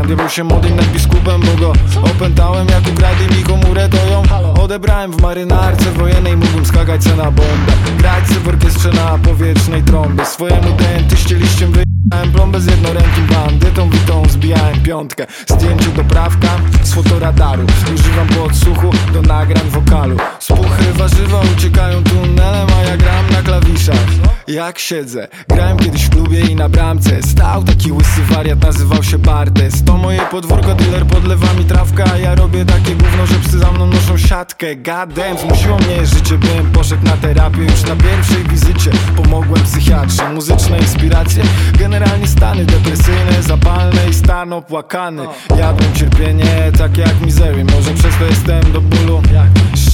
Diabeł 0.06 0.28
się 0.28 0.44
modlił 0.44 0.74
nad 0.74 0.86
biskupem, 0.86 1.40
bo 1.40 1.56
go 1.56 1.72
opętałem 2.02 2.68
Jak 2.68 2.88
ukradli 2.92 3.36
mi 3.36 3.42
komórę, 3.42 3.88
to 3.88 4.06
ją 4.06 4.22
odebrałem 4.62 5.12
W 5.12 5.22
marynarce 5.22 5.92
wojennej. 5.92 6.36
Mógłbym 6.36 6.66
skakać 6.66 7.04
se 7.04 7.16
na 7.16 7.24
bombę 7.30 7.72
Grać 7.98 8.28
se 8.28 8.34
w 8.34 8.48
orkiestrze 8.48 8.90
na 8.90 9.18
powietrznej 9.18 9.82
trąbie. 9.82 10.24
Swojemu 10.24 10.76
dentyście 10.76 11.34
liściem 11.34 11.72
wyjechałem 11.72 12.32
plombę 12.32 12.60
z 12.60 12.66
jednorękim 12.66 13.26
bandytą. 13.26 13.90
Witą 13.90 14.22
zbijałem 14.28 14.82
piątkę 14.82 15.26
Zdjęcie 15.48 15.88
doprawka 15.88 16.48
z 16.82 16.94
fotoradaru. 16.94 17.66
Używam 17.94 18.28
po 18.28 18.44
odsłuchu 18.44 18.90
do 19.12 19.22
nagrań 19.22 19.70
wokalu. 19.70 20.16
Spuchy 20.38 20.92
warzywa 20.92 21.40
uciekają 21.56 22.04
tunelem 22.04 22.68
A 22.78 22.82
ja 22.82 22.96
gram 22.96 23.30
na 23.30 23.42
klawiszach 23.42 24.07
jak 24.48 24.78
siedzę? 24.78 25.28
Grałem 25.48 25.78
kiedyś 25.78 26.04
w 26.04 26.10
klubie 26.10 26.40
i 26.40 26.56
na 26.56 26.68
bramce. 26.68 27.22
Stał 27.22 27.64
taki 27.64 27.92
łysy 27.92 28.22
wariat, 28.30 28.62
nazywał 28.62 29.02
się 29.02 29.18
Bartes. 29.18 29.84
To 29.84 29.96
moje 29.96 30.20
podwórko, 30.20 30.74
dealer 30.74 31.06
podlewa 31.06 31.52
mi 31.52 31.64
trawkę 31.64 32.04
A 32.12 32.18
ja 32.18 32.34
robię 32.34 32.64
takie 32.64 32.94
gówno, 32.94 33.26
że 33.26 33.34
psy 33.34 33.58
za 33.58 33.72
mną 33.72 33.86
noszą 33.86 34.18
siatkę. 34.18 34.76
Damn, 34.76 35.38
zmusiło 35.38 35.78
mnie 35.78 36.06
życie. 36.06 36.38
Bym 36.38 36.72
poszedł 36.72 37.04
na 37.04 37.16
terapię 37.16 37.62
już 37.62 37.82
na 37.82 37.96
pierwszej 37.96 38.44
wizycie. 38.44 38.90
Pomogłem 39.16 39.62
psychiatrze, 39.62 40.32
muzyczne 40.32 40.78
inspiracje. 40.78 41.42
Generalnie 41.78 42.26
stany 42.26 42.64
depresyjne, 42.64 43.42
zapalne 43.42 44.08
i 44.10 44.14
stan 44.14 44.52
opłakany. 44.52 45.22
Jadłem 45.58 45.94
cierpienie, 45.94 46.72
takie 46.78 47.00
jak 47.00 47.20
mizery. 47.20 47.64
Może 47.64 47.90
przez 47.94 48.16
to 48.18 48.24
jestem 48.24 48.72
do 48.72 48.80
bólu 48.80 49.22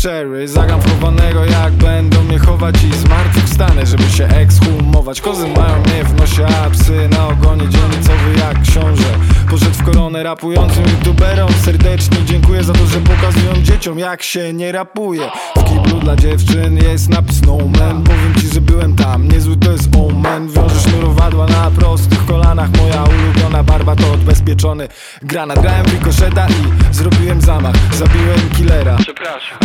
szczery. 0.04 0.48
Zagram 0.48 0.80
w 0.80 0.90
chowanego 0.90 1.44
jak 1.44 1.72
będą 1.72 2.24
mnie 2.24 2.38
chować 2.38 2.74
I 2.84 2.92
zmartwychwstanę, 2.92 3.86
żeby 3.86 4.10
się 4.10 4.28
ekshumować. 4.44 5.20
Kozy 5.20 5.48
mają 5.48 5.82
mnie 5.82 6.04
w 6.04 6.20
nosie, 6.20 6.46
a 6.46 6.70
psy 6.70 7.08
na 7.10 7.28
ogonie 7.28 7.68
Dzielnicowy 7.68 8.38
jak 8.38 8.62
książę. 8.62 9.18
Poszedł 9.50 9.74
w 9.74 9.82
koronę 9.82 10.22
rapującym 10.22 10.82
youtuberom 10.84 11.52
Serdecznie. 11.64 12.16
Dziękuję 12.24 12.64
za 12.64 12.72
to, 12.72 12.86
że 12.86 13.00
pokazują 13.00 13.52
dzieciom 13.62 13.98
Jak 13.98 14.22
się 14.22 14.52
nie 14.52 14.72
rapuje. 14.72 15.30
W 15.56 15.64
kiblu 15.64 16.00
dla 16.00 16.16
dziewczyn 16.16 16.76
jest 16.76 17.08
napis 17.08 17.42
no 17.42 17.58
man. 17.78 18.02
Powiem 18.02 18.34
ci, 18.40 18.48
że 18.48 18.60
byłem 18.60 18.96
tam, 18.96 19.28
niezły 19.28 19.56
to 19.56 19.72
jest 19.72 19.96
omen. 19.96 20.48
Wiążę 20.48 20.80
sznurowadła 20.80 21.46
na 21.46 21.70
prostych 21.70 22.26
kolanach. 22.26 22.70
Moja 22.78 23.04
ulubiona 23.04 23.62
barba 23.62 23.96
to 23.96 24.12
odbezpieczony 24.12 24.88
granat. 25.22 25.58
Grałem 25.62 25.86
rikoszeta 25.86 26.46
i 26.48 26.94
zrobiłem 26.94 27.40
zamach. 27.40 27.74
Zabiłem 27.94 28.50
killera. 28.56 28.96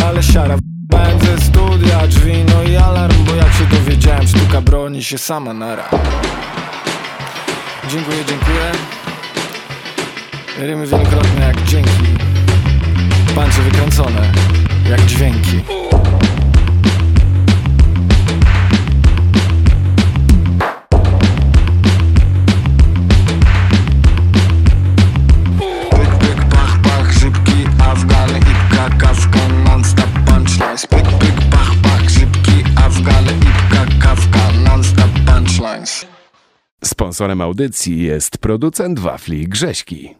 Ale 0.06 0.22
siara 0.22 0.56
Ze 1.20 1.44
studia, 1.44 2.06
drzwi, 2.06 2.44
no 2.44 2.62
i 2.62 2.76
alarm 2.76 3.24
Bo 3.24 3.34
jak 3.34 3.52
się 3.52 3.64
dowiedziałem, 3.64 4.28
sztuka 4.28 4.60
broni 4.60 5.04
się 5.04 5.18
sama 5.18 5.54
nara 5.54 5.84
Dziękuję, 7.88 8.24
dziękuję. 8.28 8.72
Rymy 10.58 10.86
wielokrotne 10.86 11.46
jak 11.46 11.64
dzięki 11.64 11.90
Pancze 13.34 13.62
wykręcone 13.62 14.32
jak 14.90 15.06
dźwięki 15.06 15.60
Sponsorem 37.10 37.40
audycji 37.40 38.02
jest 38.02 38.38
producent 38.38 38.98
wafli 38.98 39.48
Grześki. 39.48 40.14